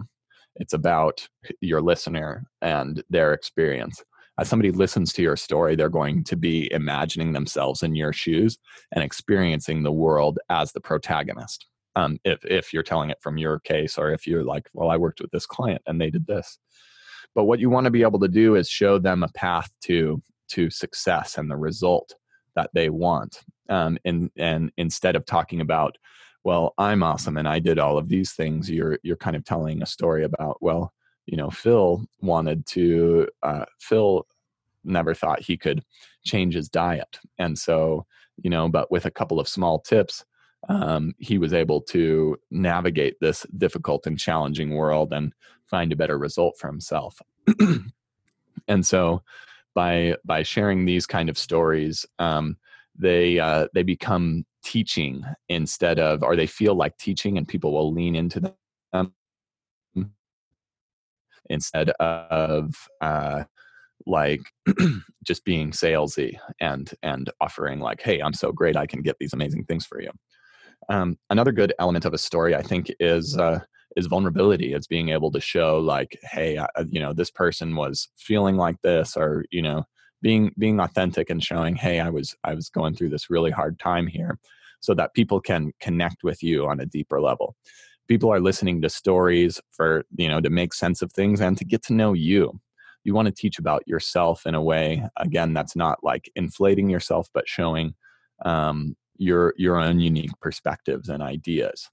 It's 0.58 0.74
about 0.74 1.28
your 1.62 1.82
listener 1.82 2.46
and 2.62 3.04
their 3.10 3.34
experience 3.34 4.04
as 4.40 4.50
somebody 4.50 4.72
listens 4.72 5.14
to 5.14 5.22
your 5.22 5.36
story, 5.36 5.76
they're 5.76 5.90
going 5.90 6.24
to 6.26 6.36
be 6.36 6.72
imagining 6.72 7.34
themselves 7.34 7.84
in 7.84 7.96
your 7.96 8.14
shoes 8.14 8.58
and 8.92 9.04
experiencing 9.04 9.84
the 9.84 9.92
world 9.92 10.40
as 10.50 10.72
the 10.72 10.82
protagonist. 10.82 11.68
Um, 11.96 12.18
if 12.24 12.44
if 12.44 12.74
you're 12.74 12.82
telling 12.82 13.12
it 13.12 13.22
from 13.22 13.38
your 13.38 13.60
case, 13.60 13.98
or 13.98 14.12
if 14.12 14.26
you're 14.26 14.44
like, 14.44 14.68
well, 14.74 14.90
I 14.90 14.98
worked 14.98 15.22
with 15.22 15.30
this 15.32 15.46
client 15.46 15.82
and 15.86 16.02
they 16.02 16.10
did 16.10 16.26
this. 16.26 16.58
But 17.36 17.46
what 17.46 17.60
you 17.60 17.70
want 17.70 17.86
to 17.86 17.92
be 17.92 18.02
able 18.02 18.20
to 18.20 18.28
do 18.28 18.56
is 18.56 18.68
show 18.68 18.98
them 18.98 19.24
a 19.24 19.30
path 19.30 19.70
to 19.86 20.22
to 20.50 20.70
success 20.70 21.38
and 21.38 21.50
the 21.50 21.58
result 21.58 22.16
that 22.56 22.72
they 22.74 22.90
want. 22.90 23.42
Um, 23.70 23.98
and 24.06 24.32
and 24.38 24.72
instead 24.78 25.16
of 25.16 25.26
talking 25.26 25.62
about, 25.62 25.98
well, 26.44 26.74
I'm 26.80 27.04
awesome 27.04 27.38
and 27.38 27.48
I 27.48 27.60
did 27.60 27.78
all 27.78 28.00
of 28.00 28.10
these 28.10 28.34
things, 28.34 28.70
you're 28.70 28.98
you're 29.04 29.18
kind 29.18 29.36
of 29.36 29.46
telling 29.46 29.84
a 29.84 29.86
story 29.86 30.24
about, 30.24 30.58
well, 30.62 30.92
you 31.26 31.38
know 31.38 31.50
phil 31.50 32.06
wanted 32.22 32.66
to 32.66 33.28
uh, 33.44 33.66
phil 33.80 34.26
never 34.84 35.14
thought 35.14 35.42
he 35.42 35.56
could 35.56 35.82
change 36.26 36.54
his 36.54 36.68
diet. 36.70 37.20
And 37.40 37.58
so 37.58 38.06
you 38.42 38.50
know 38.50 38.70
but 38.70 38.92
with 38.92 39.06
a 39.06 39.12
couple 39.12 39.40
of 39.40 39.48
small 39.48 39.80
tips 39.80 40.26
um, 40.70 41.14
he 41.18 41.38
was 41.38 41.54
able 41.54 41.82
to 41.82 42.38
navigate 42.50 43.18
this 43.20 43.46
difficult 43.58 44.08
and 44.08 44.18
challenging 44.18 44.76
world 44.76 45.12
and 45.12 45.34
find 45.70 45.92
a 45.92 45.96
better 45.96 46.18
result 46.18 46.56
for 46.58 46.68
himself. 46.68 47.22
And 48.68 48.86
so 48.86 49.24
by 49.76 50.16
by 50.24 50.44
sharing 50.44 50.86
these 50.86 51.06
kind 51.06 51.30
of 51.30 51.38
stories 51.38 52.06
um, 52.20 52.58
they 52.98 53.40
uh, 53.40 53.68
they 53.74 53.84
become 53.84 54.46
teaching 54.64 55.26
instead 55.50 56.00
of 56.00 56.24
or 56.24 56.36
they 56.36 56.48
feel 56.48 56.76
like 56.76 56.98
teaching 56.98 57.38
and 57.38 57.48
people 57.48 57.74
will 57.74 57.92
lean 57.92 58.16
into 58.16 58.40
them 58.40 59.14
instead 61.50 61.90
of 62.00 62.74
uh, 63.02 63.44
like 64.06 64.42
just 65.24 65.46
being 65.46 65.72
salesy 65.72 66.38
and 66.60 66.92
and 67.04 67.30
offering 67.40 67.80
like 67.80 68.02
hey 68.02 68.20
i'm 68.20 68.34
so 68.34 68.52
great 68.52 68.76
i 68.76 68.86
can 68.86 69.02
get 69.02 69.16
these 69.20 69.34
amazing 69.34 69.64
things 69.66 69.86
for 69.86 70.02
you. 70.02 70.12
Um, 70.90 71.18
another 71.30 71.54
good 71.54 71.74
element 71.80 72.04
of 72.06 72.14
a 72.14 72.18
story 72.18 72.56
i 72.56 72.62
think 72.62 72.92
is 73.00 73.38
uh, 73.38 73.60
is 73.96 74.08
vulnerability. 74.08 74.74
It's 74.74 74.88
being 74.88 75.10
able 75.10 75.32
to 75.32 75.40
show 75.40 75.80
like 75.80 76.18
hey 76.24 76.58
I, 76.58 76.68
you 76.90 77.00
know 77.00 77.14
this 77.14 77.32
person 77.32 77.76
was 77.76 78.10
feeling 78.18 78.58
like 78.58 78.82
this 78.82 79.16
or 79.16 79.46
you 79.52 79.62
know 79.62 79.86
being 80.22 80.52
being 80.58 80.80
authentic 80.80 81.30
and 81.30 81.44
showing 81.44 81.76
hey 81.76 82.00
i 82.00 82.10
was 82.10 82.36
i 82.44 82.56
was 82.56 82.70
going 82.70 82.96
through 82.96 83.10
this 83.10 83.30
really 83.30 83.52
hard 83.52 83.78
time 83.78 84.08
here 84.08 84.40
so 84.80 84.94
that 84.96 85.14
people 85.14 85.40
can 85.40 85.72
connect 85.80 86.24
with 86.24 86.42
you 86.42 86.66
on 86.66 86.80
a 86.80 86.86
deeper 86.86 87.22
level 87.22 87.56
people 88.08 88.32
are 88.32 88.40
listening 88.40 88.82
to 88.82 88.90
stories 88.90 89.60
for 89.72 90.04
you 90.16 90.28
know 90.28 90.42
to 90.42 90.50
make 90.50 90.74
sense 90.74 91.02
of 91.02 91.12
things 91.12 91.42
and 91.42 91.58
to 91.58 91.66
get 91.66 91.84
to 91.84 91.94
know 91.94 92.14
you. 92.14 92.60
You 93.04 93.14
want 93.14 93.28
to 93.28 93.34
teach 93.34 93.60
about 93.60 93.88
yourself 93.88 94.46
in 94.46 94.56
a 94.56 94.62
way 94.62 95.04
again 95.18 95.54
that's 95.54 95.76
not 95.76 96.04
like 96.04 96.32
inflating 96.36 96.90
yourself 96.90 97.28
but 97.34 97.48
showing 97.48 97.96
um, 98.46 98.96
your 99.18 99.54
your 99.58 99.78
own 99.78 100.00
unique 100.00 100.32
perspectives 100.42 101.10
and 101.10 101.22
ideas 101.22 101.90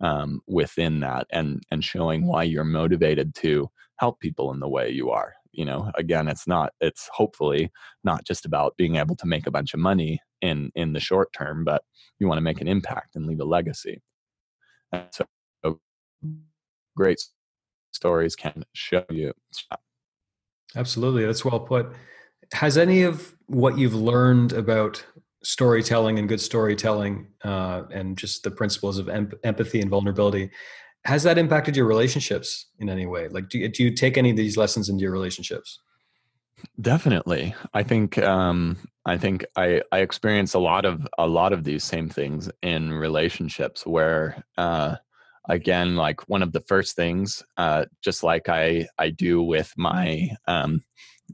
um, 0.00 0.40
within 0.46 1.00
that 1.00 1.26
and 1.30 1.62
and 1.70 1.84
showing 1.84 2.26
why 2.26 2.42
you're 2.42 2.64
motivated 2.64 3.34
to 3.36 3.70
help 3.98 4.20
people 4.20 4.52
in 4.52 4.60
the 4.60 4.68
way 4.68 4.90
you 4.90 5.10
are 5.10 5.34
you 5.52 5.64
know? 5.64 5.90
Again 5.96 6.28
it's 6.28 6.46
not 6.46 6.72
it's 6.80 7.08
hopefully 7.12 7.70
not 8.04 8.24
just 8.24 8.44
about 8.44 8.76
being 8.76 8.96
able 8.96 9.16
to 9.16 9.26
make 9.26 9.46
a 9.46 9.50
bunch 9.50 9.74
of 9.74 9.80
money 9.80 10.20
in 10.40 10.70
in 10.74 10.92
the 10.92 11.00
short 11.00 11.32
term 11.32 11.64
but 11.64 11.82
you 12.18 12.28
want 12.28 12.38
to 12.38 12.42
make 12.42 12.60
an 12.60 12.68
impact 12.68 13.16
and 13.16 13.26
leave 13.26 13.40
a 13.40 13.44
legacy. 13.44 14.00
And 14.92 15.06
so 15.10 15.24
great 16.96 17.22
stories 17.92 18.36
can 18.36 18.64
show 18.72 19.04
you. 19.10 19.32
Absolutely 20.76 21.24
that's 21.24 21.44
well 21.44 21.60
put. 21.60 21.92
Has 22.52 22.78
any 22.78 23.02
of 23.02 23.34
what 23.46 23.78
you've 23.78 23.94
learned 23.94 24.52
about 24.52 25.04
storytelling 25.42 26.18
and 26.18 26.28
good 26.28 26.40
storytelling 26.40 27.28
uh, 27.44 27.82
and 27.92 28.18
just 28.18 28.42
the 28.42 28.50
principles 28.50 28.98
of 28.98 29.08
em- 29.08 29.32
empathy 29.44 29.80
and 29.80 29.90
vulnerability 29.90 30.50
has 31.04 31.22
that 31.22 31.38
impacted 31.38 31.76
your 31.76 31.86
relationships 31.86 32.66
in 32.78 32.88
any 32.88 33.06
way? 33.06 33.28
Like 33.28 33.48
do 33.48 33.58
you, 33.58 33.68
do 33.68 33.82
you 33.84 33.94
take 33.94 34.18
any 34.18 34.30
of 34.30 34.36
these 34.36 34.56
lessons 34.56 34.88
into 34.88 35.02
your 35.02 35.12
relationships? 35.12 35.78
Definitely. 36.80 37.54
I 37.72 37.82
think 37.82 38.18
um 38.18 38.76
i 39.06 39.16
think 39.16 39.44
i 39.56 39.80
i 39.92 40.00
experience 40.00 40.54
a 40.54 40.58
lot 40.58 40.84
of 40.84 41.06
a 41.16 41.26
lot 41.26 41.52
of 41.52 41.64
these 41.64 41.84
same 41.84 42.08
things 42.08 42.50
in 42.62 42.92
relationships 42.92 43.86
where 43.86 44.44
uh 44.58 44.96
again 45.48 45.96
like 45.96 46.28
one 46.28 46.42
of 46.42 46.52
the 46.52 46.60
first 46.60 46.94
things 46.94 47.42
uh 47.56 47.84
just 48.02 48.22
like 48.22 48.48
i 48.48 48.86
i 48.98 49.08
do 49.08 49.42
with 49.42 49.72
my 49.76 50.28
um 50.46 50.82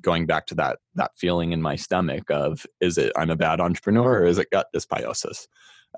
going 0.01 0.27
back 0.27 0.47
to 0.47 0.55
that 0.55 0.79
that 0.95 1.13
feeling 1.17 1.53
in 1.53 1.63
my 1.63 1.77
stomach 1.77 2.31
of 2.31 2.67
is 2.81 2.99
it 2.99 3.13
I'm 3.17 3.31
a 3.31 3.37
bad 3.37 3.61
entrepreneur 3.61 4.21
or 4.21 4.27
is 4.27 4.39
it 4.39 4.51
gut 4.51 4.67
dysbiosis? 4.75 5.47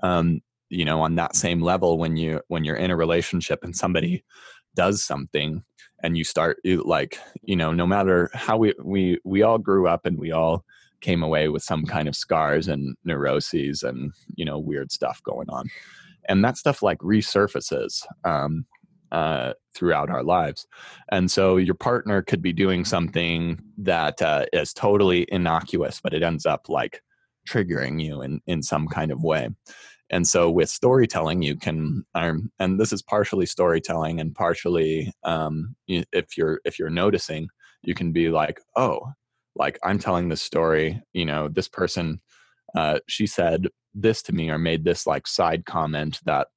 Um, 0.03 0.41
you 0.69 0.85
know, 0.85 1.01
on 1.01 1.15
that 1.15 1.37
same 1.37 1.61
level, 1.61 1.99
when 1.99 2.17
you 2.17 2.41
when 2.49 2.65
you're 2.65 2.77
in 2.77 2.91
a 2.91 2.97
relationship 2.97 3.61
and 3.63 3.75
somebody 3.75 4.25
does 4.75 5.03
something 5.03 5.63
and 6.03 6.19
you 6.19 6.25
start 6.25 6.59
like 6.65 7.19
you 7.43 7.57
know 7.57 7.73
no 7.73 7.87
matter 7.87 8.31
how 8.35 8.57
we 8.57 8.75
we 8.83 9.19
we 9.25 9.43
all 9.43 9.59
grew 9.59 9.89
up 9.89 10.05
and 10.05 10.19
we 10.19 10.33
all 10.33 10.65
came 11.01 11.23
away 11.23 11.49
with 11.49 11.63
some 11.63 11.85
kind 11.85 12.09
of 12.09 12.17
scars 12.17 12.69
and 12.69 12.97
neuroses 13.05 13.83
and 13.83 14.13
you 14.35 14.45
know 14.45 14.59
weird 14.59 14.93
stuff 14.93 15.23
going 15.23 15.49
on 15.49 15.71
and 16.29 16.45
that 16.45 16.57
stuff 16.57 16.83
like 16.83 16.99
resurfaces 16.99 18.05
um, 18.25 18.67
uh, 19.13 19.53
throughout 19.75 20.11
our 20.11 20.23
lives. 20.23 20.67
And 21.11 21.31
so 21.31 21.57
your 21.57 21.75
partner 21.75 22.23
could 22.23 22.43
be 22.43 22.53
doing 22.53 22.85
something 22.85 23.61
that 23.79 24.21
uh, 24.23 24.47
is 24.53 24.73
totally 24.73 25.27
innocuous, 25.29 26.01
but 26.03 26.15
it 26.15 26.23
ends 26.23 26.47
up 26.47 26.69
like 26.69 27.03
triggering 27.49 28.03
you 28.03 28.23
in, 28.23 28.41
in 28.47 28.63
some 28.63 28.89
kind 28.89 29.13
of 29.13 29.23
way. 29.23 29.49
And 30.11 30.27
so 30.27 30.51
with 30.51 30.69
storytelling, 30.69 31.43
you 31.43 31.57
can, 31.57 32.05
um, 32.15 32.51
and 32.59 32.79
this 32.79 32.93
is 32.93 33.03
partially 33.03 33.47
storytelling 33.47 34.21
and 34.21 34.35
partially, 34.35 35.13
um, 35.25 35.75
if 35.89 36.37
you're 36.37 36.61
if 36.65 36.79
you're 36.79 36.91
noticing, 36.91 37.49
you 37.83 37.95
can 37.95 38.13
be 38.13 38.29
like, 38.29 38.61
oh, 38.77 39.01
like 39.57 39.79
I'm 39.83 39.99
telling 39.99 40.29
this 40.29 40.43
story. 40.43 41.03
You 41.13 41.25
know, 41.25 41.49
this 41.49 41.69
person, 41.69 42.21
uh, 42.75 42.99
she 43.09 43.27
said 43.27 43.69
this 43.95 44.23
to 44.23 44.33
me 44.33 44.51
or 44.51 44.59
made 44.59 44.85
this 44.85 45.07
like 45.07 45.27
side 45.27 45.65
comment 45.65 46.21
that 46.25 46.49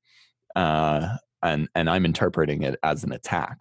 uh, 0.55 1.15
and 1.43 1.69
and 1.75 1.89
i'm 1.89 2.05
interpreting 2.05 2.63
it 2.63 2.77
as 2.83 3.03
an 3.03 3.13
attack. 3.13 3.57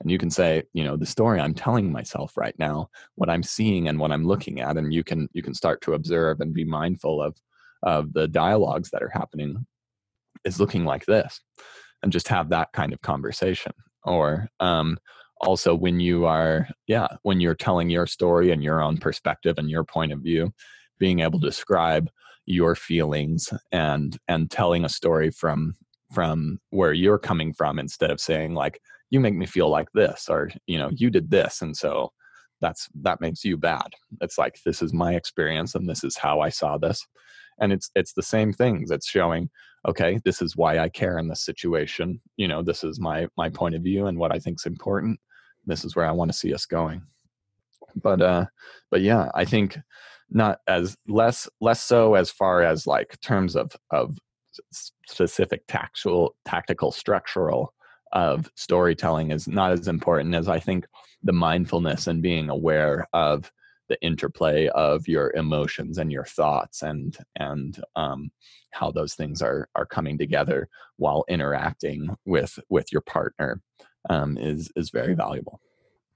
And 0.00 0.10
you 0.10 0.18
can 0.18 0.30
say 0.30 0.64
you 0.74 0.84
know 0.84 0.96
the 0.96 1.06
story 1.06 1.40
i'm 1.40 1.54
telling 1.54 1.90
myself 1.90 2.36
right 2.36 2.54
now 2.58 2.90
what 3.14 3.30
i'm 3.30 3.42
seeing 3.42 3.88
and 3.88 3.98
what 3.98 4.12
i'm 4.12 4.26
looking 4.26 4.60
at 4.60 4.76
and 4.76 4.92
you 4.92 5.02
can 5.02 5.26
you 5.32 5.42
can 5.42 5.54
start 5.54 5.80
to 5.82 5.94
observe 5.94 6.40
and 6.40 6.52
be 6.52 6.64
mindful 6.64 7.22
of 7.22 7.34
of 7.82 8.12
the 8.12 8.28
dialogues 8.28 8.90
that 8.90 9.02
are 9.02 9.12
happening 9.14 9.64
is 10.44 10.60
looking 10.60 10.84
like 10.84 11.06
this 11.06 11.40
and 12.02 12.12
just 12.12 12.28
have 12.28 12.50
that 12.50 12.72
kind 12.72 12.92
of 12.92 13.00
conversation. 13.02 13.72
Or 14.04 14.48
um 14.60 14.98
also 15.40 15.74
when 15.74 16.00
you 16.00 16.24
are 16.24 16.68
yeah 16.86 17.08
when 17.22 17.40
you're 17.40 17.54
telling 17.54 17.90
your 17.90 18.06
story 18.06 18.52
and 18.52 18.62
your 18.62 18.80
own 18.80 18.96
perspective 18.96 19.56
and 19.58 19.68
your 19.68 19.84
point 19.84 20.12
of 20.12 20.20
view 20.20 20.50
being 20.98 21.20
able 21.20 21.40
to 21.40 21.46
describe 21.46 22.08
your 22.46 22.74
feelings 22.74 23.48
and 23.72 24.18
and 24.28 24.50
telling 24.50 24.84
a 24.84 24.88
story 24.88 25.30
from 25.30 25.74
from 26.12 26.60
where 26.70 26.92
you're 26.92 27.18
coming 27.18 27.52
from 27.52 27.78
instead 27.78 28.10
of 28.10 28.20
saying 28.20 28.54
like 28.54 28.80
you 29.10 29.18
make 29.18 29.34
me 29.34 29.46
feel 29.46 29.68
like 29.68 29.88
this 29.92 30.28
or 30.28 30.50
you 30.66 30.78
know 30.78 30.90
you 30.92 31.10
did 31.10 31.30
this 31.30 31.62
and 31.62 31.76
so 31.76 32.10
that's 32.60 32.88
that 33.02 33.20
makes 33.20 33.44
you 33.44 33.56
bad. 33.56 33.86
It's 34.20 34.38
like 34.38 34.58
this 34.64 34.82
is 34.82 34.92
my 34.92 35.14
experience 35.14 35.74
and 35.74 35.88
this 35.88 36.04
is 36.04 36.16
how 36.16 36.40
i 36.40 36.48
saw 36.48 36.78
this. 36.78 37.06
And 37.60 37.72
it's 37.72 37.90
it's 37.94 38.12
the 38.12 38.22
same 38.22 38.52
things 38.52 38.90
it's 38.90 39.08
showing 39.08 39.48
okay 39.88 40.18
this 40.24 40.42
is 40.42 40.56
why 40.56 40.78
i 40.78 40.88
care 40.88 41.18
in 41.18 41.28
this 41.28 41.44
situation. 41.44 42.20
You 42.36 42.48
know 42.48 42.62
this 42.62 42.84
is 42.84 43.00
my 43.00 43.26
my 43.36 43.50
point 43.50 43.74
of 43.74 43.82
view 43.82 44.06
and 44.06 44.18
what 44.18 44.32
i 44.32 44.38
think 44.38 44.58
is 44.60 44.66
important. 44.66 45.18
This 45.66 45.84
is 45.84 45.96
where 45.96 46.06
i 46.06 46.12
want 46.12 46.30
to 46.30 46.38
see 46.38 46.54
us 46.54 46.66
going. 46.66 47.02
But 47.94 48.20
uh 48.22 48.46
but 48.90 49.00
yeah 49.00 49.30
i 49.34 49.44
think 49.44 49.78
not 50.30 50.58
as 50.66 50.96
less 51.06 51.48
less 51.60 51.82
so 51.82 52.14
as 52.14 52.30
far 52.30 52.62
as 52.62 52.86
like 52.86 53.18
terms 53.20 53.56
of 53.56 53.72
of 53.90 54.16
specific 55.06 55.62
tactual, 55.68 56.34
tactical, 56.46 56.92
structural 56.92 57.72
of 58.12 58.50
storytelling 58.54 59.30
is 59.30 59.48
not 59.48 59.72
as 59.72 59.88
important 59.88 60.34
as 60.34 60.48
I 60.48 60.60
think 60.60 60.86
the 61.22 61.32
mindfulness 61.32 62.06
and 62.06 62.22
being 62.22 62.48
aware 62.48 63.06
of 63.12 63.50
the 63.88 64.00
interplay 64.02 64.68
of 64.68 65.06
your 65.06 65.32
emotions 65.34 65.98
and 65.98 66.10
your 66.10 66.24
thoughts 66.24 66.82
and 66.82 67.16
and 67.36 67.80
um, 67.94 68.30
how 68.72 68.90
those 68.90 69.14
things 69.14 69.42
are 69.42 69.68
are 69.74 69.86
coming 69.86 70.18
together 70.18 70.68
while 70.96 71.24
interacting 71.28 72.08
with 72.24 72.58
with 72.68 72.86
your 72.92 73.02
partner 73.02 73.60
um, 74.10 74.36
is 74.38 74.70
is 74.76 74.90
very 74.90 75.14
valuable. 75.14 75.60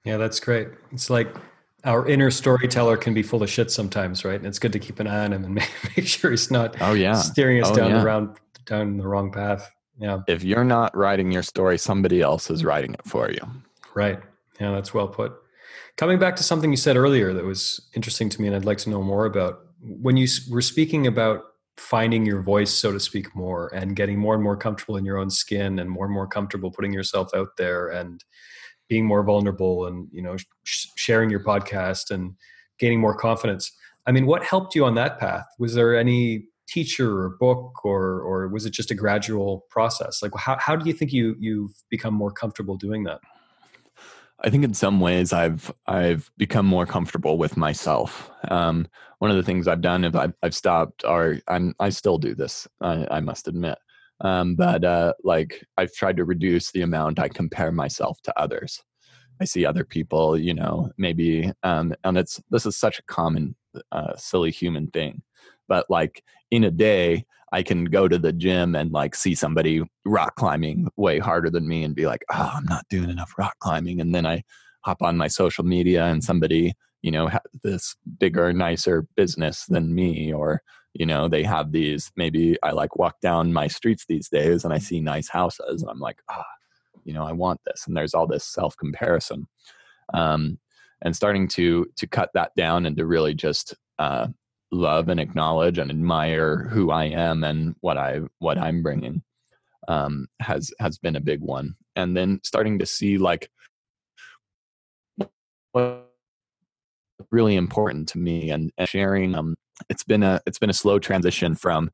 Yeah, 0.05 0.17
that's 0.17 0.41
great. 0.41 0.69
It's 0.93 1.11
like 1.11 1.37
our 1.85 2.07
inner 2.07 2.31
storyteller 2.31 2.97
can 2.97 3.15
be 3.15 3.23
full 3.23 3.43
of 3.43 3.51
shit 3.51 3.71
sometimes, 3.71 4.25
right? 4.25 4.37
And 4.37 4.47
it's 4.47 4.59
good 4.59 4.73
to 4.73 4.79
keep 4.79 5.01
an 5.01 5.07
eye 5.07 5.25
on 5.25 5.33
him 5.33 5.45
and 5.45 5.55
make, 5.57 5.71
make 5.97 6.07
sure 6.07 6.31
he's 6.31 6.51
not 6.51 6.77
oh 6.81 6.93
yeah 6.93 7.15
steering 7.15 7.63
us 7.63 7.71
oh, 7.71 7.75
down 7.75 7.91
yeah. 7.91 7.99
the 7.99 8.05
round 8.05 8.37
down 8.67 8.97
the 8.97 9.07
wrong 9.07 9.33
path. 9.33 9.71
Yeah. 9.99 10.21
If 10.29 10.43
you're 10.43 10.65
not 10.65 10.97
writing 10.97 11.31
your 11.31 11.43
story, 11.43 11.77
somebody 11.77 12.23
else 12.23 12.51
is 12.51 12.63
mm. 12.63 12.67
writing 12.67 12.95
it 12.95 13.05
for 13.05 13.31
you. 13.31 13.41
Right. 13.95 14.19
Yeah, 14.59 14.73
that's 14.73 14.95
well 14.95 15.09
put. 15.09 15.33
Coming 15.97 16.19
back 16.19 16.37
to 16.37 16.43
something 16.43 16.71
you 16.71 16.77
said 16.77 16.97
earlier 16.97 17.35
that 17.35 17.45
was 17.45 17.89
interesting 17.95 18.31
to 18.31 18.41
me, 18.41 18.47
and 18.47 18.57
I'd 18.57 18.65
like 18.65 18.79
to 18.79 18.91
know 18.91 19.03
more 19.03 19.27
about 19.27 19.61
when 19.83 20.17
you 20.17 20.27
were 20.51 20.63
speaking 20.63 21.07
about 21.07 21.45
finding 21.77 22.25
your 22.27 22.43
voice, 22.43 22.71
so 22.71 22.93
to 22.93 23.01
speak, 23.01 23.35
more 23.35 23.69
and 23.75 23.97
getting 23.97 24.19
more 24.19 24.35
and 24.35 24.43
more 24.43 24.57
comfortable 24.57 24.97
in 24.97 25.05
your 25.05 25.19
own 25.19 25.31
skin 25.31 25.79
and 25.79 25.91
more 25.91 26.05
and 26.05 26.15
more 26.15 26.27
comfortable 26.27 26.71
putting 26.71 26.93
yourself 26.93 27.31
out 27.35 27.57
there 27.57 27.89
and 27.89 28.25
being 28.91 29.07
more 29.07 29.23
vulnerable 29.23 29.87
and 29.87 30.09
you 30.13 30.21
know 30.21 30.37
sh- 30.65 30.89
sharing 30.97 31.31
your 31.31 31.43
podcast 31.43 32.11
and 32.11 32.35
gaining 32.79 33.01
more 33.01 33.15
confidence. 33.15 33.73
I 34.07 34.13
mean 34.13 34.27
what 34.27 34.45
helped 34.45 34.75
you 34.75 34.85
on 34.85 34.97
that 34.97 35.19
path? 35.19 35.47
Was 35.59 35.73
there 35.73 35.97
any 35.97 36.49
teacher 36.69 37.23
or 37.23 37.31
book 37.41 37.85
or 37.85 38.21
or 38.21 38.49
was 38.49 38.67
it 38.67 38.75
just 38.75 38.91
a 38.91 38.95
gradual 38.95 39.65
process? 39.71 40.23
Like 40.23 40.33
how, 40.37 40.59
how 40.61 40.77
do 40.77 40.87
you 40.87 40.93
think 40.93 41.13
you 41.13 41.37
you've 41.39 41.73
become 41.89 42.13
more 42.13 42.33
comfortable 42.33 42.77
doing 42.77 43.05
that? 43.05 43.21
I 44.43 44.51
think 44.51 44.65
in 44.65 44.75
some 44.75 45.01
ways 45.01 45.33
i've 45.33 45.73
i've 45.87 46.31
become 46.37 46.67
more 46.67 46.87
comfortable 46.87 47.39
with 47.39 47.57
myself. 47.57 48.31
Um, 48.49 48.89
one 49.21 49.31
of 49.31 49.37
the 49.37 49.43
things 49.45 49.69
i've 49.69 49.83
done 49.83 50.05
is 50.05 50.15
i've, 50.15 50.35
I've 50.43 50.55
stopped 50.55 51.05
or 51.05 51.39
i'm 51.47 51.75
i 51.79 51.91
still 51.91 52.19
do 52.19 52.35
this 52.35 52.67
i, 52.81 53.07
I 53.11 53.21
must 53.21 53.47
admit 53.47 53.79
um, 54.23 54.55
but 54.55 54.85
uh, 54.85 55.15
like 55.25 55.65
I've 55.77 55.93
tried 55.93 56.17
to 56.19 56.25
reduce 56.25 56.71
the 56.73 56.83
amount 56.83 57.19
I 57.19 57.29
compare 57.29 57.73
myself 57.73 58.21
to 58.25 58.39
others. 58.39 58.83
I 59.41 59.45
see 59.45 59.65
other 59.65 59.85
people, 59.85 60.39
you 60.39 60.53
know, 60.53 60.91
maybe, 60.99 61.51
um, 61.63 61.95
and 62.05 62.19
it's 62.19 62.41
this 62.51 62.67
is 62.67 62.77
such 62.77 62.99
a 62.99 63.05
common, 63.05 63.57
uh, 63.93 64.15
silly 64.17 64.51
human 64.51 64.89
thing, 64.89 65.23
but 65.69 65.87
like 65.89 66.23
in 66.51 66.65
a 66.65 66.71
day, 66.71 67.25
I 67.53 67.63
can 67.63 67.87
go 67.87 68.07
to 68.07 68.19
the 68.19 68.33
gym 68.33 68.77
and 68.77 68.93
like 68.93 69.15
see 69.15 69.35
somebody 69.35 69.83
rock 70.05 70.37
climbing 70.37 70.89
way 70.97 71.19
harder 71.19 71.51
than 71.51 71.67
me 71.67 71.83
and 71.85 71.97
be 71.97 72.07
like, 72.07 72.23
oh, 72.31 72.53
I'm 72.55 72.67
not 72.67 72.85
doing 72.91 73.11
enough 73.11 73.33
rock 73.39 73.55
climbing, 73.61 74.01
and 74.01 74.15
then 74.15 74.27
I 74.27 74.43
hop 74.83 75.03
on 75.03 75.17
my 75.17 75.29
social 75.29 75.65
media 75.65 76.05
and 76.07 76.23
somebody 76.23 76.75
you 77.03 77.11
know 77.11 77.31
this 77.63 77.97
bigger 78.19 78.53
nicer 78.53 79.07
business 79.17 79.65
than 79.67 79.95
me 79.95 80.33
or 80.33 80.63
you 80.95 81.07
know 81.07 81.29
they 81.29 81.43
have 81.43 81.73
these 81.73 82.11
maybe 82.17 82.57
i 82.63 82.71
like 82.71 82.97
walk 82.97 83.21
down 83.21 83.53
my 83.53 83.69
streets 83.69 84.05
these 84.09 84.29
days 84.29 84.65
and 84.65 84.75
i 84.75 84.79
see 84.79 85.01
nice 85.01 85.29
houses 85.29 85.83
and 85.83 85.91
i'm 85.91 86.01
like 86.01 86.21
ah 86.29 86.45
you 87.05 87.13
know 87.13 87.25
i 87.25 87.33
want 87.33 87.61
this. 87.67 87.87
And 87.87 87.97
there's 87.97 88.15
all 88.15 88.27
this 88.27 88.45
self 88.45 88.77
comparison 88.77 89.47
um, 90.13 90.59
and 91.03 91.15
starting 91.15 91.49
to 91.49 91.87
to 91.97 92.07
cut 92.07 92.31
that 92.35 92.53
down 92.57 92.87
and 92.87 92.97
to 92.97 93.07
really 93.07 93.35
just 93.35 93.75
uh, 93.99 94.29
love 94.73 95.09
and 95.09 95.21
acknowledge 95.21 95.79
and 95.79 95.91
admire 95.91 96.69
who 96.71 96.91
i 96.91 97.05
am 97.05 97.45
and 97.45 97.75
what 97.81 97.97
i 97.97 98.21
what 98.39 98.59
i'm 98.59 98.83
bringing 98.83 99.23
um, 99.89 100.29
has 100.41 100.73
has 100.79 100.99
been 100.99 101.17
a 101.17 101.21
big 101.21 101.41
one. 101.41 101.75
And 101.97 102.17
then 102.17 102.41
starting 102.45 102.79
to 102.79 102.87
see 102.87 103.19
like 103.19 103.51
what 105.73 106.10
really 107.31 107.57
important 107.57 108.09
to 108.09 108.19
me 108.19 108.51
and, 108.51 108.71
and 108.79 108.89
sharing 108.89 109.35
um, 109.35 109.55
it's 109.89 110.05
been 110.05 110.23
a 110.23 110.41
it's 110.47 110.59
been 110.59 110.71
a 110.71 110.75
slow 110.75 110.99
transition 110.99 111.55
from 111.55 111.91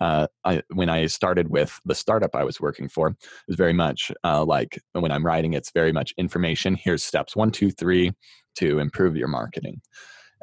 uh, 0.00 0.28
I, 0.44 0.62
when 0.74 0.88
I 0.88 1.06
started 1.06 1.48
with 1.48 1.78
the 1.84 1.94
startup 1.94 2.34
I 2.34 2.44
was 2.44 2.60
working 2.60 2.88
for, 2.88 3.08
it 3.08 3.16
was 3.48 3.56
very 3.56 3.72
much 3.72 4.12
uh, 4.22 4.44
like 4.44 4.80
when 4.92 5.10
I'm 5.10 5.26
writing, 5.26 5.54
it's 5.54 5.72
very 5.72 5.92
much 5.92 6.14
information. 6.16 6.76
Here's 6.76 7.02
steps 7.02 7.34
one, 7.34 7.50
two, 7.50 7.70
three 7.70 8.12
to 8.56 8.78
improve 8.78 9.16
your 9.16 9.28
marketing. 9.28 9.80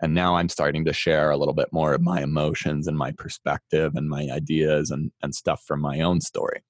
And 0.02 0.14
now 0.14 0.36
I'm 0.36 0.50
starting 0.50 0.84
to 0.86 0.94
share 0.94 1.32
a 1.32 1.38
little 1.38 1.54
bit 1.54 1.70
more 1.72 1.94
of 1.94 2.02
my 2.02 2.22
emotions 2.22 2.88
and 2.88 2.98
my 2.98 3.14
perspective 3.14 3.94
and 3.96 4.10
my 4.10 4.28
ideas 4.30 4.92
and, 4.92 5.10
and 5.24 5.34
stuff 5.34 5.64
from 5.66 5.80
my 5.80 6.02
own 6.02 6.20
story. 6.20 6.62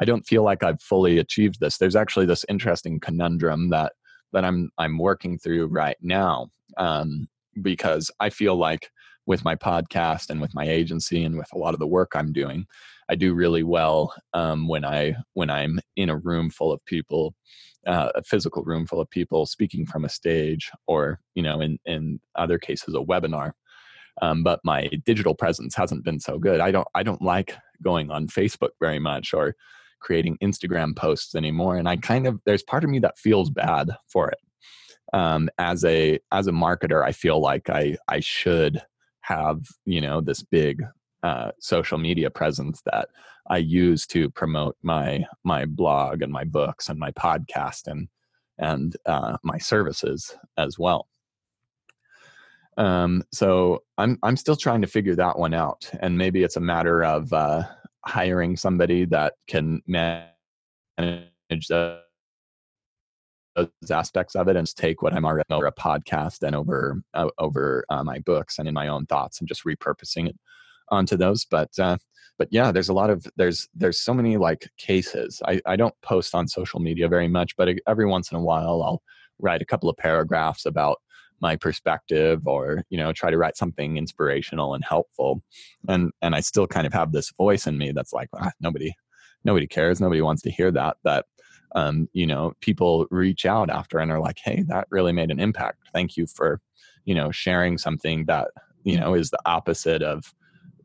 I 0.00 0.04
don't 0.04 0.26
feel 0.26 0.44
like 0.44 0.62
I've 0.62 0.80
fully 0.80 1.18
achieved 1.18 1.58
this. 1.58 1.78
There's 1.78 1.96
actually 1.96 2.26
this 2.26 2.44
interesting 2.48 3.00
conundrum 3.00 3.70
that 3.70 3.94
that 4.32 4.44
I'm 4.44 4.70
I'm 4.78 4.98
working 4.98 5.38
through 5.38 5.66
right 5.66 5.96
now 6.00 6.50
um, 6.76 7.28
because 7.62 8.10
I 8.20 8.30
feel 8.30 8.56
like 8.56 8.90
with 9.26 9.44
my 9.44 9.54
podcast 9.54 10.30
and 10.30 10.40
with 10.40 10.54
my 10.54 10.66
agency 10.66 11.22
and 11.22 11.36
with 11.36 11.52
a 11.52 11.58
lot 11.58 11.74
of 11.74 11.80
the 11.80 11.86
work 11.86 12.12
I'm 12.14 12.32
doing, 12.32 12.66
I 13.10 13.14
do 13.14 13.34
really 13.34 13.62
well 13.62 14.14
um, 14.34 14.68
when 14.68 14.84
I 14.84 15.16
when 15.34 15.50
I'm 15.50 15.80
in 15.96 16.10
a 16.10 16.16
room 16.16 16.50
full 16.50 16.72
of 16.72 16.84
people, 16.84 17.34
uh, 17.86 18.10
a 18.14 18.22
physical 18.22 18.62
room 18.64 18.86
full 18.86 19.00
of 19.00 19.10
people 19.10 19.46
speaking 19.46 19.86
from 19.86 20.04
a 20.04 20.08
stage, 20.08 20.70
or 20.86 21.20
you 21.34 21.42
know, 21.42 21.60
in 21.60 21.78
in 21.84 22.20
other 22.36 22.58
cases, 22.58 22.94
a 22.94 22.98
webinar. 22.98 23.52
Um, 24.20 24.42
but 24.42 24.60
my 24.64 24.88
digital 25.04 25.34
presence 25.34 25.74
hasn't 25.76 26.04
been 26.04 26.20
so 26.20 26.38
good. 26.38 26.60
I 26.60 26.70
don't 26.70 26.88
I 26.94 27.02
don't 27.02 27.22
like 27.22 27.56
going 27.82 28.10
on 28.10 28.26
Facebook 28.26 28.70
very 28.80 28.98
much 28.98 29.32
or 29.32 29.54
creating 30.00 30.38
Instagram 30.42 30.96
posts 30.96 31.34
anymore. 31.34 31.76
And 31.76 31.88
I 31.88 31.96
kind 31.96 32.26
of 32.26 32.40
there's 32.44 32.62
part 32.62 32.84
of 32.84 32.90
me 32.90 32.98
that 33.00 33.18
feels 33.18 33.50
bad 33.50 33.90
for 34.06 34.28
it. 34.28 34.38
Um, 35.12 35.48
as 35.58 35.84
a 35.84 36.18
as 36.32 36.46
a 36.46 36.52
marketer, 36.52 37.04
I 37.04 37.12
feel 37.12 37.40
like 37.40 37.70
I 37.70 37.96
I 38.08 38.20
should 38.20 38.82
have 39.22 39.60
you 39.84 40.00
know 40.00 40.20
this 40.20 40.42
big 40.42 40.82
uh, 41.22 41.50
social 41.60 41.98
media 41.98 42.30
presence 42.30 42.82
that 42.86 43.08
I 43.48 43.58
use 43.58 44.06
to 44.08 44.30
promote 44.30 44.76
my 44.82 45.24
my 45.44 45.64
blog 45.64 46.22
and 46.22 46.32
my 46.32 46.44
books 46.44 46.88
and 46.88 46.98
my 46.98 47.10
podcast 47.12 47.86
and 47.86 48.08
and 48.58 48.96
uh, 49.06 49.36
my 49.42 49.58
services 49.58 50.36
as 50.56 50.78
well. 50.78 51.08
Um, 52.76 53.24
so 53.32 53.82
I'm 53.96 54.18
I'm 54.22 54.36
still 54.36 54.56
trying 54.56 54.82
to 54.82 54.86
figure 54.86 55.16
that 55.16 55.38
one 55.38 55.54
out, 55.54 55.90
and 56.00 56.16
maybe 56.16 56.44
it's 56.44 56.56
a 56.56 56.60
matter 56.60 57.02
of 57.02 57.32
uh, 57.32 57.62
hiring 58.08 58.56
somebody 58.56 59.04
that 59.04 59.34
can 59.46 59.82
manage 59.86 60.32
the, 61.68 62.00
those 63.54 63.90
aspects 63.90 64.34
of 64.34 64.48
it 64.48 64.56
and 64.56 64.74
take 64.74 65.02
what 65.02 65.12
I'm 65.12 65.24
already 65.24 65.44
over 65.50 65.66
a 65.66 65.72
podcast 65.72 66.42
and 66.42 66.56
over 66.56 67.02
uh, 67.14 67.28
over 67.38 67.84
uh, 67.90 68.02
my 68.02 68.18
books 68.20 68.58
and 68.58 68.66
in 68.66 68.74
my 68.74 68.88
own 68.88 69.06
thoughts 69.06 69.40
and 69.40 69.48
just 69.48 69.64
repurposing 69.64 70.28
it 70.28 70.36
onto 70.90 71.16
those. 71.16 71.44
But 71.44 71.70
uh, 71.78 71.98
but 72.38 72.48
yeah, 72.50 72.72
there's 72.72 72.88
a 72.88 72.94
lot 72.94 73.10
of 73.10 73.26
there's 73.36 73.68
there's 73.74 74.00
so 74.00 74.14
many 74.14 74.36
like 74.36 74.68
cases. 74.78 75.42
I 75.46 75.60
I 75.66 75.76
don't 75.76 75.94
post 76.02 76.34
on 76.34 76.48
social 76.48 76.80
media 76.80 77.08
very 77.08 77.28
much, 77.28 77.56
but 77.56 77.68
every 77.86 78.06
once 78.06 78.30
in 78.30 78.38
a 78.38 78.42
while 78.42 78.82
I'll 78.82 79.02
write 79.40 79.62
a 79.62 79.66
couple 79.66 79.88
of 79.88 79.96
paragraphs 79.96 80.66
about 80.66 80.98
my 81.40 81.56
perspective 81.56 82.46
or 82.46 82.82
you 82.90 82.98
know 82.98 83.12
try 83.12 83.30
to 83.30 83.38
write 83.38 83.56
something 83.56 83.96
inspirational 83.96 84.74
and 84.74 84.84
helpful. 84.84 85.42
And 85.88 86.12
and 86.22 86.34
i 86.34 86.40
still 86.40 86.66
kind 86.66 86.86
of 86.86 86.92
have 86.92 87.12
this 87.12 87.32
voice 87.36 87.66
in 87.66 87.78
me 87.78 87.92
that's 87.92 88.12
like 88.12 88.28
ah, 88.34 88.50
nobody 88.60 88.92
nobody 89.44 89.66
cares. 89.66 90.00
Nobody 90.00 90.20
wants 90.20 90.42
to 90.42 90.50
hear 90.50 90.70
that. 90.72 90.96
That 91.04 91.26
um, 91.74 92.08
you 92.12 92.26
know 92.26 92.52
people 92.60 93.06
reach 93.10 93.46
out 93.46 93.70
after 93.70 93.98
and 93.98 94.10
are 94.10 94.20
like 94.20 94.38
hey 94.42 94.64
that 94.68 94.88
really 94.90 95.12
made 95.12 95.30
an 95.30 95.40
impact. 95.40 95.88
Thank 95.92 96.16
you 96.16 96.26
for 96.26 96.60
you 97.04 97.14
know 97.14 97.30
sharing 97.30 97.78
something 97.78 98.26
that 98.26 98.48
you 98.84 98.98
know 98.98 99.14
is 99.14 99.30
the 99.30 99.40
opposite 99.46 100.02
of 100.02 100.34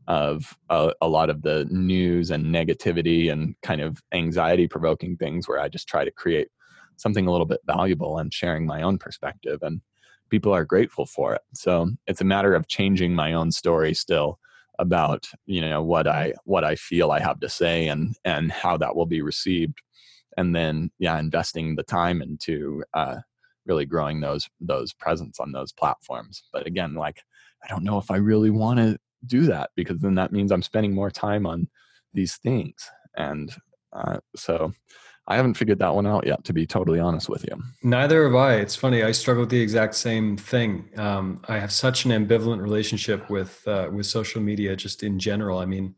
of 0.09 0.57
a, 0.69 0.91
a 1.01 1.07
lot 1.07 1.29
of 1.29 1.43
the 1.43 1.65
news 1.71 2.29
and 2.29 2.45
negativity 2.47 3.31
and 3.31 3.55
kind 3.61 3.79
of 3.79 4.01
anxiety 4.11 4.67
provoking 4.67 5.15
things 5.15 5.47
where 5.47 5.61
i 5.61 5.69
just 5.69 5.87
try 5.87 6.03
to 6.03 6.11
create 6.11 6.49
something 6.97 7.27
a 7.27 7.31
little 7.31 7.45
bit 7.45 7.61
valuable 7.65 8.17
and 8.17 8.33
sharing 8.33 8.65
my 8.65 8.81
own 8.81 8.97
perspective. 8.97 9.59
And 9.61 9.81
people 10.30 10.53
are 10.53 10.65
grateful 10.65 11.05
for 11.05 11.34
it. 11.34 11.41
So 11.53 11.89
it's 12.07 12.21
a 12.21 12.26
matter 12.26 12.55
of 12.55 12.67
changing 12.67 13.13
my 13.13 13.34
own 13.34 13.51
story 13.51 13.93
still 13.93 14.39
about 14.80 15.28
you 15.45 15.61
know 15.61 15.84
what 15.84 16.07
I 16.07 16.34
what 16.45 16.63
I 16.63 16.76
feel 16.76 17.11
I 17.11 17.19
have 17.19 17.39
to 17.41 17.49
say 17.49 17.88
and 17.88 18.15
and 18.26 18.51
how 18.51 18.78
that 18.78 18.95
will 18.95 19.05
be 19.05 19.21
received, 19.21 19.80
and 20.38 20.55
then 20.55 20.91
yeah, 20.99 21.19
investing 21.19 21.76
the 21.76 21.84
time 21.84 22.21
into 22.21 22.84
uh, 22.93 23.17
really 23.65 23.86
growing 23.86 24.21
those 24.21 24.49
those 24.59 24.93
presence 24.93 25.39
on 25.39 25.51
those 25.51 25.71
platforms. 25.71 26.43
But 26.51 26.65
again, 26.67 26.95
like 26.95 27.21
I 27.63 27.67
don't 27.67 27.84
know 27.84 27.97
if 27.97 28.09
I 28.11 28.17
really 28.17 28.49
want 28.49 28.80
to 28.80 28.97
do 29.26 29.43
that 29.43 29.69
because 29.76 29.99
then 29.99 30.15
that 30.15 30.32
means 30.32 30.51
I'm 30.51 30.63
spending 30.63 30.93
more 30.93 31.11
time 31.11 31.45
on 31.45 31.67
these 32.13 32.38
things, 32.38 32.89
and 33.15 33.53
uh, 33.93 34.19
so 34.36 34.74
I 35.28 35.38
haven't 35.38 35.53
figured 35.53 35.80
that 35.80 35.95
one 35.95 36.05
out 36.05 36.28
yet, 36.28 36.43
to 36.45 36.53
be 36.53 36.67
totally 36.67 36.99
honest 36.99 37.30
with 37.30 37.45
you. 37.49 37.61
Neither 37.82 38.26
have 38.26 38.36
I. 38.36 38.55
It's 38.55 38.76
funny. 38.76 39.03
I 39.03 39.13
struggle 39.13 39.43
with 39.43 39.49
the 39.49 39.59
exact 39.59 39.95
same 39.95 40.36
thing. 40.36 40.89
Um, 40.97 41.41
I 41.47 41.59
have 41.59 41.71
such 41.71 42.03
an 42.03 42.11
ambivalent 42.11 42.61
relationship 42.61 43.30
with 43.30 43.65
uh, 43.65 43.89
with 43.91 44.05
social 44.05 44.41
media, 44.41 44.76
just 44.76 45.01
in 45.01 45.17
general. 45.17 45.59
I 45.59 45.65
mean, 45.65 45.95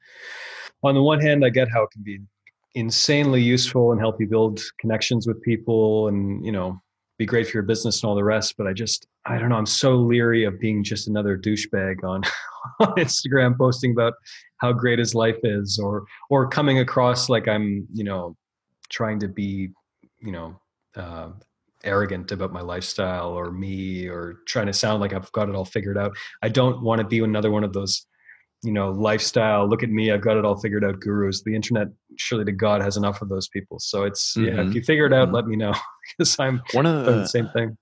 on 0.83 0.93
the 0.93 1.01
one 1.01 1.19
hand, 1.19 1.43
I 1.43 1.49
get 1.49 1.69
how 1.71 1.83
it 1.83 1.89
can 1.91 2.03
be 2.03 2.19
insanely 2.75 3.41
useful 3.41 3.91
and 3.91 3.99
help 3.99 4.19
you 4.19 4.27
build 4.27 4.61
connections 4.79 5.25
with 5.25 5.41
people, 5.41 6.07
and 6.07 6.45
you 6.45 6.51
know, 6.51 6.79
be 7.17 7.25
great 7.25 7.47
for 7.47 7.57
your 7.57 7.63
business 7.63 8.03
and 8.03 8.09
all 8.09 8.15
the 8.15 8.23
rest. 8.23 8.53
But 8.59 8.67
I 8.67 8.73
just, 8.73 9.07
I 9.25 9.39
don't 9.39 9.49
know. 9.49 9.55
I'm 9.55 9.65
so 9.65 9.95
leery 9.95 10.43
of 10.43 10.59
being 10.59 10.83
just 10.83 11.07
another 11.07 11.35
douchebag 11.35 12.03
on, 12.03 12.21
on 12.79 12.93
Instagram 12.97 13.57
posting 13.57 13.91
about 13.91 14.13
how 14.57 14.71
great 14.71 14.99
his 14.99 15.15
life 15.15 15.39
is, 15.41 15.79
or 15.79 16.05
or 16.29 16.47
coming 16.47 16.77
across 16.77 17.27
like 17.27 17.47
I'm, 17.47 17.87
you 17.91 18.03
know 18.03 18.37
trying 18.89 19.19
to 19.19 19.27
be, 19.27 19.69
you 20.19 20.31
know, 20.31 20.59
uh, 20.95 21.29
arrogant 21.83 22.31
about 22.31 22.51
my 22.51 22.61
lifestyle 22.61 23.29
or 23.29 23.51
me 23.51 24.07
or 24.07 24.39
trying 24.47 24.65
to 24.65 24.73
sound 24.73 25.01
like 25.01 25.13
I've 25.13 25.31
got 25.31 25.49
it 25.49 25.55
all 25.55 25.65
figured 25.65 25.97
out. 25.97 26.15
I 26.41 26.49
don't 26.49 26.81
want 26.81 26.99
to 26.99 27.07
be 27.07 27.19
another 27.19 27.51
one 27.51 27.63
of 27.63 27.73
those, 27.73 28.07
you 28.63 28.71
know, 28.71 28.89
lifestyle, 28.89 29.67
look 29.69 29.83
at 29.83 29.89
me, 29.89 30.11
I've 30.11 30.21
got 30.21 30.37
it 30.37 30.45
all 30.45 30.57
figured 30.57 30.83
out 30.83 30.99
gurus. 30.99 31.43
The 31.43 31.55
internet, 31.55 31.87
surely 32.17 32.45
to 32.45 32.51
God, 32.51 32.81
has 32.81 32.97
enough 32.97 33.21
of 33.21 33.29
those 33.29 33.47
people. 33.47 33.79
So 33.79 34.03
it's, 34.03 34.35
mm-hmm. 34.35 34.45
yeah, 34.45 34.53
if 34.53 34.59
mm-hmm. 34.59 34.71
you 34.73 34.81
figure 34.81 35.05
it 35.05 35.13
out, 35.13 35.27
mm-hmm. 35.27 35.35
let 35.35 35.47
me 35.47 35.55
know 35.55 35.73
because 36.17 36.37
I'm 36.39 36.61
one 36.73 36.85
of 36.85 37.05
the, 37.05 37.11
the 37.11 37.27
same 37.27 37.49
thing. 37.49 37.77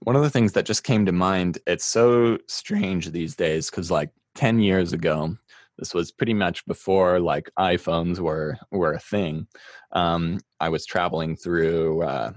One 0.00 0.16
of 0.16 0.22
the 0.22 0.30
things 0.30 0.52
that 0.52 0.64
just 0.64 0.84
came 0.84 1.04
to 1.06 1.12
mind, 1.12 1.58
it's 1.66 1.84
so 1.84 2.38
strange 2.46 3.10
these 3.10 3.36
days 3.36 3.70
because 3.70 3.90
like 3.90 4.10
10 4.34 4.60
years 4.60 4.92
ago, 4.92 5.36
this 5.80 5.94
was 5.94 6.12
pretty 6.12 6.34
much 6.34 6.64
before 6.66 7.18
like 7.18 7.50
iPhones 7.58 8.20
were 8.20 8.56
were 8.70 8.92
a 8.92 9.00
thing. 9.00 9.48
Um, 9.92 10.38
I 10.60 10.68
was 10.68 10.86
traveling 10.86 11.34
through 11.34 12.02
uh, 12.02 12.32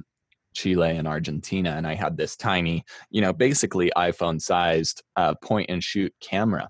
Chile 0.56 0.98
and 0.98 1.08
Argentina, 1.08 1.72
and 1.72 1.86
I 1.86 1.94
had 1.94 2.18
this 2.18 2.36
tiny, 2.36 2.86
you 3.12 3.22
know, 3.22 3.34
basically 3.34 3.92
iPhone 3.98 4.42
sized 4.42 5.04
uh, 5.18 5.36
point 5.44 5.70
and 5.70 5.84
shoot 5.84 6.14
camera. 6.22 6.70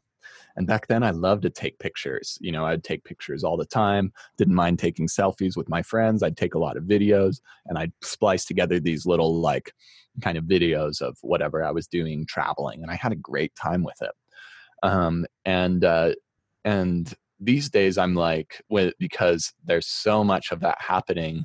And 0.56 0.68
back 0.68 0.88
then, 0.88 1.04
I 1.04 1.12
loved 1.12 1.44
to 1.44 1.50
take 1.50 1.80
pictures. 1.80 2.38
You 2.42 2.52
know, 2.52 2.66
I'd 2.66 2.84
take 2.84 3.04
pictures 3.04 3.44
all 3.44 3.58
the 3.58 3.66
time. 3.66 4.12
Didn't 4.38 4.54
mind 4.56 4.78
taking 4.78 5.08
selfies 5.08 5.56
with 5.56 5.70
my 5.70 5.82
friends. 5.82 6.22
I'd 6.22 6.38
take 6.38 6.56
a 6.56 6.60
lot 6.60 6.78
of 6.78 6.84
videos, 6.84 7.40
and 7.68 7.78
I'd 7.78 7.94
splice 8.02 8.46
together 8.46 8.80
these 8.80 9.06
little 9.06 9.40
like 9.40 9.72
kind 10.22 10.38
of 10.38 10.46
videos 10.46 11.02
of 11.02 11.18
whatever 11.22 11.64
I 11.64 11.72
was 11.72 11.88
doing 11.88 12.26
traveling, 12.28 12.82
and 12.82 12.92
I 12.92 12.96
had 12.96 13.12
a 13.12 13.16
great 13.16 13.54
time 13.56 13.84
with 13.84 14.02
it. 14.02 14.12
Um, 14.84 15.26
and 15.46 15.86
uh, 15.86 16.12
and 16.66 17.14
these 17.40 17.70
days 17.70 17.98
i'm 17.98 18.16
like 18.16 18.62
with, 18.70 18.94
because 19.00 19.54
there's 19.66 19.88
so 19.88 20.24
much 20.24 20.52
of 20.52 20.60
that 20.60 20.78
happening 20.80 21.44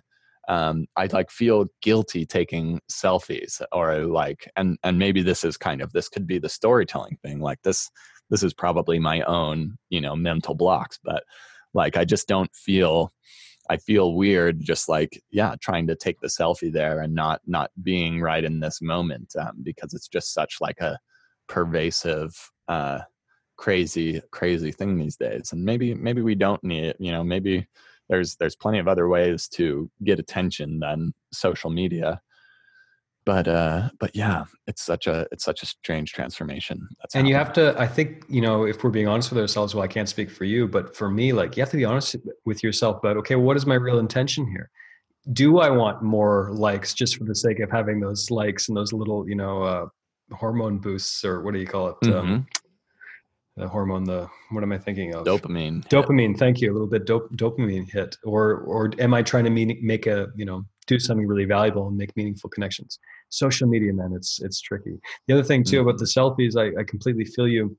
um, 0.48 0.86
i 0.96 1.06
like 1.12 1.30
feel 1.30 1.66
guilty 1.82 2.24
taking 2.24 2.80
selfies 2.90 3.60
or 3.72 4.06
like 4.06 4.50
and 4.56 4.78
and 4.82 4.98
maybe 4.98 5.22
this 5.22 5.44
is 5.44 5.56
kind 5.56 5.82
of 5.82 5.92
this 5.92 6.08
could 6.08 6.26
be 6.26 6.38
the 6.38 6.48
storytelling 6.48 7.18
thing 7.22 7.40
like 7.40 7.60
this 7.62 7.90
this 8.30 8.42
is 8.42 8.54
probably 8.54 8.98
my 8.98 9.22
own 9.22 9.76
you 9.90 10.00
know 10.00 10.16
mental 10.16 10.54
blocks 10.54 10.98
but 11.02 11.22
like 11.74 11.96
i 11.96 12.04
just 12.04 12.28
don't 12.28 12.54
feel 12.54 13.12
I 13.68 13.76
feel 13.76 14.14
weird 14.14 14.60
just 14.60 14.88
like 14.88 15.22
yeah 15.30 15.54
trying 15.60 15.86
to 15.88 15.94
take 15.94 16.20
the 16.20 16.28
selfie 16.28 16.72
there 16.72 17.00
and 17.00 17.14
not 17.14 17.40
not 17.46 17.70
being 17.82 18.20
right 18.20 18.42
in 18.42 18.60
this 18.60 18.80
moment 18.80 19.34
um, 19.38 19.58
because 19.62 19.92
it's 19.94 20.08
just 20.08 20.32
such 20.32 20.56
like 20.60 20.80
a 20.80 20.98
pervasive 21.48 22.32
uh, 22.68 23.00
crazy 23.58 24.22
crazy 24.30 24.72
thing 24.72 24.96
these 24.96 25.16
days 25.16 25.52
and 25.52 25.62
maybe 25.62 25.92
maybe 25.92 26.22
we 26.22 26.34
don't 26.34 26.62
need 26.62 26.84
it 26.84 26.96
you 27.00 27.10
know 27.10 27.24
maybe 27.24 27.66
there's 28.08 28.36
there's 28.36 28.56
plenty 28.56 28.78
of 28.78 28.88
other 28.88 29.08
ways 29.08 29.48
to 29.48 29.90
get 30.04 30.20
attention 30.20 30.78
than 30.78 31.12
social 31.32 31.68
media 31.68 32.20
but 33.26 33.48
uh 33.48 33.90
but 33.98 34.14
yeah 34.14 34.44
it's 34.68 34.82
such 34.82 35.08
a 35.08 35.26
it's 35.32 35.44
such 35.44 35.62
a 35.64 35.66
strange 35.66 36.12
transformation 36.12 36.78
that's 36.98 37.16
and 37.16 37.26
happening. 37.26 37.30
you 37.30 37.36
have 37.36 37.52
to 37.52 37.74
i 37.82 37.86
think 37.86 38.24
you 38.28 38.40
know 38.40 38.64
if 38.64 38.82
we're 38.84 38.90
being 38.90 39.08
honest 39.08 39.30
with 39.30 39.40
ourselves 39.40 39.74
well 39.74 39.84
i 39.84 39.88
can't 39.88 40.08
speak 40.08 40.30
for 40.30 40.44
you 40.44 40.68
but 40.68 40.96
for 40.96 41.10
me 41.10 41.32
like 41.32 41.56
you 41.56 41.60
have 41.60 41.70
to 41.70 41.76
be 41.76 41.84
honest 41.84 42.14
with 42.44 42.62
yourself 42.62 42.98
about 42.98 43.16
okay 43.16 43.34
what 43.34 43.56
is 43.56 43.66
my 43.66 43.74
real 43.74 43.98
intention 43.98 44.46
here 44.46 44.70
do 45.32 45.58
i 45.58 45.68
want 45.68 46.00
more 46.00 46.50
likes 46.52 46.94
just 46.94 47.16
for 47.16 47.24
the 47.24 47.34
sake 47.34 47.58
of 47.58 47.70
having 47.70 47.98
those 47.98 48.30
likes 48.30 48.68
and 48.68 48.76
those 48.76 48.92
little 48.92 49.28
you 49.28 49.34
know 49.34 49.62
uh 49.64 49.86
hormone 50.32 50.78
boosts 50.78 51.24
or 51.24 51.42
what 51.42 51.52
do 51.52 51.60
you 51.60 51.66
call 51.66 51.88
it 51.88 51.96
um, 52.04 52.12
mm-hmm. 52.12 52.32
um, 52.34 52.46
the 53.58 53.68
hormone 53.68 54.04
the 54.04 54.28
what 54.50 54.62
am 54.62 54.72
i 54.72 54.78
thinking 54.78 55.14
of? 55.14 55.24
Dopamine 55.24 55.86
dopamine 55.88 56.30
hit. 56.30 56.38
thank 56.38 56.60
you 56.60 56.70
a 56.70 56.74
little 56.74 56.88
bit 56.88 57.06
dop- 57.06 57.30
dopamine 57.34 57.90
hit. 57.90 58.16
Or 58.24 58.60
or 58.60 58.92
am 58.98 59.14
i 59.14 59.22
trying 59.22 59.44
to 59.44 59.50
mean, 59.50 59.78
make 59.82 60.06
a 60.06 60.28
you 60.34 60.44
know 60.44 60.64
do 60.86 60.98
something 60.98 61.26
really 61.26 61.44
valuable 61.44 61.88
and 61.88 61.96
make 61.96 62.16
meaningful 62.16 62.50
connections? 62.50 62.98
Social 63.30 63.68
media 63.68 63.92
man 63.92 64.12
it's 64.14 64.40
it's 64.42 64.60
tricky. 64.60 64.98
The 65.26 65.34
other 65.34 65.44
thing 65.44 65.64
too 65.64 65.80
mm-hmm. 65.80 65.88
about 65.88 65.98
the 65.98 66.06
selfies 66.06 66.56
I, 66.56 66.80
I 66.80 66.84
completely 66.84 67.24
feel 67.24 67.48
you. 67.48 67.76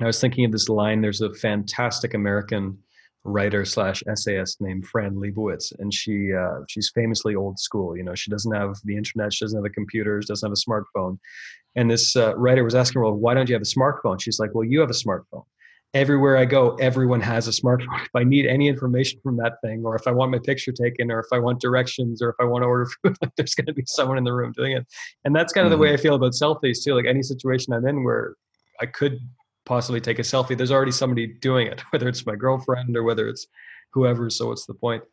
I 0.00 0.06
was 0.06 0.20
thinking 0.20 0.44
of 0.44 0.52
this 0.52 0.68
line 0.68 1.00
there's 1.00 1.20
a 1.20 1.32
fantastic 1.34 2.14
american 2.14 2.78
writer 3.24 3.64
slash 3.64 4.02
essayist 4.08 4.60
named 4.60 4.86
fran 4.86 5.14
lebowitz 5.14 5.72
and 5.78 5.92
she 5.92 6.32
uh, 6.32 6.60
she's 6.68 6.90
famously 6.94 7.34
old 7.34 7.58
school 7.58 7.96
you 7.96 8.02
know 8.02 8.14
she 8.14 8.30
doesn't 8.30 8.54
have 8.54 8.74
the 8.84 8.96
internet 8.96 9.32
she 9.32 9.44
doesn't 9.44 9.58
have 9.58 9.70
a 9.70 9.74
computer 9.74 10.22
she 10.22 10.26
doesn't 10.26 10.48
have 10.48 10.56
a 10.56 10.70
smartphone 10.70 11.18
and 11.76 11.90
this 11.90 12.16
uh, 12.16 12.34
writer 12.36 12.64
was 12.64 12.74
asking 12.74 13.00
her 13.00 13.04
well 13.04 13.14
why 13.14 13.34
don't 13.34 13.48
you 13.48 13.54
have 13.54 13.62
a 13.62 13.64
smartphone 13.64 14.20
she's 14.20 14.38
like 14.38 14.54
well 14.54 14.64
you 14.64 14.80
have 14.80 14.90
a 14.90 14.94
smartphone 14.94 15.44
everywhere 15.94 16.36
I 16.36 16.44
go, 16.44 16.76
everyone 16.76 17.20
has 17.20 17.48
a 17.48 17.50
smartphone. 17.50 18.00
If 18.00 18.14
I 18.14 18.24
need 18.24 18.46
any 18.46 18.68
information 18.68 19.20
from 19.22 19.36
that 19.38 19.54
thing, 19.62 19.82
or 19.84 19.94
if 19.94 20.06
I 20.06 20.12
want 20.12 20.30
my 20.30 20.38
picture 20.38 20.72
taken, 20.72 21.10
or 21.10 21.20
if 21.20 21.26
I 21.32 21.38
want 21.38 21.60
directions, 21.60 22.22
or 22.22 22.30
if 22.30 22.36
I 22.40 22.44
want 22.44 22.62
to 22.62 22.66
order 22.66 22.86
food, 23.02 23.16
like 23.20 23.32
there's 23.36 23.54
going 23.54 23.66
to 23.66 23.74
be 23.74 23.84
someone 23.86 24.18
in 24.18 24.24
the 24.24 24.32
room 24.32 24.52
doing 24.52 24.72
it. 24.72 24.86
And 25.24 25.34
that's 25.34 25.52
kind 25.52 25.66
of 25.66 25.72
mm-hmm. 25.72 25.80
the 25.80 25.88
way 25.88 25.92
I 25.92 25.96
feel 25.96 26.14
about 26.14 26.32
selfies 26.32 26.82
too. 26.82 26.94
Like 26.94 27.06
any 27.06 27.22
situation 27.22 27.72
I'm 27.72 27.86
in 27.86 28.04
where 28.04 28.34
I 28.80 28.86
could 28.86 29.18
possibly 29.70 30.00
take 30.00 30.18
a 30.18 30.22
selfie, 30.22 30.56
there's 30.56 30.72
already 30.72 30.90
somebody 30.90 31.28
doing 31.28 31.68
it, 31.68 31.80
whether 31.90 32.08
it's 32.08 32.26
my 32.26 32.34
girlfriend 32.34 32.96
or 32.96 33.04
whether 33.04 33.28
it's 33.28 33.46
whoever. 33.92 34.28
So 34.28 34.48
what's 34.48 34.66
the 34.66 34.74
point? 34.74 35.04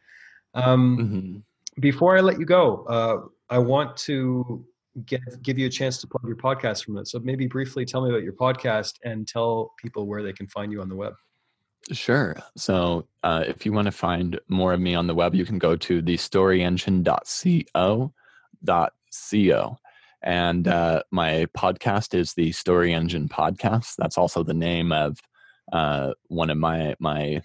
Um, 0.55 0.97
mm-hmm. 0.97 1.37
Before 1.79 2.17
I 2.17 2.21
let 2.21 2.39
you 2.39 2.45
go, 2.45 2.83
uh, 2.85 3.17
I 3.51 3.59
want 3.59 3.95
to 3.97 4.65
get, 5.05 5.21
give 5.43 5.59
you 5.59 5.67
a 5.67 5.69
chance 5.69 6.01
to 6.01 6.07
plug 6.07 6.25
your 6.25 6.37
podcast 6.37 6.83
from 6.83 6.97
it. 6.97 7.07
So 7.07 7.19
maybe 7.19 7.45
briefly 7.45 7.85
tell 7.85 8.01
me 8.01 8.09
about 8.09 8.23
your 8.23 8.33
podcast 8.33 8.95
and 9.05 9.27
tell 9.27 9.75
people 9.77 10.07
where 10.07 10.23
they 10.23 10.33
can 10.33 10.47
find 10.47 10.71
you 10.71 10.81
on 10.81 10.89
the 10.89 10.95
web. 10.95 11.13
Sure. 11.91 12.35
So 12.55 13.05
uh, 13.21 13.43
if 13.45 13.63
you 13.63 13.73
want 13.73 13.85
to 13.85 13.91
find 13.91 14.39
more 14.47 14.73
of 14.73 14.79
me 14.79 14.95
on 14.95 15.05
the 15.05 15.13
web, 15.13 15.35
you 15.35 15.45
can 15.45 15.59
go 15.59 15.75
to 15.75 16.01
thestoryengine.co. 16.01 18.13
And 20.23 20.67
uh, 20.67 21.03
my 21.11 21.45
podcast 21.55 22.17
is 22.17 22.33
the 22.33 22.51
Story 22.51 22.93
Engine 22.93 23.29
Podcast. 23.29 23.95
That's 23.97 24.17
also 24.17 24.43
the 24.43 24.53
name 24.53 24.91
of 24.91 25.19
uh, 25.71 26.13
one 26.27 26.49
of 26.49 26.57
my 26.57 26.95
my 26.99 27.41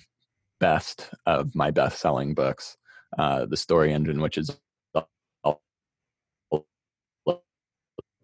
best 0.61 1.11
of 1.27 1.55
my 1.55 1.71
best 1.71 2.01
selling 2.01 2.35
books, 2.35 2.77
uh, 3.19 3.47
The 3.47 3.57
Story 3.57 3.93
Engine, 3.93 4.21
which 4.21 4.39
is 4.39 4.57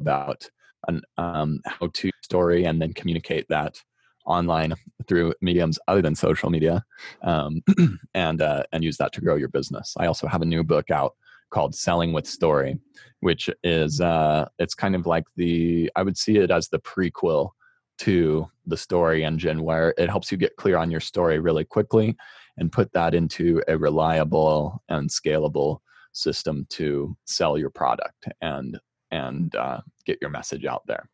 about 0.01 0.49
an 0.87 1.03
um, 1.17 1.61
how 1.67 1.89
to 1.93 2.11
story 2.23 2.65
and 2.65 2.81
then 2.81 2.93
communicate 2.95 3.47
that 3.49 3.83
online 4.27 4.75
through 5.09 5.35
mediums 5.41 5.79
other 5.89 6.03
than 6.03 6.15
social 6.15 6.51
media 6.51 6.85
um, 7.23 7.63
and 8.15 8.43
uh, 8.43 8.63
and 8.73 8.85
use 8.85 8.97
that 8.99 9.13
to 9.13 9.21
grow 9.21 9.35
your 9.37 9.49
business 9.49 9.95
i 9.99 10.07
also 10.07 10.27
have 10.27 10.43
a 10.43 10.47
new 10.47 10.63
book 10.63 10.91
out 10.91 11.15
called 11.51 11.75
selling 11.75 12.13
with 12.13 12.27
story 12.27 12.79
which 13.21 13.51
is 13.65 14.01
uh, 14.01 14.47
it's 14.59 14.75
kind 14.75 14.95
of 14.95 15.07
like 15.07 15.25
the 15.37 15.91
i 15.97 16.03
would 16.03 16.17
see 16.17 16.39
it 16.39 16.51
as 16.51 16.69
the 16.69 16.79
prequel 16.81 17.51
to 17.99 18.49
the 18.67 18.77
story 18.77 19.25
engine 19.25 19.63
where 19.63 19.93
it 19.99 20.09
helps 20.09 20.31
you 20.31 20.39
get 20.39 20.57
clear 20.57 20.77
on 20.77 20.91
your 20.91 21.01
story 21.01 21.39
really 21.41 21.65
quickly 21.65 22.17
and 22.57 22.73
put 22.73 22.93
that 22.93 23.15
into 23.15 23.61
a 23.69 23.77
reliable 23.77 24.83
and 24.89 25.11
scalable 25.11 25.79
system 26.13 26.67
to 26.71 27.17
sell 27.25 27.59
your 27.59 27.71
product 27.71 28.27
and 28.41 28.79
and 29.11 29.55
uh, 29.57 29.81
get 30.05 30.19
your 30.21 30.31
message 30.31 30.67
out 30.67 30.83
there. 30.87 31.09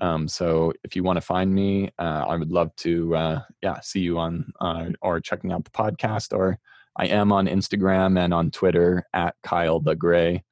Um, 0.00 0.28
so 0.28 0.72
if 0.84 0.94
you 0.94 1.02
want 1.02 1.16
to 1.16 1.20
find 1.20 1.52
me, 1.52 1.90
uh, 1.98 2.24
I 2.28 2.36
would 2.36 2.50
love 2.50 2.74
to, 2.76 3.14
uh, 3.16 3.40
yeah, 3.62 3.80
see 3.80 4.00
you 4.00 4.18
on 4.18 4.50
uh, 4.60 4.86
or 5.02 5.20
checking 5.20 5.52
out 5.52 5.64
the 5.64 5.70
podcast. 5.70 6.36
Or 6.36 6.58
I 6.98 7.06
am 7.06 7.32
on 7.32 7.46
Instagram 7.46 8.18
and 8.18 8.34
on 8.34 8.50
Twitter 8.50 9.04
at 9.14 9.36
Kyle 9.44 9.78
the 9.80 9.94
Gray, 9.94 10.42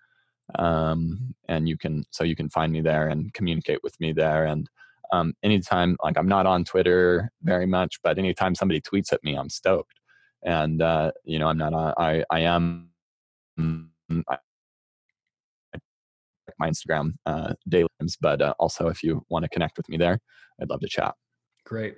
um, 0.57 1.35
and 1.49 1.69
you 1.69 1.77
can 1.77 2.05
so 2.11 2.23
you 2.25 2.37
can 2.37 2.49
find 2.49 2.73
me 2.73 2.81
there 2.81 3.09
and 3.09 3.35
communicate 3.35 3.83
with 3.83 3.99
me 4.01 4.13
there. 4.13 4.45
And 4.45 4.69
um, 5.13 5.35
anytime, 5.43 5.97
like 6.03 6.17
I'm 6.17 6.29
not 6.29 6.47
on 6.47 6.65
Twitter 6.65 7.31
very 7.43 7.67
much, 7.67 7.99
but 8.03 8.19
anytime 8.19 8.55
somebody 8.55 8.81
tweets 8.81 9.13
at 9.13 9.25
me, 9.25 9.37
I'm 9.37 9.51
stoked. 9.51 10.01
And 10.45 10.81
uh, 10.81 11.11
you 11.25 11.39
know, 11.39 11.49
I'm 11.49 11.59
not. 11.59 11.75
On, 11.75 11.95
I 11.99 12.25
I 12.31 12.41
am. 12.41 12.91
I, 13.59 14.39
my 16.59 16.71
Instagram 16.71 17.13
uh, 17.27 17.55
daily, 17.69 17.89
but 18.21 18.41
uh, 18.41 18.55
also 18.59 18.89
if 18.89 19.03
you 19.03 19.23
want 19.29 19.43
to 19.43 19.49
connect 19.49 19.77
with 19.77 19.89
me 19.89 19.97
there, 19.97 20.19
I'd 20.61 20.71
love 20.71 20.81
to 20.81 20.89
chat. 20.89 21.15
Great. 21.65 21.97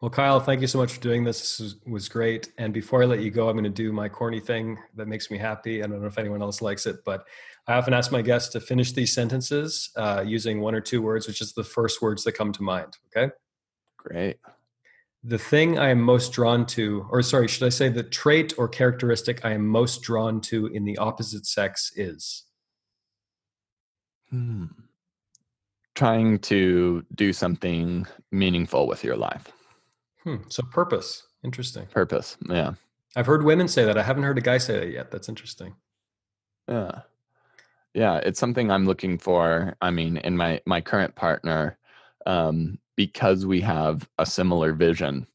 Well, 0.00 0.10
Kyle, 0.10 0.40
thank 0.40 0.62
you 0.62 0.66
so 0.66 0.78
much 0.78 0.94
for 0.94 1.00
doing 1.00 1.24
this. 1.24 1.58
This 1.58 1.74
was, 1.86 2.08
great. 2.08 2.52
And 2.56 2.72
before 2.72 3.02
I 3.02 3.06
let 3.06 3.20
you 3.20 3.30
go, 3.30 3.50
I'm 3.50 3.54
going 3.54 3.64
to 3.64 3.70
do 3.70 3.92
my 3.92 4.08
corny 4.08 4.40
thing 4.40 4.78
that 4.96 5.06
makes 5.06 5.30
me 5.30 5.36
happy. 5.36 5.82
I 5.82 5.86
don't 5.86 6.00
know 6.00 6.06
if 6.06 6.16
anyone 6.16 6.40
else 6.40 6.62
likes 6.62 6.86
it, 6.86 7.04
but 7.04 7.26
I 7.66 7.74
often 7.74 7.92
ask 7.92 8.10
my 8.10 8.22
guests 8.22 8.48
to 8.54 8.60
finish 8.60 8.92
these 8.92 9.12
sentences 9.12 9.90
uh, 9.96 10.24
using 10.26 10.62
one 10.62 10.74
or 10.74 10.80
two 10.80 11.02
words, 11.02 11.26
which 11.26 11.42
is 11.42 11.52
the 11.52 11.64
first 11.64 12.00
words 12.00 12.24
that 12.24 12.32
come 12.32 12.50
to 12.52 12.62
mind. 12.62 12.96
Okay. 13.14 13.30
Great. 13.98 14.38
The 15.22 15.36
thing 15.38 15.78
I 15.78 15.90
am 15.90 16.00
most 16.00 16.32
drawn 16.32 16.64
to, 16.68 17.06
or 17.10 17.20
sorry, 17.20 17.46
should 17.46 17.66
I 17.66 17.68
say 17.68 17.90
the 17.90 18.02
trait 18.02 18.54
or 18.56 18.68
characteristic 18.68 19.44
I 19.44 19.52
am 19.52 19.66
most 19.66 20.00
drawn 20.00 20.40
to 20.42 20.68
in 20.68 20.86
the 20.86 20.96
opposite 20.96 21.44
sex 21.44 21.92
is? 21.94 22.44
Hmm. 24.30 24.64
Trying 25.94 26.38
to 26.38 27.04
do 27.14 27.34
something 27.34 28.06
meaningful 28.32 28.86
with 28.86 29.04
your 29.04 29.16
life. 29.16 29.52
Hmm. 30.24 30.36
So 30.48 30.62
purpose. 30.62 31.26
Interesting. 31.44 31.86
Purpose. 31.86 32.36
Yeah. 32.48 32.72
I've 33.16 33.26
heard 33.26 33.44
women 33.44 33.68
say 33.68 33.84
that. 33.84 33.98
I 33.98 34.02
haven't 34.02 34.22
heard 34.22 34.38
a 34.38 34.42
guy 34.42 34.58
say 34.58 34.78
that 34.78 34.90
yet. 34.90 35.10
That's 35.10 35.28
interesting. 35.28 35.74
Yeah. 36.68 37.02
Yeah, 37.94 38.18
it's 38.18 38.38
something 38.38 38.70
I'm 38.70 38.86
looking 38.86 39.18
for. 39.18 39.76
I 39.80 39.90
mean, 39.90 40.18
in 40.18 40.36
my 40.36 40.60
my 40.64 40.80
current 40.80 41.16
partner, 41.16 41.76
um, 42.26 42.78
because 42.94 43.46
we 43.46 43.60
have 43.62 44.08
a 44.18 44.26
similar 44.26 44.72
vision. 44.72 45.26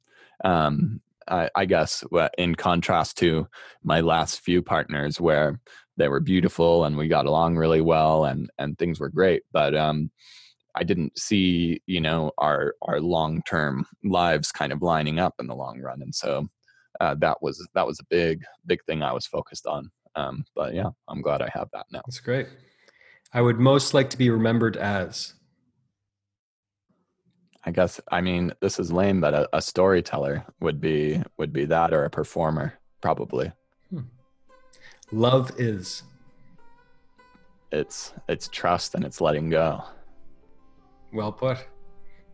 Um, 0.44 1.02
I, 1.28 1.50
I 1.56 1.66
guess 1.66 2.04
in 2.38 2.56
contrast 2.56 3.18
to 3.18 3.48
my 3.84 4.00
last 4.00 4.40
few 4.42 4.62
partners, 4.62 5.20
where 5.20 5.60
they 5.98 6.08
were 6.08 6.20
beautiful 6.20 6.86
and 6.86 6.98
we 6.98 7.08
got 7.08 7.26
along 7.26 7.56
really 7.56 7.82
well 7.82 8.26
and 8.26 8.50
and 8.58 8.78
things 8.78 9.00
were 9.00 9.10
great 9.10 9.44
but 9.52 9.76
um 9.76 10.10
i 10.76 10.84
didn't 10.84 11.18
see 11.18 11.82
you 11.86 12.02
know 12.02 12.32
our 12.38 12.76
our 12.84 13.00
long 13.00 13.42
term 13.44 13.86
lives 14.04 14.52
kind 14.52 14.72
of 14.72 14.82
lining 14.82 15.20
up 15.20 15.34
in 15.40 15.48
the 15.48 15.56
long 15.56 15.80
run 15.80 16.02
and 16.02 16.14
so 16.14 16.48
uh, 17.02 17.16
that 17.16 17.42
was 17.42 17.68
that 17.74 17.86
was 17.86 18.00
a 18.00 18.06
big 18.10 18.44
big 18.66 18.84
thing 18.86 19.04
i 19.04 19.12
was 19.12 19.26
focused 19.26 19.66
on 19.66 19.90
um 20.16 20.46
but 20.56 20.74
yeah 20.74 20.90
i'm 21.10 21.22
glad 21.22 21.42
i 21.42 21.50
have 21.54 21.68
that 21.74 21.86
now 21.92 22.02
that's 22.06 22.20
great 22.20 22.48
i 23.34 23.42
would 23.42 23.60
most 23.60 23.94
like 23.94 24.10
to 24.10 24.18
be 24.18 24.30
remembered 24.30 24.78
as 24.78 25.34
I 27.66 27.72
guess 27.72 28.00
I 28.12 28.22
mean 28.22 28.54
this 28.62 28.80
is 28.80 28.92
lame, 28.92 29.20
but 29.20 29.34
a, 29.34 29.50
a 29.54 29.62
storyteller 29.62 30.46
would 30.62 30.80
be 30.80 31.22
would 31.38 31.52
be 31.52 31.66
that 31.66 31.94
or 31.94 32.06
a 32.06 32.10
performer 32.10 32.78
probably. 33.02 33.52
Hmm. 33.90 34.02
Love 35.12 35.52
is. 35.60 36.04
It's 37.72 38.14
it's 38.30 38.48
trust 38.50 38.94
and 38.94 39.04
it's 39.04 39.20
letting 39.20 39.50
go. 39.50 39.84
Well 41.16 41.32
put. 41.32 41.60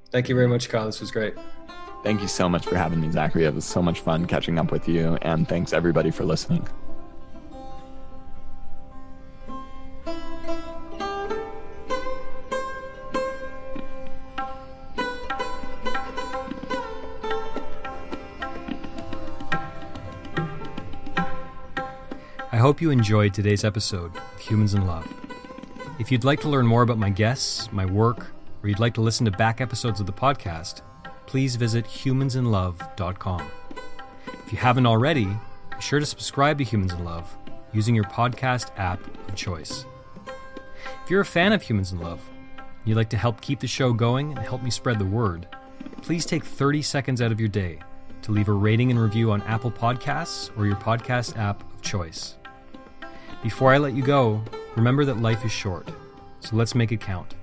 Thank 0.09 0.27
you 0.27 0.34
very 0.34 0.47
much, 0.47 0.67
Kyle. 0.67 0.88
This 0.88 0.99
was 0.99 1.11
great. 1.11 1.36
Thank 2.03 2.19
you 2.19 2.27
so 2.27 2.49
much 2.49 2.65
for 2.65 2.75
having 2.75 2.99
me, 2.99 3.11
Zachary. 3.11 3.45
It 3.45 3.53
was 3.53 3.63
so 3.63 3.79
much 3.79 3.99
fun 3.99 4.25
catching 4.25 4.57
up 4.57 4.71
with 4.71 4.89
you, 4.89 5.19
and 5.21 5.47
thanks 5.47 5.71
everybody 5.71 6.09
for 6.09 6.25
listening. 6.25 6.67
I 22.51 22.57
hope 22.57 22.82
you 22.82 22.89
enjoyed 22.89 23.36
today's 23.36 23.63
episode 23.63 24.17
of 24.17 24.39
Humans 24.39 24.73
in 24.73 24.88
Love. 24.88 25.07
If 25.99 26.11
you'd 26.11 26.23
like 26.23 26.41
to 26.41 26.49
learn 26.49 26.65
more 26.65 26.82
about 26.82 26.97
my 26.97 27.11
guests, 27.11 27.71
my 27.71 27.86
work, 27.86 28.32
or 28.62 28.70
you'd 28.70 28.80
like 28.80 28.93
to 28.95 29.01
listen 29.01 29.26
to 29.26 29.32
back 29.32 29.62
episodes 29.62 29.99
of 29.99 30.05
the 30.05 30.14
podcast, 30.14 30.82
please 31.26 31.55
visit 31.55 31.86
humansinlove.com. 31.86 33.51
If 34.45 34.51
you 34.51 34.57
haven't 34.57 34.86
already, 34.86 35.26
be 35.26 35.82
sure 35.82 35.99
to 35.99 36.05
subscribe 36.05 36.57
to 36.57 36.64
Humans 36.64 36.93
in 36.93 37.03
Love 37.03 37.36
using 37.74 37.95
your 37.95 38.03
podcast 38.05 38.78
app 38.78 38.99
of 39.28 39.36
choice. 39.36 39.86
If 41.03 41.09
you're 41.09 41.22
a 41.22 41.26
fan 41.26 41.53
of 41.53 41.62
Humans 41.62 41.93
in 41.93 41.99
Love, 41.99 42.22
and 42.57 42.68
you'd 42.86 42.97
like 42.97 43.09
to 43.12 43.18
help 43.18 43.41
keep 43.41 43.59
the 43.59 43.68
show 43.68 43.93
going 43.93 44.32
and 44.32 44.39
help 44.39 44.62
me 44.62 44.70
spread 44.70 44.99
the 44.99 45.05
word, 45.05 45.47
please 46.01 46.26
take 46.26 46.43
30 46.43 46.82
seconds 46.82 47.22
out 47.22 47.32
of 47.32 47.39
your 47.39 47.49
day 47.49 47.80
to 48.24 48.32
leave 48.32 48.49
a 48.49 48.53
rating 48.53 48.91
and 48.91 48.99
review 48.99 49.32
on 49.32 49.41
Apple 49.43 49.72
Podcasts 49.72 50.55
or 50.57 50.66
your 50.66 50.76
podcast 50.76 51.38
app 51.38 51.64
of 51.74 51.82
choice. 51.82 52.36
Before 53.41 53.74
I 53.74 53.78
let 53.78 53.93
you 53.93 54.03
go, 54.03 54.41
remember 54.76 55.05
that 55.05 55.22
life 55.22 55.43
is 55.45 55.51
short, 55.51 55.89
so 56.39 56.55
let's 56.55 56.76
make 56.76 56.91
it 56.91 57.01
count. 57.01 57.36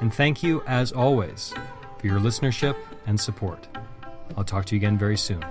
And 0.00 0.12
thank 0.12 0.42
you, 0.42 0.62
as 0.66 0.92
always, 0.92 1.54
for 1.98 2.06
your 2.06 2.18
listenership 2.18 2.76
and 3.06 3.18
support. 3.18 3.68
I'll 4.36 4.44
talk 4.44 4.66
to 4.66 4.74
you 4.74 4.78
again 4.78 4.98
very 4.98 5.16
soon. 5.16 5.44